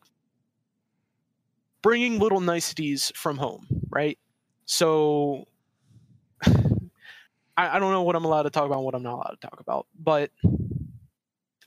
bringing 1.82 2.18
little 2.20 2.40
niceties 2.40 3.12
from 3.16 3.38
home 3.38 3.68
right? 3.90 4.18
So 4.66 5.46
I, 6.46 7.76
I 7.76 7.80
don't 7.80 7.92
know 7.92 8.04
what 8.04 8.16
i'm 8.16 8.26
allowed 8.26 8.44
to 8.44 8.50
talk 8.50 8.66
about 8.66 8.78
and 8.78 8.86
what 8.86 8.96
i'm 8.96 9.04
not 9.04 9.16
allowed 9.16 9.38
to 9.42 9.48
talk 9.48 9.60
about 9.60 9.88
but 10.00 10.32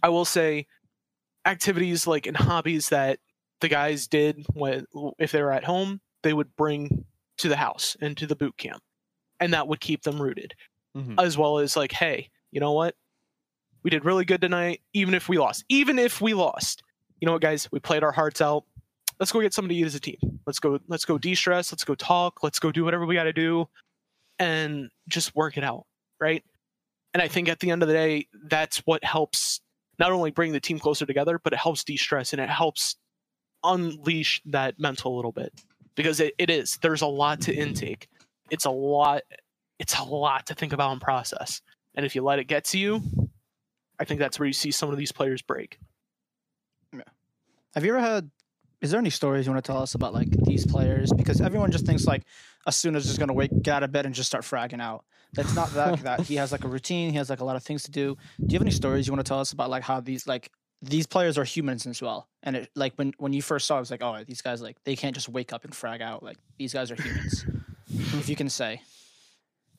i 0.02 0.08
will 0.08 0.24
say 0.24 0.66
activities 1.44 2.06
like 2.06 2.26
and 2.26 2.36
hobbies 2.36 2.88
that 2.88 3.18
the 3.60 3.68
guys 3.68 4.06
did 4.06 4.46
when 4.54 4.86
if 5.18 5.32
they 5.32 5.42
were 5.42 5.52
at 5.52 5.64
home 5.64 6.00
they 6.22 6.32
would 6.32 6.54
bring 6.56 7.04
to 7.36 7.48
the 7.48 7.56
house 7.56 7.96
and 8.00 8.16
to 8.16 8.26
the 8.26 8.36
boot 8.36 8.56
camp 8.56 8.82
and 9.40 9.52
that 9.52 9.68
would 9.68 9.80
keep 9.80 10.02
them 10.02 10.22
rooted 10.22 10.54
Mhm. 10.96 11.14
as 11.22 11.38
well 11.38 11.58
as 11.58 11.76
like 11.76 11.92
hey 11.92 12.28
you 12.50 12.60
know 12.60 12.72
what? 12.72 12.94
We 13.82 13.90
did 13.90 14.04
really 14.04 14.24
good 14.24 14.40
tonight 14.40 14.80
even 14.92 15.14
if 15.14 15.28
we 15.28 15.38
lost 15.38 15.64
even 15.68 15.98
if 15.98 16.20
we 16.20 16.34
lost. 16.34 16.82
You 17.20 17.26
know 17.26 17.32
what 17.32 17.42
guys? 17.42 17.68
We 17.72 17.78
played 17.80 18.02
our 18.02 18.12
hearts 18.12 18.40
out. 18.40 18.64
Let's 19.20 19.30
go 19.32 19.40
get 19.40 19.54
something 19.54 19.68
to 19.70 19.74
eat 19.74 19.84
as 19.86 19.94
a 19.94 20.00
team. 20.00 20.18
Let's 20.46 20.58
go 20.58 20.78
let's 20.88 21.04
go 21.04 21.18
de-stress. 21.18 21.72
Let's 21.72 21.84
go 21.84 21.94
talk. 21.94 22.42
Let's 22.42 22.58
go 22.58 22.70
do 22.72 22.84
whatever 22.84 23.06
we 23.06 23.14
got 23.14 23.24
to 23.24 23.32
do 23.32 23.68
and 24.38 24.90
just 25.08 25.34
work 25.34 25.56
it 25.56 25.64
out 25.64 25.86
right? 26.20 26.42
And 27.14 27.22
i 27.22 27.28
think 27.28 27.48
at 27.48 27.60
the 27.60 27.70
end 27.70 27.82
of 27.82 27.88
the 27.88 27.94
day 27.94 28.26
that's 28.44 28.78
what 28.86 29.02
helps 29.04 29.60
not 29.98 30.12
only 30.12 30.30
bring 30.30 30.52
the 30.52 30.60
team 30.60 30.78
closer 30.78 31.04
together 31.04 31.38
but 31.42 31.52
it 31.52 31.58
helps 31.58 31.84
de-stress 31.84 32.32
and 32.32 32.40
it 32.40 32.48
helps 32.48 32.96
unleash 33.64 34.40
that 34.46 34.78
mental 34.80 35.14
a 35.14 35.16
little 35.16 35.32
bit 35.32 35.52
because 35.94 36.20
it, 36.20 36.34
it 36.38 36.48
is. 36.50 36.78
There's 36.82 37.02
a 37.02 37.06
lot 37.06 37.40
to 37.42 37.54
intake. 37.54 38.08
It's 38.50 38.64
a 38.64 38.70
lot 38.70 39.22
it's 39.78 39.98
a 39.98 40.04
lot 40.04 40.46
to 40.46 40.54
think 40.54 40.72
about 40.72 40.92
and 40.92 41.00
process 41.00 41.60
and 41.94 42.06
if 42.06 42.14
you 42.14 42.22
let 42.22 42.38
it 42.38 42.44
get 42.44 42.64
to 42.64 42.78
you 42.78 43.02
i 43.98 44.04
think 44.04 44.20
that's 44.20 44.38
where 44.38 44.46
you 44.46 44.52
see 44.52 44.70
some 44.70 44.90
of 44.90 44.96
these 44.96 45.12
players 45.12 45.42
break 45.42 45.78
Have 47.74 47.84
you 47.84 47.94
ever 47.94 48.00
had? 48.00 48.30
Is 48.80 48.90
there 48.90 48.98
any 48.98 49.10
stories 49.10 49.46
you 49.46 49.52
want 49.52 49.64
to 49.64 49.72
tell 49.72 49.80
us 49.80 49.94
about 49.94 50.12
like 50.12 50.28
these 50.44 50.66
players? 50.66 51.12
Because 51.12 51.40
everyone 51.40 51.70
just 51.70 51.86
thinks 51.86 52.04
like 52.04 52.24
Asuna 52.68 52.96
is 52.96 53.06
just 53.06 53.18
gonna 53.18 53.32
wake, 53.32 53.50
get 53.62 53.76
out 53.76 53.82
of 53.82 53.92
bed, 53.92 54.06
and 54.06 54.14
just 54.14 54.28
start 54.28 54.44
fragging 54.44 54.82
out. 54.82 55.04
That's 55.32 55.54
not 55.54 55.70
that. 55.74 56.00
that 56.00 56.20
he 56.22 56.34
has 56.36 56.52
like 56.52 56.64
a 56.64 56.68
routine. 56.68 57.10
He 57.10 57.16
has 57.16 57.30
like 57.30 57.40
a 57.40 57.44
lot 57.44 57.56
of 57.56 57.62
things 57.62 57.84
to 57.84 57.90
do. 57.90 58.16
Do 58.40 58.52
you 58.52 58.58
have 58.58 58.62
any 58.62 58.72
stories 58.72 59.06
you 59.06 59.12
want 59.12 59.24
to 59.24 59.28
tell 59.28 59.40
us 59.40 59.52
about 59.52 59.70
like 59.70 59.84
how 59.84 60.00
these 60.00 60.26
like 60.26 60.50
these 60.82 61.06
players 61.06 61.38
are 61.38 61.44
humans 61.44 61.86
as 61.86 62.02
well? 62.02 62.28
And 62.42 62.56
it, 62.56 62.70
like 62.74 62.92
when 62.96 63.14
when 63.18 63.32
you 63.32 63.40
first 63.40 63.66
saw, 63.66 63.76
it, 63.76 63.78
it 63.78 63.80
was 63.80 63.90
like, 63.90 64.02
oh, 64.02 64.24
these 64.26 64.42
guys 64.42 64.60
like 64.60 64.76
they 64.84 64.96
can't 64.96 65.14
just 65.14 65.28
wake 65.28 65.52
up 65.52 65.64
and 65.64 65.74
frag 65.74 66.02
out. 66.02 66.22
Like 66.22 66.36
these 66.58 66.74
guys 66.74 66.90
are 66.90 66.96
humans. 66.96 67.46
if 67.88 68.28
you 68.28 68.36
can 68.36 68.50
say, 68.50 68.82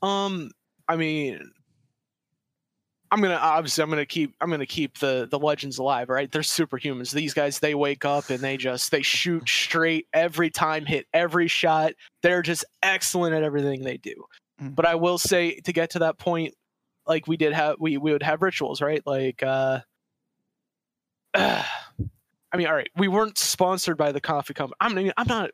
Um, 0.03 0.51
I 0.87 0.97
mean, 0.97 1.51
I'm 3.09 3.21
gonna 3.21 3.35
obviously 3.35 3.83
I'm 3.83 3.89
gonna 3.89 4.05
keep 4.05 4.35
I'm 4.41 4.49
gonna 4.49 4.65
keep 4.65 4.97
the 4.97 5.27
the 5.29 5.39
legends 5.39 5.77
alive, 5.77 6.09
right? 6.09 6.31
They're 6.31 6.41
superhumans. 6.41 7.11
These 7.11 7.33
guys 7.33 7.59
they 7.59 7.73
wake 7.73 8.05
up 8.05 8.29
and 8.29 8.39
they 8.39 8.57
just 8.57 8.91
they 8.91 9.01
shoot 9.01 9.47
straight 9.47 10.07
every 10.13 10.49
time, 10.49 10.85
hit 10.85 11.05
every 11.13 11.47
shot. 11.47 11.93
They're 12.21 12.41
just 12.41 12.65
excellent 12.81 13.33
at 13.35 13.43
everything 13.43 13.83
they 13.83 13.97
do. 13.97 14.25
Mm. 14.61 14.75
But 14.75 14.85
I 14.85 14.95
will 14.95 15.17
say 15.17 15.59
to 15.61 15.71
get 15.71 15.91
to 15.91 15.99
that 15.99 16.17
point, 16.17 16.55
like 17.05 17.27
we 17.27 17.37
did 17.37 17.53
have 17.53 17.75
we 17.79 17.97
we 17.97 18.11
would 18.11 18.23
have 18.23 18.41
rituals, 18.41 18.81
right? 18.81 19.01
Like 19.05 19.41
uh 19.43 19.81
I 21.35 22.57
mean, 22.57 22.67
all 22.67 22.75
right, 22.75 22.89
we 22.97 23.07
weren't 23.07 23.37
sponsored 23.37 23.97
by 23.97 24.11
the 24.11 24.21
coffee 24.21 24.55
company. 24.55 24.75
I'm 24.81 25.11
I'm 25.17 25.27
not 25.27 25.51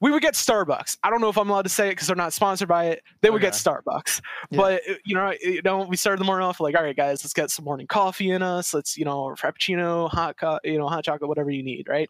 we 0.00 0.10
would 0.12 0.22
get 0.22 0.34
Starbucks. 0.34 0.96
I 1.02 1.10
don't 1.10 1.20
know 1.20 1.28
if 1.28 1.36
I'm 1.36 1.50
allowed 1.50 1.62
to 1.62 1.68
say 1.68 1.88
it 1.88 1.92
because 1.92 2.06
they're 2.06 2.16
not 2.16 2.32
sponsored 2.32 2.68
by 2.68 2.86
it. 2.86 3.02
They 3.20 3.30
would 3.30 3.40
get 3.40 3.54
Starbucks, 3.54 4.20
Yeah. 4.50 4.56
but 4.56 4.82
uh, 4.88 4.94
you 5.04 5.14
know, 5.14 5.32
you 5.42 5.60
know, 5.64 5.82
we 5.82 5.96
started 5.96 6.20
the 6.20 6.24
morning 6.24 6.46
off 6.46 6.60
like, 6.60 6.76
all 6.76 6.82
right, 6.84 6.96
guys, 6.96 7.24
let's 7.24 7.32
get 7.32 7.50
some 7.50 7.64
morning 7.64 7.86
coffee 7.88 8.30
in 8.30 8.42
us. 8.42 8.72
Let's, 8.72 8.96
you 8.96 9.04
know, 9.04 9.34
frappuccino, 9.38 10.08
hot, 10.08 10.36
co- 10.36 10.60
you 10.62 10.78
know, 10.78 10.86
hot 10.86 11.04
chocolate, 11.04 11.28
whatever 11.28 11.50
you 11.50 11.62
need, 11.64 11.88
right? 11.88 12.08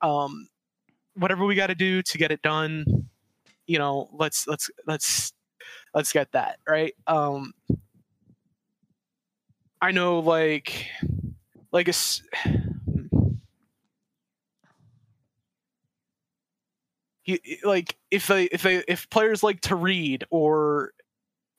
Um, 0.00 0.48
whatever 1.16 1.44
we 1.44 1.54
got 1.54 1.66
to 1.66 1.74
do 1.74 2.00
to 2.02 2.18
get 2.18 2.32
it 2.32 2.40
done, 2.40 2.84
you 3.66 3.78
know, 3.78 4.08
let's 4.12 4.46
let's 4.46 4.70
let's 4.86 5.32
let's 5.94 6.12
get 6.12 6.32
that 6.32 6.58
right. 6.66 6.94
Um, 7.06 7.52
I 9.80 9.92
know, 9.92 10.20
like, 10.20 10.86
like 11.72 11.88
a. 11.88 11.92
like 17.64 17.96
if 18.10 18.26
they 18.26 18.44
if 18.44 18.62
they 18.62 18.82
if 18.88 19.08
players 19.10 19.42
like 19.42 19.60
to 19.62 19.76
read 19.76 20.24
or 20.30 20.92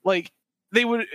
like 0.03 0.31
they 0.71 0.85
would 0.85 1.05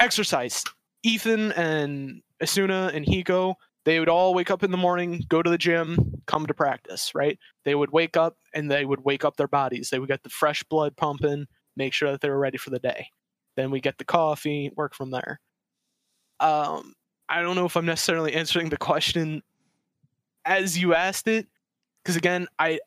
exercise. 0.00 0.64
Ethan 1.02 1.52
and 1.52 2.22
asuna 2.42 2.94
and 2.94 3.04
hiko 3.04 3.54
they 3.84 4.00
would 4.00 4.08
all 4.08 4.32
wake 4.32 4.50
up 4.50 4.62
in 4.62 4.70
the 4.70 4.78
morning 4.78 5.22
go 5.28 5.42
to 5.42 5.50
the 5.50 5.58
gym 5.58 6.22
come 6.26 6.46
to 6.46 6.54
practice 6.54 7.12
right? 7.14 7.38
They 7.64 7.74
would 7.74 7.92
wake 7.92 8.16
up 8.16 8.36
and 8.54 8.70
they 8.70 8.84
would 8.84 9.04
wake 9.04 9.24
up 9.24 9.36
their 9.36 9.48
bodies. 9.48 9.90
They 9.90 9.98
would 9.98 10.08
get 10.08 10.22
the 10.22 10.30
fresh 10.30 10.62
blood 10.64 10.96
pumping 10.96 11.46
make 11.76 11.92
sure 11.92 12.10
that 12.10 12.20
they 12.20 12.30
were 12.30 12.38
ready 12.38 12.56
for 12.56 12.70
the 12.70 12.78
day. 12.78 13.08
Then 13.56 13.70
we 13.70 13.80
get 13.80 13.98
the 13.98 14.04
coffee 14.04 14.70
work 14.76 14.94
from 14.94 15.10
there. 15.10 15.40
Um 16.40 16.94
i 17.28 17.40
don't 17.40 17.56
know 17.56 17.64
if 17.64 17.74
i'm 17.74 17.86
necessarily 17.86 18.34
answering 18.34 18.68
the 18.68 18.76
question 18.76 19.42
as 20.44 20.76
you 20.78 20.94
asked 20.94 21.26
it 21.26 21.46
because 22.02 22.16
again 22.16 22.46
i 22.58 22.78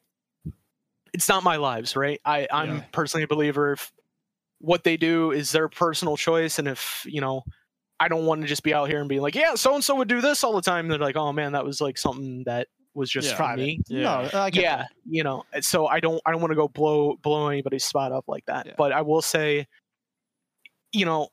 it's 1.18 1.28
not 1.28 1.44
my 1.44 1.56
lives, 1.56 1.96
right? 1.96 2.22
I, 2.24 2.48
I'm 2.52 2.76
Yeah. 2.78 2.84
personally 2.92 3.24
a 3.24 3.28
believer 3.28 3.74
if 3.74 3.92
what 4.60 4.84
they 4.84 4.98
do 4.98 5.32
is 5.32 5.52
their 5.52 5.68
personal 5.68 6.16
choice, 6.16 6.60
and 6.60 6.68
if 6.68 7.02
you 7.06 7.22
know, 7.22 7.44
I 8.00 8.08
don't 8.08 8.26
want 8.28 8.42
to 8.42 8.48
just 8.48 8.62
be 8.62 8.74
out 8.74 8.88
here 8.88 9.00
and 9.00 9.10
be 9.10 9.20
like, 9.20 9.34
yeah, 9.34 9.56
so 9.56 9.74
and 9.74 9.84
so 9.84 9.96
would 9.96 10.08
do 10.08 10.22
this 10.22 10.44
all 10.44 10.54
the 10.54 10.62
time. 10.62 10.88
They're 10.88 11.00
like, 11.00 11.16
oh 11.16 11.34
man, 11.34 11.54
that 11.54 11.66
was 11.66 11.82
like 11.82 11.98
something 11.98 12.44
that 12.46 12.68
was 12.94 13.10
just 13.10 13.30
Yeah. 13.30 13.34
for 13.34 13.38
Private. 13.44 13.58
me. 13.62 13.82
Yeah. 13.88 14.30
no, 14.32 14.40
I 14.40 14.50
Yeah, 14.54 14.78
that. 14.78 14.90
you 15.06 15.24
know, 15.24 15.44
so 15.62 15.88
I 15.88 16.00
don't, 16.00 16.22
I 16.26 16.32
don't 16.32 16.40
want 16.42 16.52
to 16.52 16.56
go 16.56 16.68
blow 16.68 17.16
blow 17.24 17.48
anybody's 17.50 17.84
spot 17.84 18.12
up 18.12 18.26
like 18.28 18.46
that. 18.46 18.68
Yeah. 18.68 18.74
But 18.78 18.92
I 18.92 19.02
will 19.02 19.22
say, 19.24 19.68
you 20.92 21.06
know, 21.06 21.30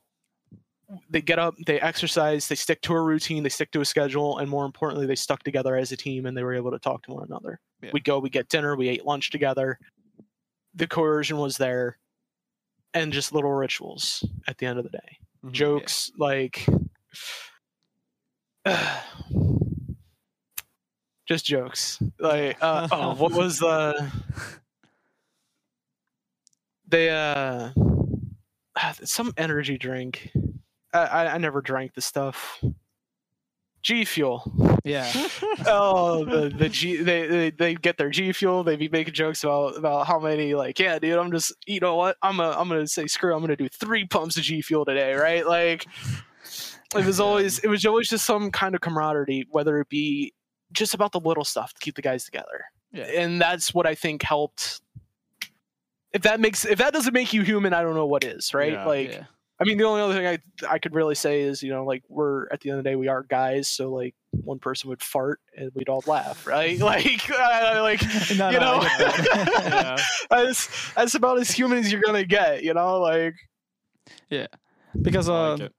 they 1.10 1.20
get 1.22 1.38
up, 1.38 1.54
they 1.66 1.80
exercise, 1.80 2.46
they 2.48 2.54
stick 2.54 2.80
to 2.82 2.94
a 2.94 3.00
routine, 3.02 3.42
they 3.42 3.48
stick 3.48 3.70
to 3.72 3.80
a 3.80 3.84
schedule, 3.84 4.38
and 4.38 4.48
more 4.48 4.64
importantly, 4.64 5.06
they 5.06 5.14
stuck 5.16 5.42
together 5.42 5.76
as 5.76 5.92
a 5.92 5.96
team 5.96 6.26
and 6.26 6.36
they 6.36 6.42
were 6.42 6.54
able 6.54 6.70
to 6.70 6.78
talk 6.78 7.02
to 7.04 7.12
one 7.12 7.24
another. 7.24 7.60
Yeah. 7.82 7.90
We'd 7.92 8.04
go, 8.04 8.18
we 8.18 8.30
get 8.30 8.48
dinner, 8.48 8.76
we 8.76 8.88
ate 8.88 9.04
lunch 9.06 9.30
together. 9.30 9.78
the 10.74 10.86
coercion 10.88 11.38
was 11.38 11.56
there, 11.56 11.98
and 12.94 13.12
just 13.12 13.32
little 13.32 13.52
rituals 13.52 14.24
at 14.48 14.58
the 14.58 14.66
end 14.66 14.78
of 14.78 14.84
the 14.84 14.90
day. 14.90 15.18
Mhm. 15.44 15.52
Jokes 15.52 16.10
like. 16.18 16.66
just 21.26 21.44
jokes 21.44 21.98
like 22.18 22.56
uh, 22.60 22.88
oh 22.92 23.14
what 23.18 23.32
was 23.32 23.58
the 23.58 24.10
they 26.88 27.10
uh 27.10 27.70
some 29.04 29.32
energy 29.36 29.76
drink 29.78 30.30
I, 30.94 30.98
I 31.04 31.34
i 31.34 31.38
never 31.38 31.60
drank 31.60 31.94
the 31.94 32.00
stuff 32.00 32.62
g 33.82 34.04
fuel 34.06 34.50
Yeah. 34.84 35.10
oh 35.66 36.24
the 36.24 36.48
the 36.48 36.68
g 36.70 36.96
they, 36.96 37.26
they 37.26 37.50
they 37.50 37.74
get 37.74 37.98
their 37.98 38.08
g 38.10 38.32
fuel 38.32 38.64
they 38.64 38.76
be 38.76 38.88
making 38.88 39.12
jokes 39.14 39.44
about 39.44 39.76
about 39.76 40.06
how 40.06 40.18
many 40.18 40.54
like 40.54 40.78
yeah 40.78 40.98
dude 40.98 41.18
i'm 41.18 41.30
just 41.30 41.52
you 41.66 41.80
know 41.80 41.96
what 41.96 42.16
i'm 42.22 42.40
a, 42.40 42.50
i'm 42.52 42.68
gonna 42.68 42.86
say 42.86 43.06
screw 43.06 43.34
i'm 43.34 43.40
gonna 43.42 43.56
do 43.56 43.68
three 43.68 44.06
pumps 44.06 44.36
of 44.38 44.42
g 44.42 44.62
fuel 44.62 44.84
today 44.86 45.12
right 45.14 45.46
like 45.46 45.86
it 46.96 47.04
was 47.04 47.20
always 47.20 47.58
it 47.58 47.68
was 47.68 47.84
always 47.84 48.08
just 48.08 48.24
some 48.24 48.50
kind 48.50 48.74
of 48.74 48.80
camaraderie 48.80 49.46
whether 49.50 49.78
it 49.80 49.88
be 49.90 50.32
just 50.72 50.94
about 50.94 51.12
the 51.12 51.20
little 51.20 51.44
stuff 51.44 51.74
to 51.74 51.80
keep 51.80 51.94
the 51.94 52.02
guys 52.02 52.24
together 52.24 52.64
Yeah. 52.92 53.04
and 53.04 53.38
that's 53.40 53.74
what 53.74 53.86
i 53.86 53.94
think 53.94 54.22
helped 54.22 54.80
if 56.12 56.22
that 56.22 56.40
makes 56.40 56.64
if 56.64 56.78
that 56.78 56.92
doesn't 56.94 57.12
make 57.12 57.32
you 57.34 57.42
human 57.42 57.74
i 57.74 57.82
don't 57.82 57.94
know 57.94 58.06
what 58.06 58.24
is 58.24 58.54
right 58.54 58.72
Yeah. 58.72 58.86
like 58.86 59.10
yeah. 59.12 59.24
I 59.60 59.64
mean, 59.64 59.78
the 59.78 59.84
only 59.84 60.00
other 60.00 60.14
thing 60.14 60.26
I 60.26 60.38
I 60.68 60.78
could 60.78 60.94
really 60.94 61.14
say 61.14 61.42
is, 61.42 61.62
you 61.62 61.70
know, 61.70 61.84
like 61.84 62.02
we're 62.08 62.48
at 62.52 62.60
the 62.60 62.70
end 62.70 62.78
of 62.78 62.84
the 62.84 62.90
day, 62.90 62.96
we 62.96 63.08
are 63.08 63.22
guys, 63.22 63.68
so 63.68 63.92
like 63.92 64.14
one 64.30 64.58
person 64.58 64.90
would 64.90 65.02
fart 65.02 65.40
and 65.56 65.70
we'd 65.74 65.88
all 65.88 66.02
laugh, 66.06 66.46
right? 66.46 66.78
Like, 66.84 67.30
uh, 67.30 67.78
like 67.82 68.02
No, 68.36 68.50
you 68.50 68.58
no, 68.58 68.80
know, 68.80 68.80
I 68.82 68.98
get. 68.98 69.28
Yeah. 69.64 69.96
that's 70.28 70.92
that's 70.94 71.14
about 71.14 71.38
as 71.38 71.50
human 71.50 71.78
as 71.78 71.92
you're 71.92 72.02
gonna 72.04 72.24
get, 72.24 72.64
you 72.64 72.74
know, 72.74 73.00
like 73.00 73.34
yeah, 74.28 74.48
because 75.00 75.28
I 75.28 75.34
uh, 75.34 75.50
like 75.52 75.60
it. 75.60 75.72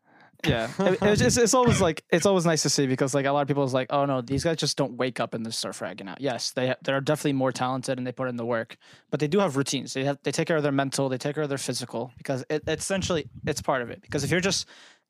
Yeah, 0.47 0.71
it, 0.79 0.97
it's, 1.01 1.21
just, 1.21 1.37
it's 1.37 1.53
always 1.53 1.81
like 1.81 2.03
it's 2.09 2.25
always 2.25 2.45
nice 2.45 2.63
to 2.63 2.69
see 2.69 2.87
because 2.87 3.13
like 3.13 3.25
a 3.25 3.31
lot 3.31 3.41
of 3.41 3.47
people 3.47 3.63
is 3.63 3.73
like, 3.73 3.87
oh 3.91 4.05
no, 4.05 4.21
these 4.21 4.43
guys 4.43 4.57
just 4.57 4.77
don't 4.77 4.93
wake 4.93 5.19
up 5.19 5.33
and 5.33 5.45
just 5.45 5.59
start 5.59 5.75
fragging 5.75 6.09
out. 6.09 6.21
Yes, 6.21 6.51
they 6.51 6.73
they're 6.83 7.01
definitely 7.01 7.33
more 7.33 7.51
talented 7.51 7.97
and 7.97 8.05
they 8.05 8.11
put 8.11 8.27
in 8.27 8.35
the 8.35 8.45
work, 8.45 8.77
but 9.11 9.19
they 9.19 9.27
do 9.27 9.39
have 9.39 9.57
routines. 9.57 9.93
They 9.93 10.03
have 10.05 10.19
they 10.23 10.31
take 10.31 10.47
care 10.47 10.57
of 10.57 10.63
their 10.63 10.71
mental, 10.71 11.09
they 11.09 11.17
take 11.17 11.35
care 11.35 11.43
of 11.43 11.49
their 11.49 11.57
physical 11.57 12.11
because 12.17 12.43
it, 12.49 12.63
essentially 12.67 13.29
it's 13.45 13.61
part 13.61 13.81
of 13.81 13.89
it. 13.89 14.01
Because 14.01 14.23
if 14.23 14.31
you're 14.31 14.39
just 14.41 14.67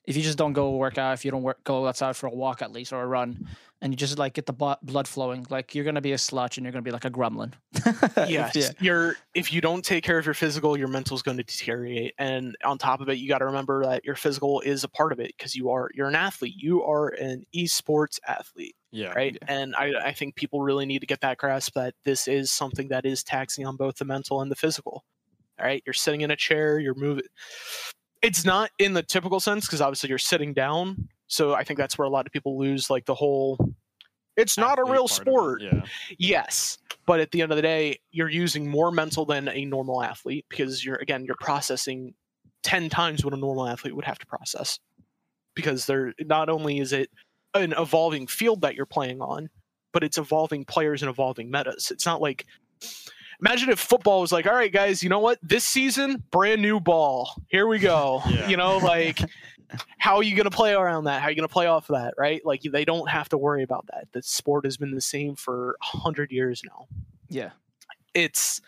if 0.08 0.16
you 0.16 0.24
just 0.24 0.38
don't 0.38 0.54
go 0.54 0.76
work 0.76 0.98
out, 0.98 1.14
if 1.14 1.26
you 1.26 1.32
don't 1.32 1.44
work, 1.44 1.64
go 1.64 1.88
outside 1.88 2.16
for 2.16 2.28
a 2.28 2.34
walk 2.34 2.62
at 2.62 2.72
least 2.72 2.94
or 2.94 3.02
a 3.02 3.08
run, 3.08 3.48
and 3.82 3.94
you 3.94 3.98
just 3.98 4.18
like 4.18 4.34
get 4.34 4.46
the 4.46 4.54
bu- 4.54 4.76
blood 4.82 5.08
flowing, 5.08 5.46
like 5.50 5.76
you're 5.76 5.86
gonna 5.86 6.02
be 6.02 6.14
a 6.14 6.18
slouch 6.18 6.58
and 6.58 6.66
you're 6.66 6.72
gonna 6.72 6.82
be 6.82 6.92
like 6.92 7.06
a 7.06 7.12
gremlin. 7.12 7.54
yes, 8.30 8.56
yeah, 8.56 8.70
you're 8.80 9.16
if 9.34 9.52
you 9.52 9.62
don't 9.62 9.84
take 9.84 10.04
care 10.04 10.18
of 10.18 10.26
your 10.26 10.34
physical, 10.34 10.78
your 10.78 10.88
mental 10.88 11.16
is 11.16 11.22
going 11.22 11.38
to 11.38 11.44
deteriorate, 11.44 12.14
and 12.18 12.56
on 12.64 12.78
top 12.78 13.02
of 13.02 13.10
it, 13.10 13.18
you 13.18 13.28
got 13.28 13.40
to 13.40 13.46
remember 13.46 13.84
that 13.86 14.06
your 14.06 14.16
physical 14.16 14.62
is 14.62 14.84
a 14.84 14.90
part 14.90 15.12
of 15.12 15.20
it 15.20 15.34
because 15.38 15.56
you 15.56 15.70
are 15.70 15.90
you're 15.94 16.08
an 16.08 16.16
athlete, 16.16 16.56
you 16.58 16.84
are 16.84 17.10
an 17.10 17.44
esports 17.56 18.20
athlete. 18.28 18.76
Yeah. 18.92 19.12
right? 19.12 19.38
And 19.46 19.76
I, 19.76 19.92
I 20.06 20.14
think 20.14 20.36
people 20.36 20.62
really 20.62 20.86
need 20.86 21.00
to 21.00 21.06
get 21.06 21.20
that 21.20 21.38
grasp 21.38 21.74
that 21.74 21.96
this 22.06 22.30
is 22.30 22.50
something 22.50 22.88
that 22.88 23.06
is 23.06 23.26
taxing 23.26 23.66
on 23.66 23.76
both 23.76 23.98
the 23.98 24.06
mental 24.06 24.42
and 24.42 24.50
the 24.50 24.56
physical. 24.56 25.04
All 25.60 25.66
right, 25.66 25.84
you're 25.86 25.94
sitting 25.94 26.22
in 26.22 26.32
a 26.32 26.36
chair, 26.36 26.80
you're 26.80 26.96
moving. 26.96 27.26
It's 28.26 28.44
not 28.44 28.72
in 28.80 28.94
the 28.94 29.04
typical 29.04 29.40
sense 29.40 29.66
because 29.66 29.82
obviously 29.82 30.10
you're 30.10 30.18
sitting 30.18 30.54
down. 30.54 31.10
So 31.28 31.54
I 31.54 31.64
think 31.64 31.78
that's 31.78 31.98
where 31.98 32.06
a 32.06 32.10
lot 32.10 32.26
of 32.26 32.32
people 32.32 32.58
lose 32.58 32.90
like 32.90 33.06
the 33.06 33.16
whole. 33.16 33.58
It's 34.36 34.58
not 34.58 34.80
a 34.80 34.84
real 34.84 35.08
sport. 35.08 35.62
Yeah. 35.62 35.82
Yes, 36.18 36.78
but 37.06 37.20
at 37.20 37.32
the 37.32 37.42
end 37.42 37.52
of 37.52 37.56
the 37.56 37.62
day, 37.62 38.00
you're 38.12 38.30
using 38.30 38.68
more 38.68 38.92
mental 38.92 39.26
than 39.26 39.48
a 39.48 39.64
normal 39.66 40.04
athlete 40.04 40.46
because 40.50 40.84
you're 40.84 40.98
again 40.98 41.24
you're 41.26 41.38
processing 41.40 42.14
ten 42.64 42.90
times 42.90 43.24
what 43.24 43.34
a 43.34 43.38
normal 43.38 43.68
athlete 43.68 43.96
would 43.96 44.06
have 44.06 44.20
to 44.20 44.26
process 44.26 44.80
because 45.56 45.86
they're 45.86 46.14
not 46.20 46.50
only 46.50 46.80
is 46.80 46.94
it 46.94 47.10
an 47.54 47.74
evolving 47.78 48.28
field 48.28 48.62
that 48.62 48.76
you're 48.76 48.86
playing 48.86 49.22
on, 49.22 49.50
but 49.94 50.04
it's 50.04 50.18
evolving 50.18 50.66
players 50.66 51.02
and 51.02 51.10
evolving 51.10 51.50
metas. 51.50 51.92
It's 51.92 52.06
not 52.06 52.22
like 52.22 52.46
imagine 53.40 53.70
if 53.70 53.80
football 53.80 54.22
was 54.22 54.32
like, 54.32 54.46
all 54.48 54.54
right, 54.54 54.72
guys, 54.72 55.04
you 55.04 55.10
know 55.10 55.20
what? 55.20 55.40
This 55.42 55.64
season, 55.64 56.24
brand 56.32 56.62
new 56.62 56.80
ball. 56.80 57.42
Here 57.48 57.68
we 57.68 57.80
go. 57.80 58.22
Yeah. 58.30 58.50
You 58.50 58.58
know, 58.58 58.78
like 58.78 59.20
how 59.98 60.18
are 60.18 60.24
you 60.24 60.36
going 60.36 60.50
to 60.50 60.56
play 60.56 60.74
around 60.74 61.06
that? 61.06 61.22
How 61.22 61.28
are 61.28 61.32
you 61.32 61.36
going 61.36 61.48
to 61.48 61.52
play 61.54 61.68
off 61.68 61.90
of 61.90 61.96
that? 61.96 62.14
Right? 62.18 62.46
Like 62.46 62.62
they 62.62 62.86
don't 62.86 63.10
have 63.10 63.30
to 63.30 63.38
worry 63.38 63.64
about 63.64 63.86
that. 63.88 64.08
The 64.12 64.22
sport 64.22 64.66
has 64.66 64.78
been 64.78 64.92
the 64.92 65.02
same 65.02 65.36
for 65.36 65.76
a 65.82 65.98
hundred 65.98 66.32
years 66.32 66.62
now. 66.66 66.88
yeah, 67.30 67.52
It's 68.14 68.62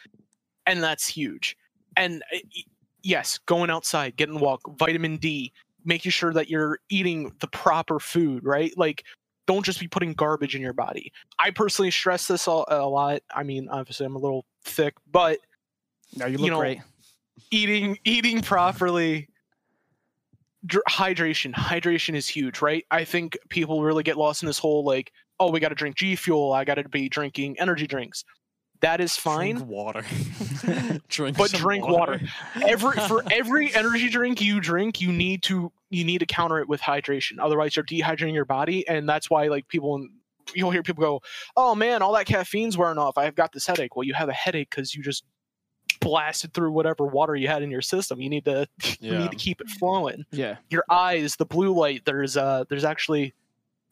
and 0.66 0.82
that's 0.82 1.08
huge. 1.08 1.58
And 1.96 2.24
uh, 2.34 2.40
yes, 3.04 3.38
going 3.46 3.70
outside, 3.70 4.16
getting 4.16 4.36
a 4.36 4.40
walk, 4.40 4.62
vitamin 4.78 5.18
D, 5.18 5.52
making 5.86 6.12
sure 6.12 6.34
that 6.34 6.50
you're 6.50 6.80
eating 6.90 7.32
the 7.40 7.48
proper 7.48 8.00
food, 8.00 8.44
right? 8.46 8.72
Like 8.78 9.04
don't 9.48 9.66
just 9.66 9.80
be 9.80 9.88
putting 9.88 10.14
garbage 10.14 10.56
in 10.56 10.62
your 10.62 10.74
body. 10.74 11.12
I 11.40 11.50
personally 11.52 11.90
stress 11.92 12.28
this 12.28 12.46
a, 12.48 12.64
a 12.68 12.88
lot. 12.88 13.22
I 13.34 13.44
mean, 13.44 13.68
obviously 13.70 14.06
I'm 14.06 14.16
a 14.16 14.20
little 14.20 14.46
thick, 14.64 14.94
but 15.12 15.40
no, 16.16 16.26
you 16.28 16.34
You 16.34 16.38
look 16.38 16.50
know, 16.52 16.60
great. 16.60 16.80
eating 17.52 17.98
eating 18.06 18.42
properly 18.42 19.28
dr- 20.66 20.84
hydration 20.90 21.54
hydration 21.54 22.16
is 22.16 22.28
huge 22.28 22.62
right 22.62 22.84
i 22.92 23.04
think 23.04 23.38
people 23.50 23.84
really 23.84 24.04
get 24.04 24.18
lost 24.18 24.42
in 24.42 24.48
this 24.48 24.58
whole 24.58 24.84
like 24.84 25.12
oh 25.40 25.52
we 25.52 25.60
got 25.60 25.70
to 25.70 25.76
drink 25.76 25.96
g 25.96 26.16
fuel 26.16 26.52
i 26.52 26.64
got 26.66 26.76
to 26.76 26.90
be 26.90 27.08
drinking 27.08 27.58
energy 27.60 27.86
drinks 27.88 28.24
that 28.82 29.00
is 29.02 29.16
fine 29.16 29.56
Drink 29.56 29.70
water. 29.70 30.04
drink 31.10 31.38
But 31.38 31.52
drink 31.52 31.88
water. 31.88 32.20
every 32.64 32.98
for 33.08 33.24
every 33.32 33.74
energy 33.76 34.10
drink 34.10 34.42
you 34.42 34.60
drink 34.60 35.00
you 35.02 35.12
need 35.12 35.44
to 35.44 35.72
you 35.90 36.04
need 36.04 36.20
to 36.20 36.26
counter 36.26 36.60
it 36.60 36.68
with 36.68 36.82
hydration. 36.82 37.34
Otherwise 37.40 37.76
you're 37.76 37.86
dehydrating 37.86 38.34
your 38.34 38.46
body 38.46 38.88
and 38.88 39.08
that's 39.08 39.30
why 39.30 39.48
like 39.48 39.68
people 39.68 40.06
you'll 40.56 40.72
hear 40.72 40.82
people 40.84 41.02
go 41.04 41.22
oh 41.56 41.76
man 41.76 42.02
all 42.02 42.14
that 42.14 42.26
caffeine's 42.26 42.78
wearing 42.78 42.98
off. 42.98 43.18
I've 43.18 43.36
got 43.36 43.52
this 43.52 43.66
headache. 43.68 43.96
Well 43.96 44.04
you 44.06 44.14
have 44.14 44.30
a 44.30 44.34
headache 44.34 44.70
because 44.70 44.94
you 44.96 45.04
just 45.04 45.24
blasted 46.00 46.54
through 46.54 46.72
whatever 46.72 47.06
water 47.06 47.36
you 47.36 47.48
had 47.48 47.62
in 47.64 47.72
your 47.72 47.82
system. 47.82 48.22
You 48.22 48.30
need 48.30 48.46
to 48.46 48.68
you 49.00 49.18
need 49.18 49.32
to 49.32 49.38
keep 49.38 49.62
it 49.62 49.70
flowing. 49.70 50.26
Yeah, 50.32 50.58
your 50.70 50.84
eyes 50.90 51.36
the 51.36 51.46
blue 51.46 51.74
light 51.74 52.04
there's 52.06 52.38
uh 52.38 52.66
there's 52.70 52.84
actually 52.84 53.34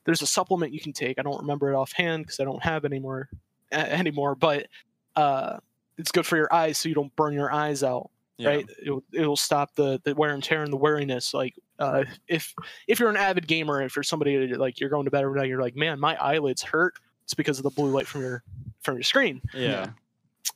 there's 0.05 0.21
a 0.21 0.27
supplement 0.27 0.71
you 0.73 0.79
can 0.79 0.93
take. 0.93 1.17
I 1.17 1.23
don't 1.23 1.39
remember 1.41 1.71
it 1.71 1.75
offhand 1.75 2.25
because 2.25 2.39
i 2.39 2.43
don't 2.43 2.61
have 2.63 2.85
any 2.85 2.99
more 2.99 3.27
uh, 3.71 3.75
anymore 3.77 4.35
but 4.35 4.67
uh 5.15 5.57
it's 5.97 6.11
good 6.11 6.25
for 6.25 6.35
your 6.37 6.53
eyes 6.53 6.77
so 6.77 6.89
you 6.89 6.95
don't 6.95 7.15
burn 7.15 7.33
your 7.33 7.51
eyes 7.51 7.81
out 7.81 8.11
Yeah. 8.37 8.49
right? 8.49 8.69
It'll, 8.81 9.03
it'll 9.13 9.37
stop 9.37 9.73
the 9.75 9.99
the 10.03 10.13
wear 10.13 10.33
and 10.33 10.43
tear 10.43 10.61
and 10.63 10.71
the 10.73 10.77
weariness. 10.77 11.33
Like 11.33 11.55
uh 11.80 12.03
if 12.28 12.53
if 12.88 12.99
you're 12.99 13.09
an 13.09 13.17
avid 13.17 13.47
gamer 13.47 13.82
if 13.82 13.95
you're 13.95 14.03
somebody 14.03 14.47
like 14.55 14.80
you're 14.80 14.89
going 14.89 15.05
to 15.05 15.11
bed 15.11 15.23
every 15.23 15.39
night 15.39 15.49
you're 15.49 15.61
like 15.61 15.76
man 15.76 15.99
my 15.99 16.15
eyelids 16.15 16.63
hurt. 16.63 16.95
It's 17.23 17.34
because 17.34 17.57
of 17.57 17.63
the 17.63 17.71
blue 17.71 17.89
light 17.89 18.07
from 18.07 18.21
your 18.21 18.43
from 18.82 18.95
your 18.95 19.03
screen. 19.03 19.41
Yeah. 19.53 19.89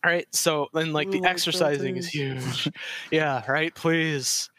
all 0.03 0.11
right? 0.11 0.27
So 0.31 0.67
then 0.73 0.93
like 0.93 1.07
Blue 1.09 1.17
the 1.17 1.23
light 1.23 1.31
exercising 1.31 1.97
is 1.97 2.07
huge. 2.07 2.69
Yeah 3.11 3.43
right? 3.49 3.73
Please. 3.73 4.49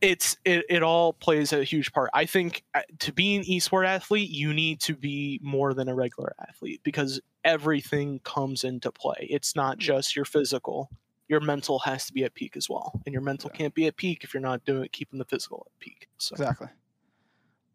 It's 0.00 0.36
it, 0.44 0.66
it 0.68 0.82
all 0.82 1.14
plays 1.14 1.54
a 1.54 1.64
huge 1.64 1.90
part. 1.92 2.10
I 2.12 2.26
think 2.26 2.62
uh, 2.74 2.82
to 2.98 3.12
be 3.12 3.36
an 3.36 3.42
esport 3.44 3.86
athlete 3.86 4.28
you 4.28 4.52
need 4.52 4.80
to 4.80 4.94
be 4.94 5.40
more 5.42 5.72
than 5.72 5.88
a 5.88 5.94
regular 5.94 6.34
athlete 6.46 6.82
because 6.84 7.20
everything 7.42 8.20
comes 8.22 8.64
into 8.64 8.92
play. 8.92 9.26
It's 9.30 9.56
not 9.56 9.78
just 9.78 10.14
your 10.14 10.26
physical 10.26 10.90
your 11.34 11.40
mental 11.54 11.76
has 11.88 12.00
to 12.06 12.12
be 12.18 12.22
at 12.28 12.32
peak 12.40 12.52
as 12.60 12.66
well 12.72 12.88
and 13.04 13.12
your 13.12 13.22
mental 13.30 13.48
Yeah. 13.52 13.58
can't 13.58 13.74
be 13.80 13.84
at 13.90 13.96
peak 13.96 14.18
if 14.24 14.28
you're 14.32 14.40
not 14.50 14.64
doing 14.70 14.88
keeping 14.98 15.18
the 15.22 15.28
physical 15.32 15.60
at 15.68 15.74
peak 15.84 16.00
so 16.18 16.30
exactly. 16.34 16.68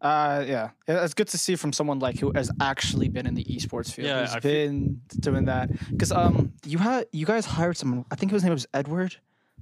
Uh, 0.02 0.42
yeah, 0.48 0.70
Yeah, 0.88 1.04
it's 1.04 1.12
good 1.12 1.28
to 1.28 1.36
see 1.44 1.56
from 1.56 1.72
someone 1.74 1.98
like 1.98 2.18
who 2.18 2.32
has 2.34 2.50
actually 2.58 3.08
been 3.16 3.26
in 3.26 3.34
the 3.34 3.44
esports 3.44 3.92
field. 3.92 4.08
Yeah, 4.08 4.20
who's 4.22 4.34
I 4.34 4.40
feel- 4.40 4.50
been 4.68 5.00
doing 5.28 5.44
that. 5.44 5.68
Because 5.90 6.10
um, 6.10 6.52
you 6.64 6.78
had 6.78 7.04
you 7.12 7.26
guys 7.26 7.44
hired 7.44 7.76
someone. 7.76 8.06
I 8.10 8.16
think 8.16 8.32
his 8.32 8.42
name 8.42 8.54
was 8.54 8.66
Edward. 8.72 9.16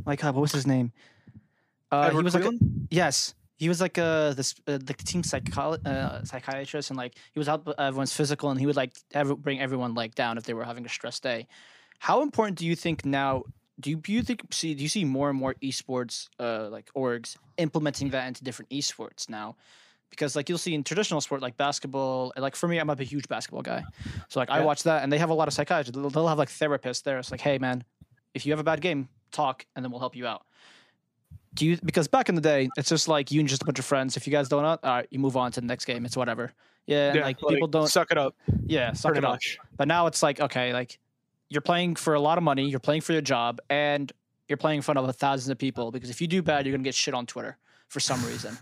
Like, 0.06 0.22
uh, 0.24 0.32
what 0.32 0.42
was 0.42 0.52
his 0.52 0.64
name? 0.64 0.92
Uh, 1.90 2.02
he 2.02 2.08
Edward 2.10 2.24
was 2.24 2.34
like, 2.34 2.44
a, 2.44 2.52
yes, 2.88 3.34
he 3.56 3.68
was 3.68 3.80
like 3.80 3.98
uh 3.98 4.32
this 4.34 4.54
uh, 4.68 4.78
the 4.78 4.94
team 4.94 5.22
psycholo- 5.22 5.84
uh, 5.84 6.22
psychiatrist, 6.24 6.90
and 6.90 6.96
like 6.96 7.12
he 7.34 7.38
was 7.40 7.48
out 7.48 7.66
everyone's 7.76 8.12
physical, 8.12 8.50
and 8.52 8.60
he 8.60 8.66
would 8.66 8.76
like 8.76 8.92
ever 9.14 9.34
bring 9.34 9.58
everyone 9.60 9.94
like 9.94 10.14
down 10.14 10.38
if 10.38 10.44
they 10.44 10.54
were 10.54 10.64
having 10.64 10.86
a 10.86 10.88
stress 10.88 11.18
day. 11.18 11.48
How 11.98 12.22
important 12.22 12.58
do 12.58 12.64
you 12.70 12.76
think 12.76 13.04
now? 13.04 13.42
Do 13.80 13.90
you, 13.90 14.22
think 14.22 14.42
see 14.52 14.74
do 14.74 14.82
you 14.82 14.88
see 14.88 15.04
more 15.04 15.30
and 15.30 15.38
more 15.38 15.54
esports 15.62 16.28
uh 16.40 16.68
like 16.68 16.90
orgs 16.96 17.36
implementing 17.58 18.10
that 18.10 18.26
into 18.26 18.42
different 18.42 18.70
esports 18.70 19.28
now? 19.28 19.56
Because 20.10 20.34
like 20.34 20.48
you'll 20.48 20.58
see 20.58 20.74
in 20.74 20.82
traditional 20.82 21.20
sport 21.20 21.42
like 21.42 21.56
basketball, 21.56 22.32
like 22.36 22.56
for 22.56 22.66
me, 22.66 22.78
I'm 22.78 22.88
a 22.90 22.96
huge 23.02 23.28
basketball 23.28 23.62
guy, 23.62 23.84
so 24.28 24.40
like 24.40 24.50
I 24.50 24.62
watch 24.62 24.82
that, 24.84 25.02
and 25.02 25.12
they 25.12 25.18
have 25.18 25.30
a 25.30 25.34
lot 25.34 25.48
of 25.48 25.54
psychiatrists. 25.54 25.94
They'll, 25.96 26.10
they'll 26.10 26.26
have 26.28 26.38
like 26.38 26.48
therapists 26.48 27.02
there. 27.02 27.18
It's 27.18 27.30
like, 27.30 27.40
hey 27.42 27.58
man, 27.58 27.84
if 28.34 28.46
you 28.46 28.52
have 28.52 28.58
a 28.60 28.64
bad 28.64 28.80
game, 28.80 29.08
talk, 29.32 29.66
and 29.76 29.84
then 29.84 29.90
we'll 29.92 30.00
help 30.00 30.16
you 30.16 30.26
out. 30.26 30.44
Do 31.54 31.66
you 31.66 31.78
because 31.84 32.08
back 32.08 32.28
in 32.28 32.34
the 32.34 32.40
day, 32.40 32.68
it's 32.76 32.88
just 32.88 33.06
like 33.06 33.30
you 33.30 33.40
and 33.40 33.48
just 33.48 33.62
a 33.62 33.64
bunch 33.64 33.78
of 33.78 33.84
friends. 33.84 34.16
If 34.16 34.26
you 34.26 34.30
guys 34.30 34.48
don't, 34.48 34.64
all 34.64 34.78
right, 34.82 35.06
you 35.10 35.18
move 35.18 35.36
on 35.36 35.52
to 35.52 35.60
the 35.60 35.66
next 35.66 35.84
game. 35.84 36.04
It's 36.04 36.16
whatever. 36.16 36.52
Yeah, 36.86 37.14
Yeah, 37.14 37.22
like 37.22 37.38
people 37.38 37.68
don't. 37.68 37.86
suck 37.88 38.10
it 38.10 38.16
up 38.18 38.34
Yeah, 38.66 38.92
suck 38.94 39.12
pretty 39.12 39.18
it 39.18 39.28
up. 39.28 39.34
much 39.34 39.58
But 39.76 39.88
now 39.88 40.06
it's 40.06 40.22
like 40.22 40.40
okay, 40.40 40.72
like 40.72 40.98
you're 41.50 41.60
playing 41.62 41.96
for 41.96 42.14
a 42.14 42.20
lot 42.20 42.38
of 42.38 42.44
money, 42.44 42.68
you're 42.68 42.80
playing 42.80 43.00
for 43.00 43.12
your 43.12 43.22
job, 43.22 43.60
and 43.70 44.12
you're 44.48 44.56
playing 44.56 44.76
in 44.78 44.82
front 44.82 44.98
of 44.98 45.16
thousands 45.16 45.50
of 45.50 45.58
people 45.58 45.90
because 45.90 46.10
if 46.10 46.20
you 46.20 46.26
do 46.26 46.42
bad, 46.42 46.66
you're 46.66 46.74
gonna 46.74 46.84
get 46.84 46.94
shit 46.94 47.14
on 47.14 47.26
Twitter 47.26 47.56
for 47.88 48.00
some 48.00 48.22
reason. 48.24 48.56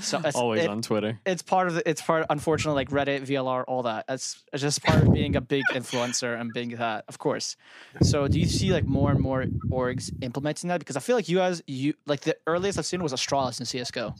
So 0.00 0.20
it's, 0.24 0.36
Always 0.36 0.64
it- 0.64 0.70
on 0.70 0.82
Twitter. 0.82 1.18
it's 1.24 1.42
part 1.42 1.68
of 1.68 1.74
the, 1.74 1.88
it's 1.88 2.02
part 2.02 2.26
unfortunately 2.30 2.80
like 2.84 2.90
Reddit, 2.90 3.22
VLR, 3.26 3.64
all 3.68 3.82
that. 3.84 4.04
It's, 4.08 4.42
it's 4.52 4.62
just 4.62 4.82
part 4.82 5.02
of 5.02 5.12
being 5.12 5.36
a 5.36 5.40
big 5.40 5.64
influencer 5.72 6.40
and 6.40 6.52
being 6.52 6.70
that, 6.76 7.04
of 7.08 7.18
course. 7.18 7.56
So 8.02 8.26
do 8.28 8.38
you 8.40 8.46
see 8.46 8.72
like 8.72 8.84
more 8.84 9.10
and 9.12 9.20
more 9.20 9.44
orgs 9.70 10.10
implementing 10.22 10.68
that? 10.68 10.78
Because 10.80 10.96
I 10.96 11.00
feel 11.00 11.16
like 11.16 11.28
you 11.28 11.38
guys, 11.38 11.62
you 11.66 11.94
like 12.06 12.20
the 12.20 12.36
earliest 12.46 12.78
I've 12.78 12.86
seen 12.86 13.02
was 13.02 13.12
Astralis 13.12 13.60
in 13.60 13.66
CS:GO. 13.66 14.14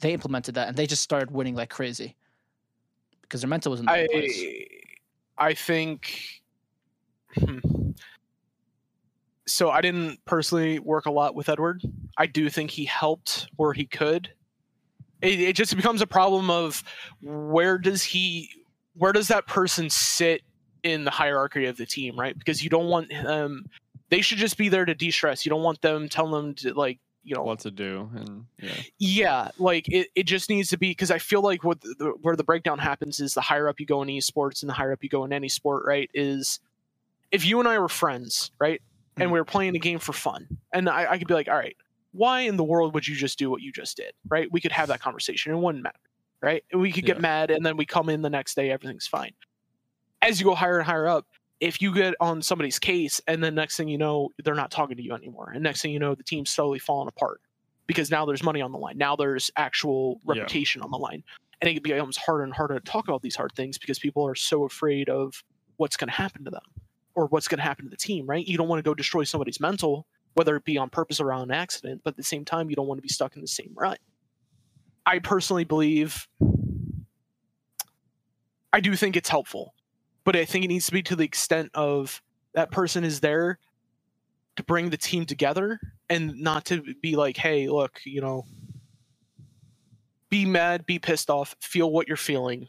They 0.00 0.14
implemented 0.14 0.54
that 0.54 0.68
and 0.68 0.76
they 0.76 0.86
just 0.86 1.02
started 1.02 1.30
winning 1.30 1.54
like 1.54 1.68
crazy 1.68 2.16
because 3.22 3.42
their 3.42 3.48
mental 3.48 3.70
was 3.70 3.80
in 3.80 3.86
the 3.86 3.92
right 3.92 4.10
place. 4.10 4.42
I 5.38 5.48
I 5.48 5.54
think. 5.54 6.39
Hmm. 7.34 7.90
So 9.46 9.70
I 9.70 9.80
didn't 9.80 10.24
personally 10.24 10.78
work 10.78 11.06
a 11.06 11.10
lot 11.10 11.34
with 11.34 11.48
Edward. 11.48 11.82
I 12.16 12.26
do 12.26 12.48
think 12.48 12.70
he 12.70 12.84
helped 12.84 13.48
where 13.56 13.72
he 13.72 13.84
could. 13.84 14.30
It, 15.22 15.40
it 15.40 15.56
just 15.56 15.74
becomes 15.74 16.00
a 16.00 16.06
problem 16.06 16.50
of 16.50 16.84
where 17.20 17.76
does 17.76 18.04
he, 18.04 18.48
where 18.94 19.12
does 19.12 19.28
that 19.28 19.46
person 19.46 19.90
sit 19.90 20.42
in 20.82 21.04
the 21.04 21.10
hierarchy 21.10 21.66
of 21.66 21.76
the 21.76 21.84
team, 21.84 22.18
right? 22.18 22.38
Because 22.38 22.62
you 22.62 22.70
don't 22.70 22.86
want 22.86 23.10
them. 23.10 23.66
They 24.08 24.20
should 24.20 24.38
just 24.38 24.56
be 24.56 24.68
there 24.68 24.84
to 24.84 24.94
de-stress. 24.94 25.44
You 25.44 25.50
don't 25.50 25.62
want 25.62 25.82
them 25.82 26.08
telling 26.08 26.32
them 26.32 26.54
to 26.56 26.74
like 26.74 27.00
you 27.22 27.36
know 27.36 27.42
What 27.42 27.60
to 27.60 27.70
do 27.70 28.08
and 28.14 28.46
yeah. 28.58 28.72
yeah 28.98 29.48
like 29.58 29.88
it, 29.88 30.08
it 30.14 30.22
just 30.22 30.48
needs 30.48 30.70
to 30.70 30.78
be 30.78 30.90
because 30.90 31.10
i 31.10 31.18
feel 31.18 31.42
like 31.42 31.62
what 31.62 31.80
the, 31.82 32.14
where 32.22 32.34
the 32.34 32.44
breakdown 32.44 32.78
happens 32.78 33.20
is 33.20 33.34
the 33.34 33.42
higher 33.42 33.68
up 33.68 33.78
you 33.78 33.84
go 33.84 34.00
in 34.00 34.08
esports 34.08 34.62
and 34.62 34.70
the 34.70 34.74
higher 34.74 34.92
up 34.92 35.02
you 35.02 35.10
go 35.10 35.24
in 35.24 35.32
any 35.32 35.48
sport 35.48 35.84
right 35.86 36.10
is 36.14 36.60
if 37.32 37.44
you 37.44 37.58
and 37.60 37.68
i 37.68 37.78
were 37.78 37.88
friends 37.88 38.50
right 38.60 38.80
and 39.16 39.28
Mhm. 39.28 39.32
we 39.32 39.40
were 39.40 39.44
playing 39.44 39.76
a 39.76 39.78
game 39.78 39.98
for 39.98 40.12
fun 40.12 40.46
and 40.72 40.88
I, 40.88 41.12
I 41.12 41.18
could 41.18 41.28
be 41.28 41.34
like 41.34 41.48
all 41.48 41.56
right 41.56 41.76
why 42.12 42.40
in 42.40 42.56
the 42.56 42.64
world 42.64 42.94
would 42.94 43.06
you 43.06 43.14
just 43.14 43.38
do 43.38 43.50
what 43.50 43.60
you 43.62 43.72
just 43.72 43.96
did 43.96 44.12
right 44.28 44.50
we 44.50 44.60
could 44.60 44.72
have 44.72 44.88
that 44.88 45.00
conversation 45.00 45.52
it 45.52 45.56
wouldn't 45.58 45.84
matter 45.84 45.98
right 46.42 46.64
we 46.74 46.90
could 46.92 47.04
get 47.04 47.16
Yeah. 47.16 47.22
mad 47.22 47.50
and 47.50 47.64
then 47.64 47.76
we 47.76 47.86
come 47.86 48.08
in 48.08 48.22
the 48.22 48.30
next 48.30 48.54
day 48.54 48.70
everything's 48.70 49.06
fine 49.06 49.32
as 50.22 50.40
you 50.40 50.46
go 50.46 50.54
higher 50.54 50.78
and 50.78 50.86
higher 50.86 51.06
up 51.06 51.26
if 51.60 51.82
you 51.82 51.92
get 51.94 52.14
on 52.20 52.40
somebody's 52.42 52.78
case 52.78 53.20
and 53.26 53.44
then 53.44 53.54
next 53.54 53.76
thing 53.76 53.88
you 53.88 53.98
know 53.98 54.30
they're 54.44 54.54
not 54.54 54.70
talking 54.70 54.96
to 54.96 55.02
you 55.02 55.12
anymore 55.12 55.50
and 55.54 55.62
next 55.62 55.82
thing 55.82 55.92
you 55.92 55.98
know 55.98 56.14
the 56.14 56.22
team's 56.24 56.50
slowly 56.50 56.78
falling 56.78 57.08
apart 57.08 57.40
because 57.86 58.10
now 58.10 58.24
there's 58.24 58.42
money 58.42 58.60
on 58.62 58.72
the 58.72 58.78
line 58.78 58.96
now 58.96 59.14
there's 59.16 59.50
actual 59.56 60.18
Yeah. 60.24 60.32
reputation 60.34 60.80
on 60.82 60.90
the 60.90 60.98
line 60.98 61.22
and 61.60 61.68
it 61.70 61.82
becomes 61.82 62.16
harder 62.16 62.44
and 62.44 62.54
harder 62.54 62.78
to 62.78 62.84
talk 62.84 63.06
about 63.08 63.20
these 63.22 63.36
hard 63.36 63.52
things 63.54 63.76
because 63.76 63.98
people 63.98 64.26
are 64.26 64.34
so 64.34 64.64
afraid 64.64 65.08
of 65.10 65.42
what's 65.76 65.96
going 65.96 66.08
to 66.08 66.14
happen 66.14 66.44
to 66.44 66.50
them 66.50 66.62
or 67.20 67.26
what's 67.26 67.48
going 67.48 67.58
to 67.58 67.62
happen 67.64 67.84
to 67.84 67.90
the 67.90 67.96
team 67.96 68.26
right 68.26 68.46
you 68.46 68.56
don't 68.56 68.68
want 68.68 68.78
to 68.78 68.88
go 68.88 68.94
destroy 68.94 69.22
somebody's 69.24 69.60
mental 69.60 70.06
whether 70.34 70.56
it 70.56 70.64
be 70.64 70.78
on 70.78 70.88
purpose 70.88 71.20
or 71.20 71.32
on 71.32 71.50
accident 71.50 72.00
but 72.04 72.10
at 72.14 72.16
the 72.16 72.22
same 72.22 72.44
time 72.44 72.70
you 72.70 72.76
don't 72.76 72.86
want 72.86 72.98
to 72.98 73.02
be 73.02 73.08
stuck 73.08 73.34
in 73.36 73.42
the 73.42 73.48
same 73.48 73.72
rut 73.74 73.98
i 75.06 75.18
personally 75.18 75.64
believe 75.64 76.26
i 78.72 78.80
do 78.80 78.94
think 78.96 79.16
it's 79.16 79.28
helpful 79.28 79.74
but 80.22 80.36
I 80.36 80.44
think 80.44 80.64
it 80.66 80.68
needs 80.68 80.84
to 80.86 80.92
be 80.92 81.02
to 81.04 81.16
the 81.16 81.24
extent 81.24 81.70
of 81.74 82.20
that 82.52 82.70
person 82.70 83.04
is 83.04 83.20
there 83.20 83.58
to 84.56 84.62
bring 84.62 84.90
the 84.90 84.98
team 84.98 85.24
together 85.24 85.80
and 86.10 86.38
not 86.38 86.66
to 86.66 86.82
be 87.00 87.16
like, 87.16 87.38
hey, 87.38 87.68
look, 87.70 88.00
you 88.04 88.20
know, 88.20 88.44
be 90.28 90.44
mad, 90.44 90.84
be 90.84 90.98
pissed 90.98 91.30
off, 91.30 91.56
feel 91.60 91.90
what 91.90 92.06
you're 92.06 92.18
feeling. 92.18 92.66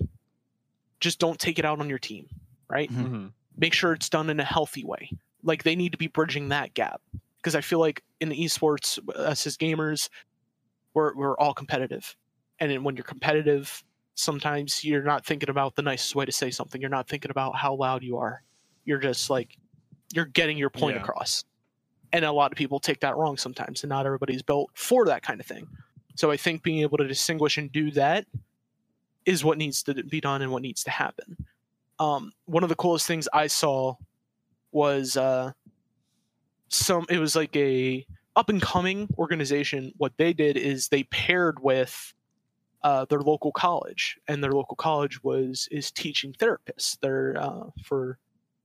Just 1.02 1.20
don't 1.20 1.38
take 1.38 1.60
it 1.60 1.66
out 1.66 1.82
on 1.82 1.90
your 1.90 2.00
team, 2.00 2.28
right? 2.70 2.90
Mhm. 2.90 3.34
Make 3.58 3.74
sure 3.74 3.94
it's 3.94 4.10
done 4.10 4.30
in 4.30 4.40
a 4.40 4.44
healthy 4.46 4.84
way. 4.84 5.12
Like 5.44 5.64
they 5.64 5.76
need 5.76 5.92
to 5.92 5.98
be 5.98 6.08
bridging 6.08 6.50
that 6.50 6.74
gap 6.74 7.02
because 7.38 7.56
I 7.56 7.62
feel 7.62 7.80
like 7.80 8.04
in 8.20 8.30
esports, 8.30 9.00
us 9.16 9.48
as 9.48 9.58
gamers, 9.58 10.10
we're 10.94 11.16
we're 11.16 11.38
all 11.38 11.54
competitive, 11.54 12.16
and 12.60 12.84
when 12.84 12.96
you're 12.96 13.04
competitive, 13.04 13.84
sometimes 14.16 14.84
you're 14.84 15.04
not 15.04 15.26
thinking 15.26 15.50
about 15.50 15.76
the 15.76 15.82
nicest 15.82 16.16
way 16.16 16.26
to 16.26 16.32
say 16.32 16.52
something. 16.52 16.82
You're 16.82 16.90
not 16.90 17.08
thinking 17.08 17.32
about 17.32 17.56
how 17.56 17.74
loud 17.76 18.04
you 18.04 18.18
are. 18.18 18.44
You're 18.86 19.00
just 19.00 19.30
like 19.30 19.58
you're 20.14 20.26
getting 20.26 20.58
your 20.58 20.70
point 20.70 20.96
Yeah. 20.96 21.02
across. 21.02 21.46
And 22.14 22.26
a 22.26 22.32
lot 22.32 22.52
of 22.52 22.58
people 22.58 22.80
take 22.80 23.00
that 23.00 23.16
wrong 23.16 23.38
sometimes, 23.38 23.84
and 23.84 23.90
not 23.90 24.06
everybody's 24.06 24.42
built 24.42 24.70
for 24.74 25.06
that 25.06 25.24
kind 25.24 25.40
of 25.40 25.46
thing. 25.46 25.68
So 26.16 26.30
I 26.30 26.36
think 26.38 26.62
being 26.62 26.82
able 26.82 26.98
to 26.98 27.08
distinguish 27.08 27.58
and 27.58 27.72
do 27.72 27.90
that 27.92 28.26
is 29.26 29.44
what 29.46 29.58
needs 29.58 29.82
to 29.84 29.94
be 30.04 30.20
done 30.20 30.42
and 30.42 30.52
what 30.52 30.62
needs 30.62 30.84
to 30.84 30.92
happen. 30.92 31.38
Um, 32.02 32.34
one 32.46 32.64
of 32.64 32.70
the 32.70 32.76
coolest 32.76 33.08
things 33.08 33.28
I 33.34 33.48
saw 33.48 33.96
was 34.72 35.18
uh, 35.18 35.54
some. 36.70 37.06
It 37.10 37.20
was 37.20 37.36
like 37.36 37.56
a 37.56 38.06
up 38.36 38.50
and 38.50 38.62
coming 38.62 39.10
organization. 39.18 39.94
What 39.98 40.18
they 40.18 40.34
did 40.34 40.58
is 40.58 40.88
they 40.88 41.04
paired 41.04 41.62
with 41.62 42.14
uh, 42.84 43.06
their 43.06 43.22
local 43.22 43.52
college, 43.52 44.18
and 44.28 44.44
their 44.44 44.54
local 44.54 44.76
college 44.76 45.24
was 45.24 45.68
is 45.72 45.92
teaching 45.92 46.34
therapists. 46.34 47.00
They're 47.00 47.36
uh, 47.40 47.70
for 47.84 48.18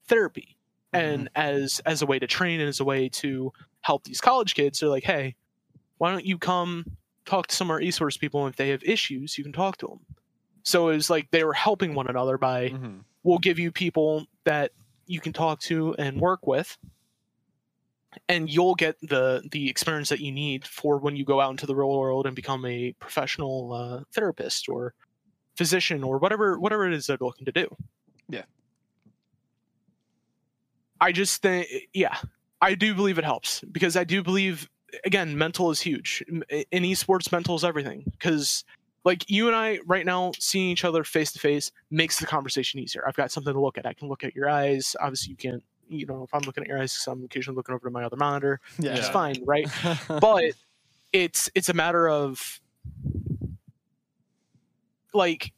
therapy, 0.07 0.57
and 0.93 1.29
as 1.35 1.81
as 1.87 2.03
a 2.03 2.07
way 2.07 2.19
to 2.19 2.27
train 2.27 2.61
and 2.61 2.69
as 2.69 2.81
a 2.81 2.85
way 2.85 3.09
to 3.11 3.53
help 3.83 4.05
these 4.05 4.21
college 4.21 4.55
kids, 4.55 4.81
they're 4.81 4.89
like, 4.89 5.05
hey, 5.05 5.37
why 5.99 6.11
don't 6.13 6.27
you 6.27 6.39
come 6.39 6.85
talk 7.27 7.49
to 7.49 7.55
some 7.55 7.69
of 7.69 7.73
our 7.75 7.81
esports 7.81 8.19
people? 8.19 8.45
And 8.47 8.53
if 8.53 8.57
they 8.57 8.71
have 8.71 8.85
issues, 8.85 9.39
you 9.39 9.45
can 9.45 9.53
talk 9.53 9.79
to 9.79 9.89
them. 9.89 10.01
So 10.65 10.89
it 10.91 10.97
was 10.97 11.11
like 11.11 11.31
they 11.31 11.45
were 11.45 11.55
helping 11.55 11.95
one 11.95 12.09
another 12.09 12.39
by 12.39 12.71
hmm 12.71 12.99
we'll 13.27 13.39
give 13.39 13.59
you 13.59 13.73
people 13.73 14.25
that 14.45 14.71
you 15.07 15.21
can 15.21 15.33
talk 15.33 15.61
to 15.61 15.95
and 15.99 16.21
work 16.21 16.47
with. 16.47 16.79
And 18.29 18.49
you'll 18.49 18.77
get 18.77 18.97
the 19.03 19.43
the 19.51 19.69
experience 19.69 20.09
that 20.09 20.21
you 20.21 20.33
need 20.33 20.65
for 20.65 20.97
when 20.97 21.17
you 21.17 21.25
go 21.25 21.41
out 21.41 21.51
into 21.51 21.67
the 21.67 21.75
real 21.75 21.91
world 21.99 22.27
and 22.27 22.35
become 22.35 22.65
a 22.65 22.93
professional 22.99 23.73
uh, 23.75 24.05
therapist 24.15 24.69
or 24.71 24.95
physician 25.57 26.03
or 26.03 26.19
whatever 26.19 26.59
whatever 26.59 26.87
it 26.87 26.95
is 26.95 27.07
they're 27.07 27.19
looking 27.21 27.45
to 27.45 27.53
do. 27.53 27.69
Yeah. 28.29 28.43
i 31.01 31.13
just 31.13 31.43
think 31.43 31.69
yeah 31.93 32.17
i 32.61 32.75
do 32.75 32.93
believe 32.93 33.19
it 33.19 33.25
helps 33.25 33.61
because 33.71 33.97
i 33.97 34.03
do 34.03 34.21
believe 34.21 34.69
again 35.05 35.37
mental 35.37 35.71
is 35.71 35.81
huge. 35.81 36.25
In 36.71 36.83
esports 36.85 37.31
mental 37.33 37.55
is 37.55 37.65
everything 37.65 38.05
because 38.13 38.65
like 39.07 39.31
you 39.31 39.47
and 39.47 39.55
I 39.55 39.79
right 39.87 40.05
now 40.05 40.33
seeing 40.37 40.69
each 40.69 40.85
other 40.85 41.05
face 41.05 41.31
to 41.33 41.39
face 41.39 41.71
makes 41.93 42.19
the 42.19 42.27
conversation 42.27 42.81
easier. 42.81 43.07
I've 43.07 43.15
got 43.15 43.31
something 43.31 43.55
to 43.55 43.61
look 43.61 43.79
at. 43.79 43.87
I 43.87 43.93
can 43.93 44.09
look 44.09 44.25
at 44.25 44.35
your 44.35 44.51
eyes. 44.51 44.97
Obviously, 45.01 45.31
you 45.31 45.37
can't. 45.37 45.63
You 45.89 46.05
know, 46.07 46.25
if 46.25 46.35
I'm 46.35 46.41
looking 46.41 46.65
at 46.65 46.69
your 46.69 46.81
eyes, 46.81 47.07
I'm 47.09 47.23
occasionally 47.25 47.55
looking 47.55 47.73
over 47.73 47.87
to 47.87 47.93
my 47.93 48.03
other 48.03 48.17
monitor. 48.17 48.61
Yeah. 48.81 48.97
It's 48.97 49.09
fine, 49.09 49.37
right? 49.45 49.69
but 50.21 50.43
it's 51.13 51.49
it's 51.55 51.69
a 51.69 51.73
matter 51.73 52.09
of 52.09 52.61
like 55.15 55.53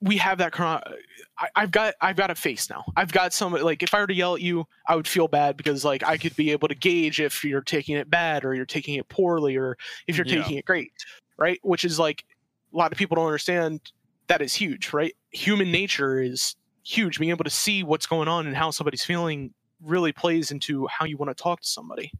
we 0.00 0.16
have 0.16 0.38
that. 0.38 0.58
I, 0.58 1.48
I've 1.54 1.70
got 1.70 1.94
I've 2.00 2.16
got 2.16 2.30
a 2.30 2.34
face 2.34 2.70
now. 2.70 2.82
I've 2.96 3.12
got 3.12 3.34
some 3.34 3.52
like 3.52 3.82
if 3.82 3.92
I 3.92 4.00
were 4.00 4.06
to 4.06 4.14
yell 4.14 4.36
at 4.36 4.40
you, 4.40 4.66
I 4.88 4.96
would 4.96 5.06
feel 5.06 5.28
bad 5.28 5.58
because 5.58 5.84
like 5.84 6.02
I 6.02 6.16
could 6.16 6.34
be 6.34 6.50
able 6.52 6.68
to 6.68 6.74
gauge 6.74 7.20
if 7.20 7.44
you're 7.44 7.60
taking 7.60 7.96
it 7.96 8.08
bad 8.08 8.46
or 8.46 8.54
you're 8.54 8.64
taking 8.64 8.94
it 8.94 9.06
poorly 9.10 9.56
or 9.56 9.76
if 10.06 10.16
you're 10.16 10.26
Yeah. 10.26 10.40
taking 10.40 10.56
it 10.56 10.64
great, 10.64 10.92
right? 11.36 11.60
Which 11.62 11.84
is 11.84 11.98
like 11.98 12.24
a 12.72 12.76
lot 12.76 12.92
of 12.92 12.98
people 12.98 13.16
don't 13.16 13.26
understand. 13.26 13.80
That 14.26 14.42
is 14.42 14.54
huge, 14.54 14.92
right? 14.92 15.14
Human 15.30 15.72
nature 15.72 16.20
is 16.20 16.56
huge. 16.84 17.18
Being 17.18 17.30
able 17.30 17.44
to 17.44 17.50
see 17.50 17.82
what's 17.82 18.06
going 18.06 18.28
on 18.28 18.46
and 18.46 18.56
how 18.56 18.70
somebody's 18.70 19.04
feeling 19.04 19.52
really 19.82 20.12
plays 20.12 20.50
into 20.50 20.86
how 20.88 21.04
you 21.04 21.16
want 21.16 21.34
to 21.36 21.42
talk 21.42 21.60
to 21.60 21.68
somebody. 21.68 22.12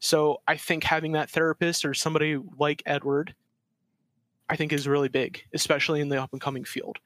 So 0.00 0.40
I 0.48 0.56
think 0.56 0.82
having 0.82 1.12
that 1.12 1.30
therapist 1.30 1.84
or 1.84 1.94
somebody 1.94 2.38
like 2.58 2.82
Edward, 2.86 3.34
I 4.48 4.56
think 4.56 4.72
is 4.72 4.88
really 4.88 5.08
big, 5.08 5.42
especially 5.54 6.00
in 6.00 6.08
the 6.08 6.20
up 6.20 6.32
and 6.32 6.40
coming 6.40 6.64
field. 6.64 6.98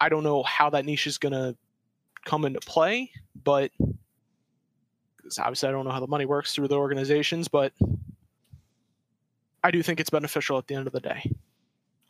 I 0.00 0.08
don't 0.08 0.24
know 0.24 0.42
how 0.42 0.70
that 0.70 0.84
niche 0.84 1.06
is 1.06 1.18
gonna 1.18 1.54
come 2.24 2.44
into 2.44 2.60
play, 2.60 3.10
but 3.44 3.70
obviously 5.38 5.68
I 5.68 5.72
don't 5.72 5.84
know 5.84 5.92
how 5.92 6.00
the 6.00 6.06
money 6.06 6.24
works 6.24 6.54
through 6.54 6.68
the 6.68 6.76
organizations, 6.76 7.48
but 7.48 7.72
I 9.62 9.70
do 9.70 9.82
think 9.82 10.00
it's 10.00 10.10
beneficial 10.10 10.58
at 10.58 10.66
the 10.66 10.74
end 10.74 10.86
of 10.86 10.92
the 10.92 11.00
day. 11.00 11.30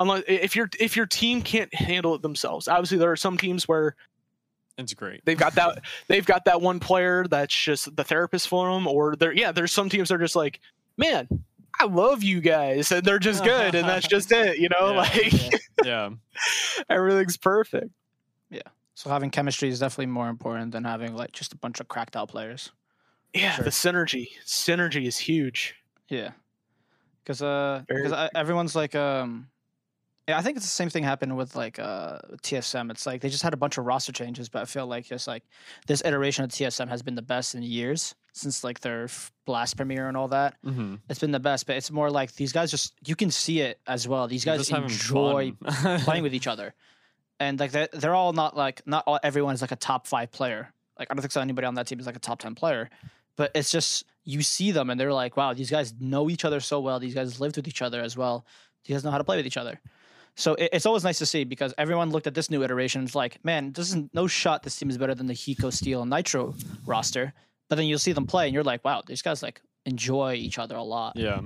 Unless 0.00 0.24
if 0.28 0.54
your 0.56 0.68
if 0.78 0.96
your 0.96 1.06
team 1.06 1.42
can't 1.42 1.72
handle 1.74 2.14
it 2.14 2.22
themselves, 2.22 2.68
obviously 2.68 2.98
there 2.98 3.10
are 3.10 3.16
some 3.16 3.36
teams 3.36 3.66
where 3.66 3.96
it's 4.76 4.94
great. 4.94 5.24
they've 5.24 5.36
got 5.38 5.54
that 5.56 5.82
they've 6.06 6.24
got 6.24 6.44
that 6.44 6.60
one 6.60 6.78
player 6.78 7.26
that's 7.28 7.52
just 7.54 7.94
the 7.96 8.04
therapist 8.04 8.46
for 8.46 8.72
them 8.72 8.86
or 8.86 9.16
they're 9.16 9.32
yeah 9.32 9.50
there's 9.50 9.72
some 9.72 9.88
teams 9.88 10.08
that 10.08 10.14
are 10.14 10.18
just 10.18 10.36
like 10.36 10.60
man 10.96 11.26
i 11.80 11.84
love 11.84 12.22
you 12.22 12.40
guys 12.40 12.92
and 12.92 13.02
they're 13.04 13.18
just 13.18 13.42
good 13.42 13.74
and 13.74 13.88
that's 13.88 14.06
just 14.06 14.30
it 14.30 14.58
you 14.58 14.68
know 14.68 14.92
Yeah. 14.92 14.96
like 14.96 15.52
yeah. 15.84 16.10
everything's 16.88 17.36
perfect 17.36 17.90
Yeah. 18.50 18.62
So 18.94 19.10
having 19.10 19.30
chemistry 19.30 19.68
is 19.68 19.80
definitely 19.80 20.06
more 20.06 20.28
important 20.28 20.70
than 20.70 20.84
having 20.84 21.16
like 21.16 21.32
just 21.32 21.52
a 21.52 21.56
bunch 21.56 21.80
of 21.80 21.88
cracked 21.88 22.14
out 22.16 22.28
players. 22.28 22.70
yeah 23.34 23.56
Sure. 23.56 23.64
the 23.64 23.70
synergy 23.70 24.28
synergy 24.46 25.06
is 25.08 25.18
huge 25.18 25.74
Yeah, 26.08 26.30
because 27.24 27.42
uh, 27.42 27.82
because 27.88 28.28
everyone's 28.36 28.76
like 28.76 28.94
um, 28.94 29.48
Yeah, 30.28 30.36
I 30.36 30.42
think 30.42 30.58
it's 30.58 30.66
the 30.66 30.70
same 30.70 30.90
thing 30.90 31.04
happened 31.04 31.34
with 31.38 31.56
like 31.56 31.78
uh, 31.78 32.18
TSM. 32.42 32.90
It's 32.90 33.06
like 33.06 33.22
they 33.22 33.30
just 33.30 33.42
had 33.42 33.54
a 33.54 33.56
bunch 33.56 33.78
of 33.78 33.86
roster 33.86 34.12
changes, 34.12 34.50
but 34.50 34.60
I 34.60 34.64
feel 34.66 34.86
like 34.86 35.06
just 35.06 35.26
like 35.26 35.42
this 35.86 36.02
iteration 36.04 36.44
of 36.44 36.50
TSM 36.50 36.86
has 36.86 37.00
been 37.00 37.14
the 37.14 37.22
best 37.22 37.54
in 37.54 37.62
years 37.62 38.14
since 38.34 38.62
like 38.62 38.80
their 38.80 39.08
BLAST 39.46 39.78
Premier 39.78 40.06
and 40.06 40.18
all 40.18 40.28
that. 40.28 40.56
Mm-hmm. 40.62 40.96
It's 41.08 41.18
been 41.18 41.32
the 41.32 41.40
best, 41.40 41.66
but 41.66 41.76
it's 41.76 41.90
more 41.90 42.10
like 42.10 42.34
these 42.34 42.52
guys 42.52 42.70
just 42.70 42.92
you 43.06 43.16
can 43.16 43.30
see 43.30 43.60
it 43.60 43.80
as 43.86 44.06
well. 44.06 44.28
These 44.28 44.44
guys 44.44 44.70
enjoy 44.70 45.52
playing 46.00 46.22
with 46.22 46.34
each 46.34 46.46
other, 46.46 46.74
and 47.40 47.58
like 47.58 47.70
they're, 47.70 47.88
they're 47.94 48.14
all 48.14 48.34
not 48.34 48.54
like 48.54 48.82
not 48.86 49.04
all, 49.06 49.18
everyone 49.22 49.54
is 49.54 49.62
like 49.62 49.72
a 49.72 49.76
top 49.76 50.06
five 50.06 50.30
player. 50.30 50.70
Like 50.98 51.08
I 51.10 51.14
don't 51.14 51.22
think 51.22 51.32
so 51.32 51.40
anybody 51.40 51.66
on 51.66 51.74
that 51.76 51.86
team 51.86 52.00
is 52.00 52.06
like 52.06 52.16
a 52.16 52.20
top 52.20 52.38
ten 52.38 52.54
player, 52.54 52.90
but 53.36 53.50
it's 53.54 53.70
just 53.70 54.04
you 54.24 54.42
see 54.42 54.72
them 54.72 54.90
and 54.90 55.00
they're 55.00 55.14
like, 55.14 55.38
wow, 55.38 55.54
these 55.54 55.70
guys 55.70 55.94
know 55.98 56.28
each 56.28 56.44
other 56.44 56.60
so 56.60 56.80
well. 56.80 57.00
These 57.00 57.14
guys 57.14 57.40
lived 57.40 57.56
with 57.56 57.66
each 57.66 57.80
other 57.80 58.02
as 58.02 58.14
well. 58.14 58.44
These 58.84 58.96
guys 58.96 59.04
know 59.04 59.10
how 59.10 59.16
to 59.16 59.24
play 59.24 59.38
with 59.38 59.46
each 59.46 59.56
other. 59.56 59.80
So 60.38 60.54
it, 60.54 60.70
it's 60.72 60.86
always 60.86 61.02
nice 61.04 61.18
to 61.18 61.26
see 61.26 61.44
because 61.44 61.74
everyone 61.78 62.10
looked 62.10 62.26
at 62.28 62.34
this 62.34 62.48
new 62.48 62.62
iteration 62.62 63.00
and 63.00 63.08
was 63.08 63.14
like, 63.14 63.44
man, 63.44 63.72
this 63.72 63.92
is 63.92 64.02
no 64.14 64.26
shot. 64.26 64.62
This 64.62 64.76
team 64.76 64.88
is 64.88 64.96
better 64.96 65.14
than 65.14 65.26
the 65.26 65.34
Hiko, 65.34 65.72
Steel, 65.72 66.02
and 66.02 66.10
Nitro 66.10 66.54
roster. 66.86 67.32
But 67.68 67.76
then 67.76 67.86
you'll 67.86 67.98
see 67.98 68.12
them 68.12 68.26
play 68.26 68.46
and 68.46 68.54
you're 68.54 68.62
like, 68.64 68.84
wow, 68.84 69.02
these 69.06 69.20
guys 69.20 69.42
like 69.42 69.60
enjoy 69.84 70.34
each 70.34 70.58
other 70.58 70.76
a 70.76 70.82
lot. 70.82 71.16
yeah. 71.16 71.40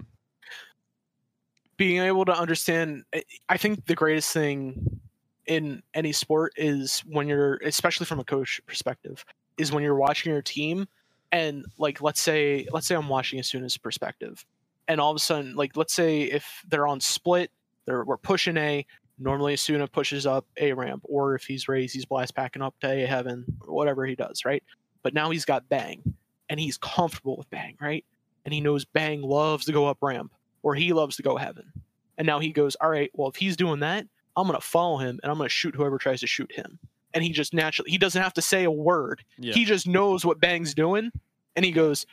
being 1.77 2.01
able 2.03 2.25
to 2.25 2.33
understand 2.33 3.05
I- 3.15 3.25
i 3.49 3.57
think 3.57 3.87
the 3.87 3.95
greatest 3.95 4.33
thing 4.33 5.01
in 5.47 5.83
any 5.95 6.13
sport 6.13 6.53
is 6.57 7.01
when 7.01 7.27
you're 7.29 7.57
especially 7.65 8.07
from 8.07 8.21
a 8.21 8.25
coach 8.25 8.61
perspective 8.67 9.25
is 9.59 9.73
when 9.73 9.83
you're 9.83 9.97
watching 9.97 10.33
your 10.33 10.43
team 10.43 10.87
and 11.33 11.65
like 11.79 12.01
let's 12.03 12.21
say 12.21 12.67
let's 12.73 12.87
say 12.87 12.95
i'm 12.95 13.09
watching 13.09 13.41
Asuna's 13.41 13.77
perspective 13.77 14.45
and 14.89 15.01
all 15.01 15.11
of 15.11 15.17
a 15.17 15.21
sudden 15.21 15.57
like 15.57 15.77
let's 15.77 15.95
say 15.95 16.23
if 16.23 16.63
they're 16.69 16.87
on 16.87 17.01
split 17.01 17.51
they're 17.87 18.05
we're 18.05 18.17
pushing 18.17 18.57
a 18.57 18.85
normally 19.19 19.55
Asuna 19.55 19.91
pushes 19.91 20.27
up 20.27 20.47
a 20.57 20.73
ramp 20.73 21.03
or 21.05 21.35
if 21.35 21.45
he's 21.45 21.69
Raze 21.69 21.93
he's 21.93 22.05
blast 22.05 22.35
packing 22.35 22.63
up 22.63 22.75
to 22.81 22.91
a 22.91 23.07
heaven 23.07 23.45
or 23.61 23.75
whatever 23.75 24.07
he 24.07 24.15
does 24.15 24.45
right 24.45 24.63
but 25.03 25.15
now 25.15 25.31
he's 25.31 25.45
got 25.45 25.69
bang 25.69 26.03
and 26.49 26.59
he's 26.59 26.79
comfortable 26.79 27.37
with 27.37 27.49
bang 27.51 27.77
right 27.81 28.05
and 28.45 28.53
he 28.53 28.61
knows 28.61 28.85
bang 28.85 29.23
loves 29.23 29.65
to 29.67 29.73
go 29.73 29.87
up 29.87 29.99
ramp 30.01 30.33
or 30.63 30.75
he 30.75 30.93
loves 30.93 31.17
to 31.17 31.23
go 31.23 31.37
heaven. 31.37 31.73
And 32.19 32.27
now 32.27 32.39
he 32.39 32.51
goes, 32.51 32.77
all 32.77 32.91
right, 32.91 33.11
well, 33.15 33.29
if 33.29 33.37
he's 33.37 33.57
doing 33.57 33.81
that, 33.81 34.07
I'm 34.37 34.47
going 34.47 34.59
to 34.59 34.67
follow 34.67 34.99
him 34.99 35.19
and 35.23 35.31
I'm 35.31 35.39
going 35.39 35.49
to 35.49 35.55
shoot 35.55 35.75
whoever 35.75 35.99
tries 35.99 36.21
to 36.21 36.27
shoot 36.27 36.53
him. 36.53 36.79
And 37.15 37.23
he 37.23 37.31
just 37.31 37.53
naturally, 37.53 37.91
he 37.91 37.99
doesn't 37.99 38.21
have 38.21 38.35
to 38.35 38.43
say 38.43 38.65
a 38.65 38.71
word. 38.71 39.23
Yeah. 39.39 39.53
He 39.53 39.65
just 39.65 39.87
knows 39.87 40.25
what 40.25 40.41
Bang's 40.41 40.75
doing. 40.75 41.11
And 41.57 41.65
he 41.65 41.71
goes, 41.71 42.07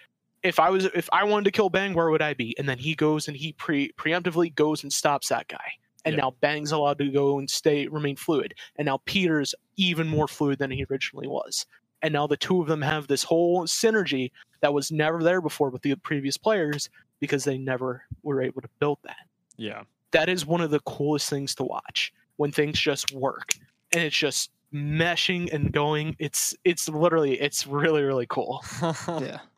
if 0.44 0.60
I 0.60 0.70
was, 0.70 0.86
if 0.86 1.10
I 1.12 1.24
wanted 1.24 1.46
to 1.46 1.52
kill 1.52 1.70
Bang, 1.70 1.94
where 1.94 2.10
would 2.10 2.22
I 2.22 2.34
be? 2.34 2.56
And 2.58 2.68
then 2.68 2.78
he 2.78 2.96
goes 2.96 3.28
and 3.28 3.36
he 3.36 3.54
pre 3.54 3.92
preemptively 3.94 4.54
goes 4.54 4.84
and 4.84 4.92
stops 4.92 5.30
that 5.30 5.48
guy. 5.48 5.72
And 6.06 6.16
Yeah. 6.16 6.22
now 6.22 6.36
Bang's 6.40 6.72
allowed 6.72 6.98
to 7.00 7.12
go 7.12 7.40
and 7.40 7.50
stay, 7.50 7.88
remain 7.88 8.16
fluid. 8.16 8.54
And 8.78 8.86
now 8.86 9.02
Peter's 9.06 9.54
even 9.76 10.08
more 10.08 10.28
fluid 10.28 10.60
than 10.60 10.72
he 10.72 10.86
originally 10.90 11.28
was. 11.28 11.66
And 12.02 12.14
now 12.14 12.26
the 12.28 12.38
two 12.38 12.62
of 12.62 12.68
them 12.68 12.82
have 12.82 13.08
this 13.08 13.24
whole 13.24 13.66
synergy 13.68 14.32
that 14.62 14.74
was 14.74 14.92
never 14.92 15.22
there 15.22 15.42
before 15.42 15.70
with 15.70 15.82
the 15.82 15.96
previous 15.96 16.38
players 16.38 16.90
because 17.20 17.44
they 17.44 17.58
never 17.58 18.04
were 18.24 18.42
able 18.42 18.62
to 18.62 18.70
build 18.80 19.00
that. 19.04 19.18
yeah. 19.58 19.84
That 20.12 20.28
is 20.30 20.44
one 20.46 20.62
of 20.62 20.72
the 20.72 20.80
coolest 20.80 21.30
things 21.30 21.54
to 21.56 21.64
watch 21.64 22.12
when 22.38 22.52
things 22.52 22.80
just 22.80 23.12
work 23.14 23.52
and 23.92 24.02
it's 24.04 24.16
just 24.18 24.50
meshing 24.74 25.54
and 25.54 25.72
going. 25.72 26.16
It's 26.18 26.56
it's 26.64 26.90
literally 26.90 27.40
it's 27.40 27.68
really 27.68 28.02
really 28.04 28.26
cool. 28.28 28.64
Yeah. 29.08 29.40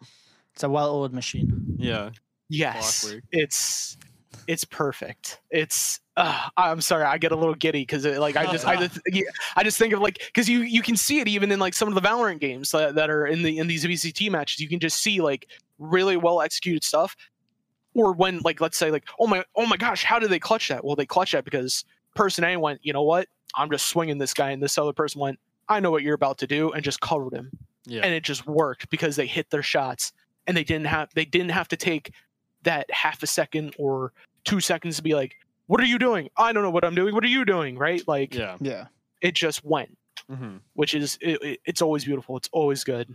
It's 0.61 0.63
a 0.63 0.69
well-oiled 0.69 1.11
machine. 1.11 1.75
yeah. 1.79 2.11
Yes, 2.47 3.01
Clockwork. 3.01 3.23
it's 3.31 3.97
it's 4.45 4.63
perfect. 4.65 5.41
It's 5.49 5.99
uh, 6.17 6.49
I'm 6.57 6.81
sorry, 6.81 7.05
I 7.05 7.17
get 7.17 7.31
a 7.31 7.35
little 7.35 7.55
giddy 7.55 7.81
because 7.81 8.05
like 8.05 8.35
I 8.37 8.45
just 8.51 8.67
I 8.67 8.75
just 8.75 8.99
yeah, 9.07 9.23
I 9.55 9.63
just 9.63 9.79
think 9.79 9.91
of 9.91 10.01
like 10.01 10.21
because 10.27 10.47
you 10.47 10.59
you 10.59 10.83
can 10.83 10.95
see 10.95 11.19
it 11.19 11.27
even 11.27 11.51
in 11.51 11.57
like 11.59 11.73
some 11.73 11.87
of 11.87 11.95
the 11.95 12.01
Valorant 12.01 12.39
games 12.41 12.69
that, 12.71 12.93
that 12.93 13.09
are 13.09 13.25
in 13.25 13.41
the 13.41 13.57
in 13.57 13.65
these 13.65 13.85
VCT 13.85 14.29
matches. 14.29 14.59
You 14.59 14.67
can 14.67 14.79
just 14.79 15.01
see 15.01 15.19
like 15.21 15.47
really 15.79 16.15
well 16.17 16.41
executed 16.41 16.83
stuff. 16.83 17.15
Or 17.95 18.13
when 18.13 18.39
like 18.43 18.61
let's 18.61 18.77
say 18.77 18.91
like 18.91 19.05
oh 19.17 19.25
my 19.25 19.43
oh 19.55 19.65
my 19.65 19.77
gosh 19.77 20.03
how 20.03 20.19
did 20.19 20.29
they 20.29 20.39
clutch 20.39 20.67
that? 20.67 20.83
Well 20.85 20.95
they 20.95 21.07
clutch 21.07 21.31
that 21.31 21.43
because 21.45 21.85
person 22.15 22.43
A 22.43 22.57
went 22.57 22.81
you 22.83 22.93
know 22.93 23.03
what 23.03 23.27
I'm 23.55 23.71
just 23.71 23.87
swinging 23.87 24.19
this 24.19 24.33
guy 24.35 24.51
and 24.51 24.61
this 24.61 24.77
other 24.77 24.93
person 24.93 25.19
went 25.21 25.39
I 25.69 25.79
know 25.79 25.89
what 25.89 26.03
you're 26.03 26.13
about 26.15 26.37
to 26.39 26.47
do 26.47 26.71
and 26.73 26.83
just 26.83 26.99
covered 26.99 27.33
him 27.33 27.49
Yeah. 27.85 28.01
and 28.03 28.13
it 28.13 28.23
just 28.23 28.45
worked 28.45 28.89
because 28.89 29.15
they 29.15 29.25
hit 29.25 29.49
their 29.49 29.63
shots 29.63 30.11
and 30.47 30.55
they 30.57 30.63
didn't 30.63 30.87
have 30.87 31.09
they 31.15 31.25
didn't 31.25 31.51
have 31.51 31.67
to 31.67 31.77
take 31.77 32.11
that 32.63 32.85
half 32.91 33.21
a 33.23 33.27
second 33.27 33.73
or 33.77 34.13
two 34.43 34.59
seconds 34.59 34.97
to 34.97 35.03
be 35.03 35.13
like 35.15 35.35
what 35.67 35.79
are 35.81 35.85
you 35.85 35.97
doing 35.99 36.29
i 36.37 36.51
don't 36.53 36.63
know 36.63 36.69
what 36.71 36.83
i'm 36.85 36.95
doing 36.95 37.13
what 37.13 37.23
are 37.23 37.27
you 37.39 37.45
doing 37.45 37.77
right 37.77 38.03
like 38.07 38.33
yeah. 38.35 38.57
Yeah. 38.59 38.85
it 39.21 39.33
just 39.35 39.63
went 39.63 39.97
hmm 40.29 40.57
which 40.73 40.93
is 40.93 41.17
it, 41.21 41.41
it- 41.43 41.59
it's 41.65 41.81
always 41.81 42.05
beautiful 42.05 42.37
it's 42.37 42.49
always 42.51 42.83
good 42.83 43.07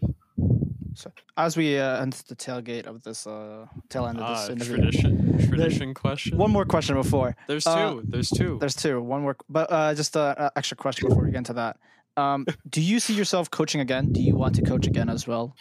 So, 0.95 1.13
As 1.37 1.57
we 1.59 1.79
uh, 1.79 2.01
enter 2.01 2.23
the 2.27 2.35
tailgate 2.37 2.87
of 2.87 3.03
this 3.03 3.27
uh, 3.27 3.67
tail 3.91 4.07
end 4.07 4.19
of 4.19 4.27
this 4.33 4.49
Uh, 4.49 4.53
interview, 4.53 4.77
tradition. 4.77 5.39
Tradition 5.49 5.93
question. 5.95 6.39
one 6.39 6.51
more 6.51 6.65
question 6.65 6.95
before. 6.97 7.37
There's 7.49 7.65
two. 7.65 7.71
uh, 7.71 8.01
There's 8.13 8.31
two. 8.31 8.57
There's 8.61 8.75
two. 8.75 9.03
One 9.03 9.21
more, 9.21 9.37
but 9.57 9.67
uh, 9.71 9.95
just 9.95 10.17
an 10.17 10.35
uh, 10.39 10.49
extra 10.57 10.75
question 10.85 11.09
before 11.09 11.25
we 11.25 11.31
get 11.33 11.39
into 11.45 11.53
that. 11.63 11.77
Um, 12.17 12.47
do 12.71 12.81
you 12.81 12.99
see 12.99 13.13
yourself 13.13 13.51
coaching 13.51 13.83
again? 13.83 14.05
Do 14.17 14.23
you 14.23 14.35
want 14.43 14.55
to 14.57 14.63
coach 14.63 14.87
again 14.87 15.11
as 15.11 15.27
well? 15.29 15.55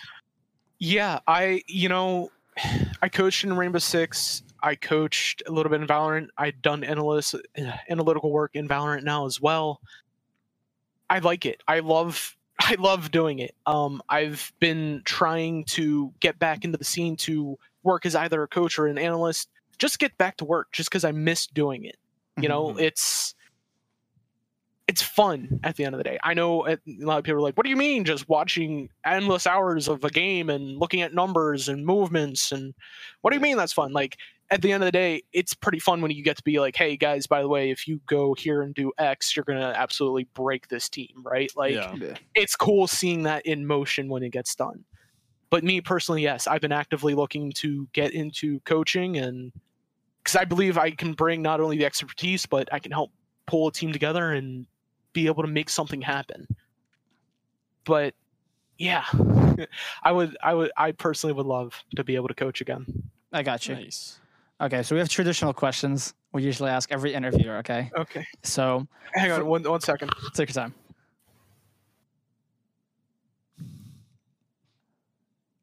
Yeah 0.79 1.19
i 1.27 1.61
you 1.67 1.89
know 1.89 2.31
i 3.01 3.09
coached 3.09 3.43
in 3.43 3.55
rainbow 3.55 3.79
six. 3.79 4.41
I 4.63 4.73
coached 4.73 5.43
a 5.45 5.51
little 5.51 5.69
bit 5.69 5.81
in 5.81 5.85
valorant. 5.87 6.29
I'd 6.39 6.59
done 6.63 6.83
analyst, 6.83 7.35
analytical 7.89 8.31
work 8.31 8.51
in 8.55 8.67
valorant 8.67 9.03
now 9.03 9.27
as 9.27 9.39
well. 9.39 9.79
I 11.07 11.19
like 11.19 11.45
it. 11.45 11.61
I 11.67 11.79
love 11.79 12.35
i 12.59 12.75
love 12.79 13.11
doing 13.11 13.39
it. 13.39 13.53
Um 13.65 14.01
i've 14.09 14.51
been 14.59 15.01
trying 15.05 15.65
to 15.65 16.11
get 16.19 16.39
back 16.39 16.63
into 16.65 16.77
the 16.77 16.83
scene 16.85 17.15
to 17.17 17.59
work 17.83 18.05
as 18.05 18.15
either 18.15 18.41
a 18.41 18.47
coach 18.47 18.79
or 18.79 18.87
an 18.87 18.97
analyst. 18.97 19.49
Just 19.77 19.99
get 19.99 20.17
back 20.17 20.37
to 20.37 20.45
work 20.45 20.71
just 20.71 20.89
because 20.89 21.03
i 21.03 21.11
miss 21.11 21.47
doing 21.47 21.83
it. 21.85 21.97
You 22.41 22.49
know 22.49 22.69
Mhm. 22.69 22.79
it's 22.81 23.35
it's 24.87 25.01
fun 25.01 25.59
at 25.63 25.75
the 25.75 25.83
end 25.83 25.95
of 25.95 25.97
the 25.97 26.03
day 26.03 26.17
i 26.23 26.33
know 26.33 26.67
a 26.67 26.77
lot 26.99 27.17
of 27.17 27.23
people 27.23 27.37
are 27.37 27.41
like 27.41 27.55
what 27.57 27.63
do 27.63 27.69
you 27.69 27.75
mean 27.75 28.03
just 28.05 28.27
watching 28.29 28.89
endless 29.05 29.47
hours 29.47 29.87
of 29.87 30.03
a 30.03 30.09
game 30.09 30.49
and 30.49 30.77
looking 30.77 31.01
at 31.01 31.13
numbers 31.13 31.67
and 31.69 31.85
movements 31.85 32.51
and 32.51 32.73
what 33.21 33.31
do 33.31 33.37
you 33.37 33.41
mean 33.41 33.57
that's 33.57 33.73
fun 33.73 33.91
like 33.93 34.17
at 34.51 34.61
the 34.61 34.71
end 34.71 34.83
of 34.83 34.87
the 34.87 34.91
day 34.91 35.21
it's 35.33 35.55
pretty 35.55 35.79
fun 35.79 36.01
when 36.01 36.11
you 36.11 36.23
get 36.23 36.37
to 36.37 36.43
be 36.43 36.59
like 36.59 36.75
hey 36.75 36.95
guys 36.95 37.25
by 37.25 37.41
the 37.41 37.47
way 37.47 37.71
if 37.71 37.87
you 37.87 37.99
go 38.05 38.35
here 38.35 38.61
and 38.61 38.75
do 38.75 38.91
x 38.99 39.35
you're 39.35 39.43
gonna 39.43 39.73
absolutely 39.75 40.27
break 40.35 40.67
this 40.67 40.87
team 40.87 41.09
right 41.23 41.51
like 41.55 41.73
yeah. 41.73 41.95
Yeah. 41.95 42.13
it's 42.35 42.55
cool 42.55 42.85
seeing 42.87 43.23
that 43.23 43.45
in 43.45 43.65
motion 43.65 44.07
when 44.09 44.23
it 44.23 44.29
gets 44.29 44.55
done. 44.55 44.83
But 45.49 45.63
me 45.63 45.79
personally, 45.79 46.23
yes, 46.23 46.47
I've 46.47 46.61
been 46.61 46.71
actively 46.71 47.13
looking 47.13 47.51
to 47.53 47.87
get 47.93 48.11
into 48.11 48.59
coaching 48.61 49.17
and 49.17 49.51
because 50.23 50.35
I 50.35 50.45
believe 50.45 50.77
I 50.77 50.91
can 50.91 51.13
bring 51.13 51.41
not 51.41 51.61
only 51.61 51.77
the 51.77 51.85
expertise, 51.85 52.45
but 52.47 52.67
I 52.73 52.79
can 52.79 52.91
help 52.91 53.11
pull 53.45 53.67
a 53.67 53.71
team 53.71 53.93
together 53.93 54.31
and 54.31 54.65
be 55.15 55.25
able 55.25 55.41
to 55.41 55.49
make 55.49 55.69
something 55.69 56.01
happen. 56.01 56.45
But 57.85 58.13
yeah, 58.77 59.05
I 60.03 60.11
would, 60.11 60.37
I 60.43 60.53
would, 60.53 60.71
I 60.77 60.91
personally 60.91 61.33
would 61.33 61.45
love 61.47 61.73
to 61.95 62.03
be 62.03 62.15
able 62.15 62.27
to 62.27 62.35
coach 62.35 62.61
again. 62.61 62.85
I 63.33 63.41
got 63.41 63.67
you. 63.67 63.75
Nice. 63.75 64.19
Okay, 64.61 64.83
so 64.83 64.93
we 64.95 64.99
have 64.99 65.09
traditional 65.09 65.53
questions 65.53 66.13
we 66.31 66.43
usually 66.43 66.69
ask 66.69 66.91
every 66.91 67.13
interviewer. 67.13 67.57
Okay, 67.57 67.89
Okay, 67.97 68.25
so 68.43 68.85
hang 69.13 69.31
on 69.31 69.45
one, 69.45 69.63
one 69.63 69.79
second. 69.81 70.11
take 70.33 70.49
your 70.49 70.53
time. 70.53 70.73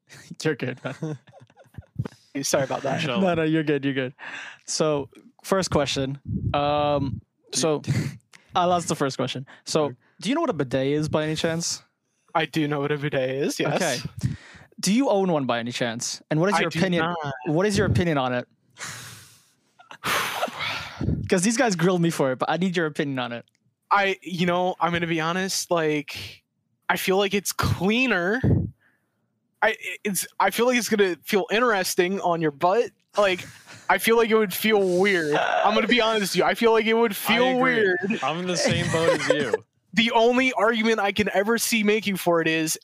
You're 0.42 0.55
good, 0.57 0.82
man. 0.82 1.18
Sorry 2.42 2.64
about 2.64 2.82
that. 2.82 3.05
No, 3.05 3.34
no, 3.34 3.42
you're 3.42 3.62
good. 3.62 3.84
You're 3.84 3.92
good. 3.92 4.14
So, 4.64 5.11
first 5.44 5.70
question. 5.70 6.18
Um, 6.55 7.20
so 7.53 7.82
I'll 8.55 8.72
ask 8.72 8.88
the 8.88 8.96
first 8.96 9.16
question. 9.16 9.46
So, 9.64 9.92
do 10.20 10.28
you 10.28 10.34
know 10.34 10.40
what 10.40 10.50
a 10.50 10.55
bidet 10.55 10.86
is 10.86 11.09
by 11.09 11.24
any 11.24 11.36
chance? 11.36 11.82
I 12.34 12.46
do 12.46 12.66
know 12.68 12.80
what 12.80 12.92
a 12.92 12.98
bidet 12.98 13.30
is. 13.30 13.61
Yes. 13.61 14.05
Okay. 14.24 14.34
Do 14.80 14.92
you 14.92 15.09
own 15.09 15.30
one 15.30 15.46
by 15.46 15.59
any 15.59 15.72
chance? 15.72 16.22
And 16.30 16.40
what 16.40 16.53
is 16.53 16.59
your 16.59 16.70
do 16.70 16.78
opinion? 16.78 17.14
What 17.46 17.66
is 17.66 17.78
your 17.78 17.86
opinion 17.86 18.18
on 18.18 18.34
it? 18.34 18.48
Because 21.22 21.42
these 21.42 21.57
guys 21.57 21.74
grilled 21.74 22.03
me 22.03 22.11
for 22.11 22.30
it, 22.32 22.38
but 22.38 22.50
I 22.50 22.59
need 22.59 22.76
your 22.76 22.86
opinion 22.86 23.18
on 23.18 23.32
it. 23.32 23.44
I, 23.90 24.18
you 24.22 24.46
know, 24.46 24.76
I'm 24.78 24.92
gonna 24.92 25.07
be 25.07 25.20
honest. 25.20 25.70
Like, 25.70 26.42
I 26.88 26.96
feel 26.96 27.16
like 27.16 27.34
it's 27.34 27.53
cleaner. 27.53 28.40
I, 29.62 29.76
it's. 30.05 30.26
I 30.38 30.50
feel 30.50 30.66
like 30.66 30.76
it's 30.76 30.88
gonna 30.88 31.16
feel 31.24 31.46
interesting 31.50 32.20
on 32.20 32.40
your 32.40 32.50
butt. 32.50 32.90
Like, 33.16 33.46
I 33.90 33.98
feel 33.98 34.16
like 34.16 34.30
it 34.30 34.36
would 34.36 34.54
feel 34.54 34.98
weird. 34.98 35.34
I'm 35.36 35.74
gonna 35.74 35.86
be 35.86 36.00
honest 36.00 36.32
with 36.32 36.36
you. 36.36 36.44
I 36.44 36.54
feel 36.54 36.72
like 36.72 36.86
it 36.86 36.94
would 36.94 37.14
feel 37.14 37.58
weird. 37.58 37.98
I'm 38.22 38.38
in 38.38 38.46
the 38.46 38.56
same 38.56 38.90
boat 38.92 39.20
as 39.20 39.28
you. 39.28 39.54
The 39.94 40.10
only 40.12 40.54
argument 40.54 41.00
I 41.00 41.12
can 41.12 41.28
ever 41.34 41.58
see 41.58 41.82
making 41.84 42.16
for 42.16 42.40
it 42.40 42.48
is, 42.48 42.78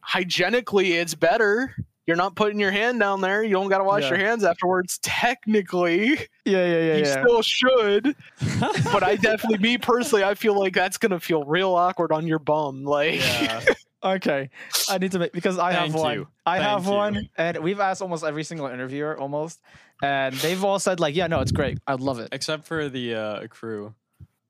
hygienically, 0.00 0.92
it's 0.92 1.14
better. 1.14 1.74
you're 2.06 2.14
not 2.16 2.36
putting 2.36 2.60
your 2.60 2.70
hand 2.70 3.00
down 3.00 3.22
there. 3.22 3.42
You 3.42 3.52
don't 3.54 3.68
got 3.68 3.78
to 3.78 3.84
wash 3.84 4.02
Yeah. 4.02 4.10
your 4.10 4.18
hands 4.18 4.44
afterwards. 4.44 4.98
Technically, 5.02 6.10
Yeah, 6.44 6.64
yeah, 6.64 6.66
yeah, 6.66 6.94
you 6.96 7.04
yeah. 7.06 7.22
still 7.22 7.40
should. 7.42 8.14
But 8.92 9.02
I 9.02 9.16
definitely, 9.16 9.58
me 9.58 9.78
personally, 9.78 10.22
I 10.24 10.34
feel 10.34 10.56
like 10.60 10.74
that's 10.74 10.98
gonna 10.98 11.18
feel 11.20 11.42
real 11.44 11.74
awkward 11.74 12.12
on 12.12 12.26
your 12.26 12.38
bum. 12.38 12.84
Like, 12.84 13.20
Yeah. 13.20 13.64
Okay, 14.06 14.50
I 14.88 14.98
need 14.98 15.12
to 15.12 15.18
make 15.18 15.32
because 15.32 15.58
I 15.58 15.72
have 15.72 15.94
one. 15.94 16.14
you. 16.14 16.28
I 16.44 16.58
Thank 16.58 16.68
have 16.68 16.84
you. 16.84 16.90
one, 16.92 17.28
and 17.36 17.58
we've 17.58 17.80
asked 17.80 18.02
almost 18.02 18.24
every 18.24 18.44
single 18.44 18.68
interviewer 18.68 19.18
almost, 19.18 19.60
and 20.02 20.34
they've 20.36 20.62
all 20.62 20.78
said 20.78 21.00
like, 21.00 21.16
"Yeah, 21.16 21.26
no, 21.26 21.40
it's 21.40 21.52
great. 21.52 21.78
I 21.86 21.94
love 21.94 22.20
it." 22.20 22.28
Except 22.32 22.66
for 22.66 22.88
the 22.88 23.14
uh, 23.14 23.46
crew. 23.48 23.94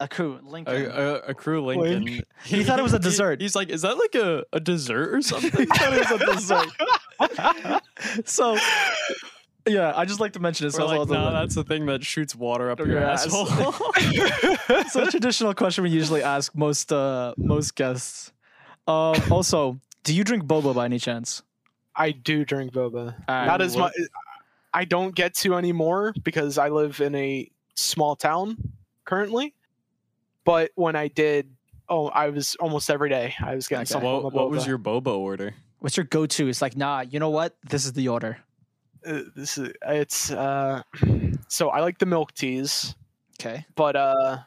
Akrew, 0.01 0.41
Lincoln. 0.43 0.75
a, 0.75 1.21
Akrew 1.33 1.65
Lincoln. 1.65 2.23
He 2.45 2.65
thought 2.65 2.79
it 2.79 2.83
was 2.83 2.93
a 2.93 2.99
dessert. 3.09 3.41
he's 3.41 3.57
like, 3.57 3.71
is 3.71 3.81
that 3.83 3.97
like 3.97 4.15
a, 4.15 4.45
a 4.53 4.61
dessert 4.61 5.15
or 5.15 5.23
something? 5.23 5.51
He 5.59 5.65
thought 5.65 5.93
it 5.95 6.11
was 6.11 6.21
a 6.21 6.35
dessert. 6.35 8.23
so, 8.29 8.59
yeah, 9.67 9.95
I 9.97 10.05
just 10.05 10.21
like 10.21 10.35
to 10.35 10.41
mention 10.41 10.67
it. 10.67 10.73
So, 10.73 10.85
like, 10.85 10.99
like- 10.99 11.09
that's 11.09 11.55
the 11.55 11.65
thing 11.65 11.87
that 11.87 12.05
shoots 12.05 12.37
water 12.37 12.71
up 12.71 12.79
your 12.79 12.89
your 12.89 12.99
ass. 12.99 13.25
asshole. 13.27 13.47
so 14.91 15.05
a 15.05 15.11
traditional 15.11 15.55
question 15.55 15.83
we 15.83 15.91
usually 15.91 16.23
ask 16.23 16.55
most 16.55 16.93
uh 16.93 17.33
most 17.39 17.75
guests. 17.75 18.33
Um, 18.87 19.17
also, 19.31 19.79
do 20.05 20.15
you 20.15 20.25
drink 20.25 20.45
boba 20.45 20.75
by 20.75 20.85
any 20.85 20.99
chance? 20.99 21.43
I 21.95 22.11
do 22.13 22.45
drink 22.45 22.73
boba. 22.73 23.15
Alright. 23.29 23.47
Not 23.47 23.61
as 23.63 23.75
what- 23.77 23.93
much. 23.99 24.09
I 24.75 24.85
don't 24.85 25.15
get 25.15 25.33
to 25.37 25.55
anymore 25.55 26.13
because 26.23 26.59
I 26.59 26.69
live 26.69 27.01
in 27.01 27.15
a 27.15 27.51
small 27.75 28.15
town 28.15 28.59
currently. 29.07 29.55
But 30.45 30.71
when 30.75 30.95
I 30.97 31.09
did, 31.09 31.49
oh, 31.89 32.09
I 32.09 32.29
was 32.29 32.57
almost 32.57 32.91
every 32.91 33.09
day. 33.09 33.35
I 33.43 33.55
was 33.55 33.69
getting 33.69 33.83
Okay. 33.83 33.93
something. 33.93 34.11
what, 34.11 34.23
from 34.33 34.33
what 34.35 34.51
was 34.51 34.67
your 34.67 34.79
boba 34.79 35.17
order? 35.17 35.55
What's 35.79 35.97
your 35.97 36.05
go-to? 36.05 36.49
It's 36.49 36.61
like, 36.61 36.77
nah, 36.77 37.01
you 37.01 37.19
know 37.19 37.31
what? 37.31 37.57
This 37.69 37.87
is 37.87 37.95
the 37.95 38.09
order. 38.09 38.39
Uh, 39.07 39.21
this 39.35 39.57
is 39.57 39.73
it's. 39.87 40.31
uh 40.31 40.83
So 41.49 41.71
I 41.71 41.81
like 41.81 41.99
the 41.99 42.07
milk 42.07 42.33
teas, 42.35 42.95
Okay. 43.41 43.65
but 43.77 43.97
uh 43.97 44.39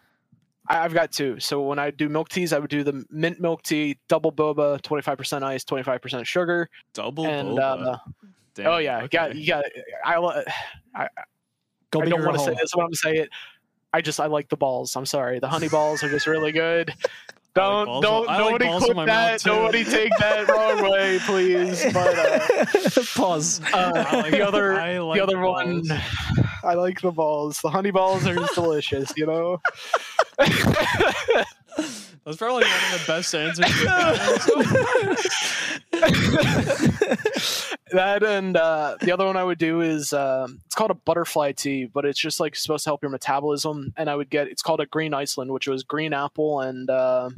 I, 0.69 0.79
I've 0.83 0.93
got 0.93 1.11
two. 1.11 1.39
So 1.39 1.61
when 1.61 1.79
I 1.79 1.91
do 1.91 2.07
milk 2.07 2.29
teas, 2.29 2.53
I 2.53 2.59
would 2.59 2.69
do 2.69 2.83
the 2.83 3.03
mint 3.09 3.39
milk 3.41 3.63
tea, 3.63 3.97
double 4.07 4.31
boba, 4.31 4.81
twenty 4.81 5.01
five 5.01 5.17
percent 5.17 5.43
ice, 5.43 5.63
twenty 5.63 5.83
five 5.83 6.01
percent 6.01 6.25
sugar, 6.27 6.69
Double 6.93 7.25
and 7.25 7.49
boba. 7.49 7.95
uh, 7.95 7.97
Damn, 8.55 8.67
oh 8.67 8.77
yeah, 8.77 8.97
okay. 8.99 9.07
got 9.09 9.35
you 9.35 9.47
got. 9.47 9.63
I 10.05 10.17
li- 10.19 10.43
Go 11.91 12.01
I 12.01 12.05
don't 12.05 12.23
want 12.23 12.37
to 12.37 12.43
say 12.43 12.53
this, 12.53 12.71
but 12.73 12.81
I'm 12.81 12.87
gonna 12.87 12.95
say 12.95 13.17
it. 13.17 13.29
I 13.91 14.01
just 14.01 14.19
I 14.19 14.27
like 14.27 14.49
the 14.49 14.57
balls. 14.57 14.95
I'm 14.95 15.05
sorry, 15.07 15.39
the 15.39 15.47
honey 15.47 15.69
balls 15.69 16.03
are 16.03 16.09
just 16.09 16.27
really 16.27 16.51
good. 16.51 16.93
Don't 17.55 17.85
balls 17.85 18.03
don't 18.03 18.21
in- 18.21 18.27
like 18.27 18.39
nobody 18.39 18.85
clip 18.85 19.05
that. 19.07 19.45
Nobody 19.45 19.83
take 19.83 20.11
that 20.19 20.47
wrong 20.47 20.91
way, 20.91 21.19
please. 21.25 21.83
But 21.93 22.17
uh, 22.17 23.01
Pause. 23.15 23.61
uh, 23.73 23.91
I 23.95 24.15
like- 24.21 24.31
the 24.31 24.41
other 24.47 24.73
I 24.79 24.99
like 24.99 25.17
the 25.17 25.23
other 25.23 25.39
one. 25.39 25.83
I 26.63 26.75
like 26.75 27.01
the 27.01 27.11
balls. 27.11 27.59
The 27.63 27.69
honey 27.69 27.91
balls 27.91 28.27
are 28.27 28.35
just 28.35 28.53
delicious. 28.55 29.11
You 29.17 29.25
know. 29.25 29.61
That's 32.25 32.37
probably 32.37 32.63
one 32.63 32.93
of 32.93 32.99
the 32.99 33.03
best 33.07 33.33
answers 33.33 33.65
that 37.91 38.23
and 38.23 38.55
uh, 38.57 38.97
the 39.01 39.11
other 39.11 39.25
one 39.25 39.37
I 39.37 39.43
would 39.43 39.57
do 39.57 39.81
is 39.81 40.13
um, 40.13 40.61
it's 40.65 40.75
called 40.75 40.91
a 40.91 40.95
butterfly 40.95 41.53
tea, 41.53 41.85
but 41.85 42.05
it's 42.05 42.19
just 42.19 42.39
like 42.39 42.55
supposed 42.55 42.83
to 42.83 42.89
help 42.91 43.01
your 43.01 43.09
metabolism. 43.11 43.93
And 43.97 44.09
I 44.09 44.15
would 44.15 44.29
get 44.29 44.47
it's 44.47 44.61
called 44.61 44.79
a 44.79 44.85
green 44.85 45.13
Iceland, 45.13 45.51
which 45.51 45.67
was 45.67 45.83
green 45.83 46.13
apple 46.13 46.61
and 46.61 46.89
uh, 46.89 47.29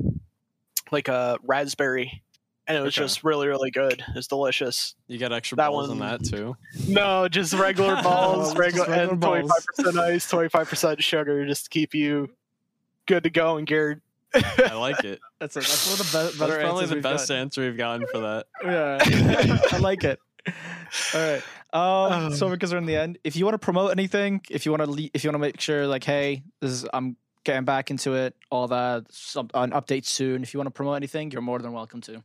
like 0.91 1.07
a 1.07 1.37
raspberry, 1.43 2.23
and 2.67 2.77
it 2.77 2.81
was 2.81 2.95
Okay. 2.97 3.05
just 3.05 3.23
really 3.23 3.47
really 3.47 3.71
good. 3.71 4.03
It's 4.15 4.27
delicious. 4.27 4.95
You 5.07 5.17
got 5.19 5.31
extra 5.31 5.55
That 5.57 5.69
balls 5.69 5.89
one- 5.89 5.99
that 5.99 6.23
too. 6.23 6.55
No, 6.87 7.27
just 7.27 7.53
regular 7.53 7.95
balls, 8.03 8.47
Just 8.49 8.57
regular, 8.57 8.87
regular 8.87 9.11
and 9.13 9.21
twenty 9.21 9.47
five 9.47 9.65
percent 9.75 9.97
ice, 9.97 10.29
twenty 10.29 10.49
five 10.49 10.67
percent 10.67 11.03
sugar, 11.03 11.45
just 11.45 11.65
to 11.65 11.69
keep 11.69 11.93
you 11.93 12.29
good 13.05 13.23
to 13.23 13.29
go 13.29 13.57
and 13.57 13.67
geared. 13.67 14.01
I 14.33 14.73
like 14.75 15.03
it. 15.03 15.19
That's 15.39 15.57
it. 15.57 15.61
That's 15.61 15.89
one 15.89 15.99
of 15.99 16.11
the 16.11 16.17
be- 16.17 16.37
That's 16.37 16.37
probably 16.37 16.65
answers 16.65 16.89
the 16.89 16.95
we've 16.95 17.03
best 17.03 17.27
gotten. 17.29 17.41
answer 17.41 17.61
we've 17.61 17.77
gotten 17.77 18.07
for 18.11 18.19
that. 18.19 18.45
Yeah, 18.63 19.57
I 19.71 19.77
like 19.79 20.03
it. 20.03 20.19
All 21.13 21.21
right. 21.21 21.41
Um, 21.73 22.13
Um, 22.27 22.33
so 22.35 22.49
because 22.49 22.71
we're 22.71 22.77
in 22.79 22.85
the 22.85 22.95
end, 22.97 23.17
if 23.23 23.35
you 23.35 23.45
want 23.45 23.55
to 23.55 23.59
promote 23.59 23.91
anything, 23.91 24.41
if 24.49 24.65
you 24.65 24.71
want 24.71 24.83
to, 24.83 24.89
le- 24.91 25.09
if 25.13 25.23
you 25.23 25.29
want 25.29 25.35
to 25.35 25.39
make 25.39 25.59
sure, 25.61 25.87
like, 25.87 26.03
hey, 26.03 26.43
this 26.59 26.71
is 26.71 26.85
I'm 26.93 27.15
getting 27.43 27.65
back 27.65 27.89
into 27.91 28.13
it, 28.13 28.35
all 28.49 28.67
that, 28.67 29.05
some, 29.09 29.49
an 29.53 29.71
update 29.71 30.05
soon. 30.05 30.43
If 30.43 30.53
you 30.53 30.59
want 30.59 30.67
to 30.67 30.71
promote 30.71 30.95
anything, 30.97 31.31
you're 31.31 31.41
more 31.41 31.59
than 31.59 31.71
welcome 31.73 32.01
to. 32.01 32.21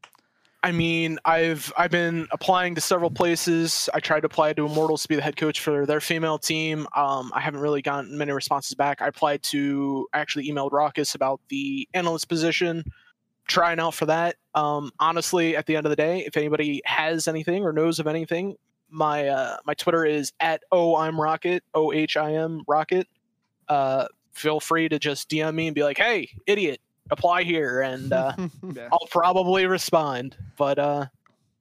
I 0.63 0.73
mean, 0.73 1.19
I've 1.25 1.73
I've 1.77 1.91
been 1.91 2.27
applying 2.33 2.75
to 2.75 2.81
several 2.81 3.11
places. 3.11 3.89
I 3.95 4.01
tried 4.01 4.21
to 4.21 4.27
apply 4.27 4.53
to 4.55 4.67
Immortals 4.67 5.03
to 5.03 5.09
be 5.09 5.15
the 5.15 5.23
head 5.23 5.37
coach 5.37 5.61
for 5.61 5.87
their 5.87 6.01
female 6.01 6.39
team. 6.39 6.89
Um, 6.97 7.31
I 7.35 7.41
haven't 7.41 7.61
really 7.61 7.83
gotten 7.83 8.19
many 8.19 8.33
responses 8.33 8.75
back. 8.75 9.01
I 9.01 9.07
applied 9.07 9.43
to 9.45 10.09
actually 10.13 10.51
emailed 10.51 10.73
Raucus 10.73 11.15
about 11.15 11.41
the 11.49 11.89
analyst 11.95 12.29
position, 12.29 12.85
trying 13.47 13.79
out 13.79 13.95
for 13.95 14.07
that. 14.07 14.37
Um, 14.55 14.91
honestly, 14.99 15.57
at 15.57 15.67
the 15.67 15.77
end 15.77 15.87
of 15.87 15.91
the 15.91 15.97
day, 15.97 16.25
if 16.27 16.37
anybody 16.37 16.83
has 16.85 17.29
anything 17.29 17.63
or 17.63 17.73
knows 17.73 18.01
of 18.01 18.07
anything, 18.09 18.57
my 18.91 19.29
uh, 19.29 19.59
my 19.67 19.75
Twitter 19.75 20.05
is 20.05 20.33
at 20.41 20.63
oh 20.73 20.97
I'm 20.97 21.21
Rocket 21.21 21.63
O 21.75 21.93
H 21.93 22.17
I 22.17 22.35
M 22.35 22.63
Rocket. 22.67 23.07
Uh, 23.69 24.07
feel 24.33 24.61
free 24.61 24.89
to 24.89 24.99
just 24.99 25.29
DM 25.29 25.55
me 25.55 25.69
and 25.69 25.75
be 25.75 25.83
like, 25.83 25.99
hey, 25.99 26.31
idiot, 26.47 26.81
apply 27.11 27.43
here, 27.45 27.81
and 27.83 28.13
uh, 28.13 28.33
Yeah. 28.75 28.89
I'll 28.93 29.07
probably 29.11 29.67
respond. 29.67 30.37
But 30.57 30.79
uh, 30.79 31.07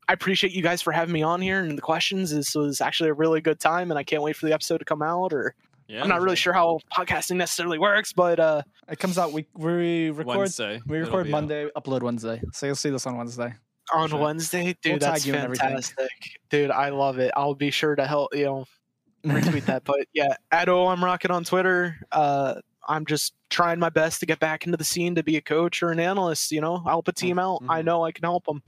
I 0.07 0.13
appreciate 0.13 0.53
you 0.53 0.61
guys 0.61 0.81
for 0.81 0.91
having 0.91 1.13
me 1.13 1.23
on 1.23 1.41
here 1.41 1.61
and 1.63 1.77
the 1.77 1.81
questions. 1.81 2.31
This 2.31 2.55
was 2.55 2.81
actually 2.81 3.09
a 3.09 3.13
really 3.13 3.41
good 3.41 3.59
time, 3.59 3.91
and 3.91 3.97
I 3.97 4.03
can't 4.03 4.21
wait 4.23 4.35
for 4.35 4.45
the 4.45 4.53
episode 4.53 4.77
to 4.79 4.85
come 4.85 5.01
out. 5.01 5.33
Or 5.33 5.55
Yeah. 5.87 6.01
I'm 6.03 6.09
not 6.09 6.21
really 6.21 6.35
sure 6.35 6.53
how 6.53 6.79
podcasting 6.95 7.35
necessarily 7.37 7.79
works, 7.79 8.13
but 8.13 8.39
uh, 8.39 8.61
It 8.89 8.99
comes 8.99 9.17
out. 9.17 9.31
We 9.33 9.45
we 9.55 10.09
record. 10.11 10.37
Wednesday. 10.37 10.81
We 10.87 10.97
record 10.99 11.25
be 11.25 11.29
out. 11.29 11.41
Monday, 11.41 11.67
upload 11.77 12.01
Wednesday. 12.03 12.41
So 12.53 12.65
you'll 12.67 12.75
see 12.75 12.89
this 12.89 13.05
on 13.07 13.17
Wednesday. 13.17 13.53
on 13.93 14.09
Sure. 14.09 14.19
Wednesday, 14.19 14.75
dude, 14.81 14.93
We'll 14.93 14.99
that's 14.99 15.25
you 15.25 15.33
and 15.35 15.43
everything. 15.43 15.69
fantastic, 15.69 16.09
dude. 16.49 16.71
I 16.71 16.89
love 16.89 17.19
it. 17.19 17.31
I'll 17.35 17.53
be 17.55 17.69
sure 17.71 17.95
to 17.95 18.05
help 18.07 18.35
you 18.35 18.45
know 18.45 18.65
retweet 19.25 19.65
that. 19.65 19.83
But 19.85 20.05
yeah, 20.13 20.35
at 20.51 20.69
O 20.69 20.87
I'm 20.87 21.03
Rocket 21.03 21.31
on 21.31 21.43
Twitter. 21.43 21.97
Uh, 22.11 22.55
I'm 22.87 23.05
just 23.05 23.33
trying 23.49 23.79
my 23.79 23.89
best 23.89 24.19
to 24.19 24.25
get 24.25 24.39
back 24.39 24.65
into 24.65 24.77
the 24.77 24.83
scene 24.83 25.15
to 25.15 25.23
be 25.23 25.37
a 25.37 25.41
coach 25.41 25.81
or 25.83 25.91
an 25.91 25.99
analyst. 25.99 26.51
You 26.51 26.61
know, 26.61 26.77
help 26.79 27.07
a 27.07 27.11
team 27.11 27.39
out. 27.39 27.61
I 27.69 27.81
Mhm. 27.81 27.85
know 27.85 28.05
I 28.05 28.11
can 28.11 28.23
help 28.23 28.45
them. 28.45 28.61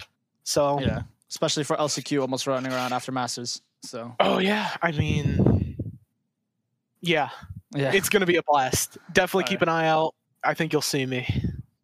So 0.43 0.79
Yeah, 0.79 1.01
especially 1.29 1.63
for 1.63 1.75
LCQ, 1.77 2.21
almost 2.21 2.47
running 2.47 2.71
around 2.71 2.93
after 2.93 3.11
Masters. 3.11 3.61
So 3.83 4.15
Oh 4.19 4.39
yeah, 4.39 4.75
I 4.81 4.91
mean, 4.91 5.77
yeah, 7.01 7.29
yeah. 7.75 7.91
it's 7.93 8.09
gonna 8.09 8.25
be 8.25 8.37
a 8.37 8.43
blast. 8.43 8.97
Definitely 9.11 9.43
All 9.43 9.47
keep 9.49 9.61
an 9.61 9.69
eye 9.69 9.87
out. 9.87 10.15
I 10.43 10.53
think 10.53 10.71
you'll 10.73 10.81
see 10.81 11.05
me 11.05 11.25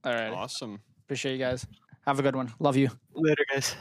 All 0.03 0.13
right. 0.13 0.29
Awesome. 0.31 0.79
Appreciate 1.05 1.33
you 1.33 1.39
guys. 1.39 1.65
Have 2.05 2.19
a 2.19 2.21
good 2.23 2.35
one. 2.35 2.51
Love 2.59 2.75
you. 2.77 2.89
later, 3.13 3.45
guys. 3.53 3.75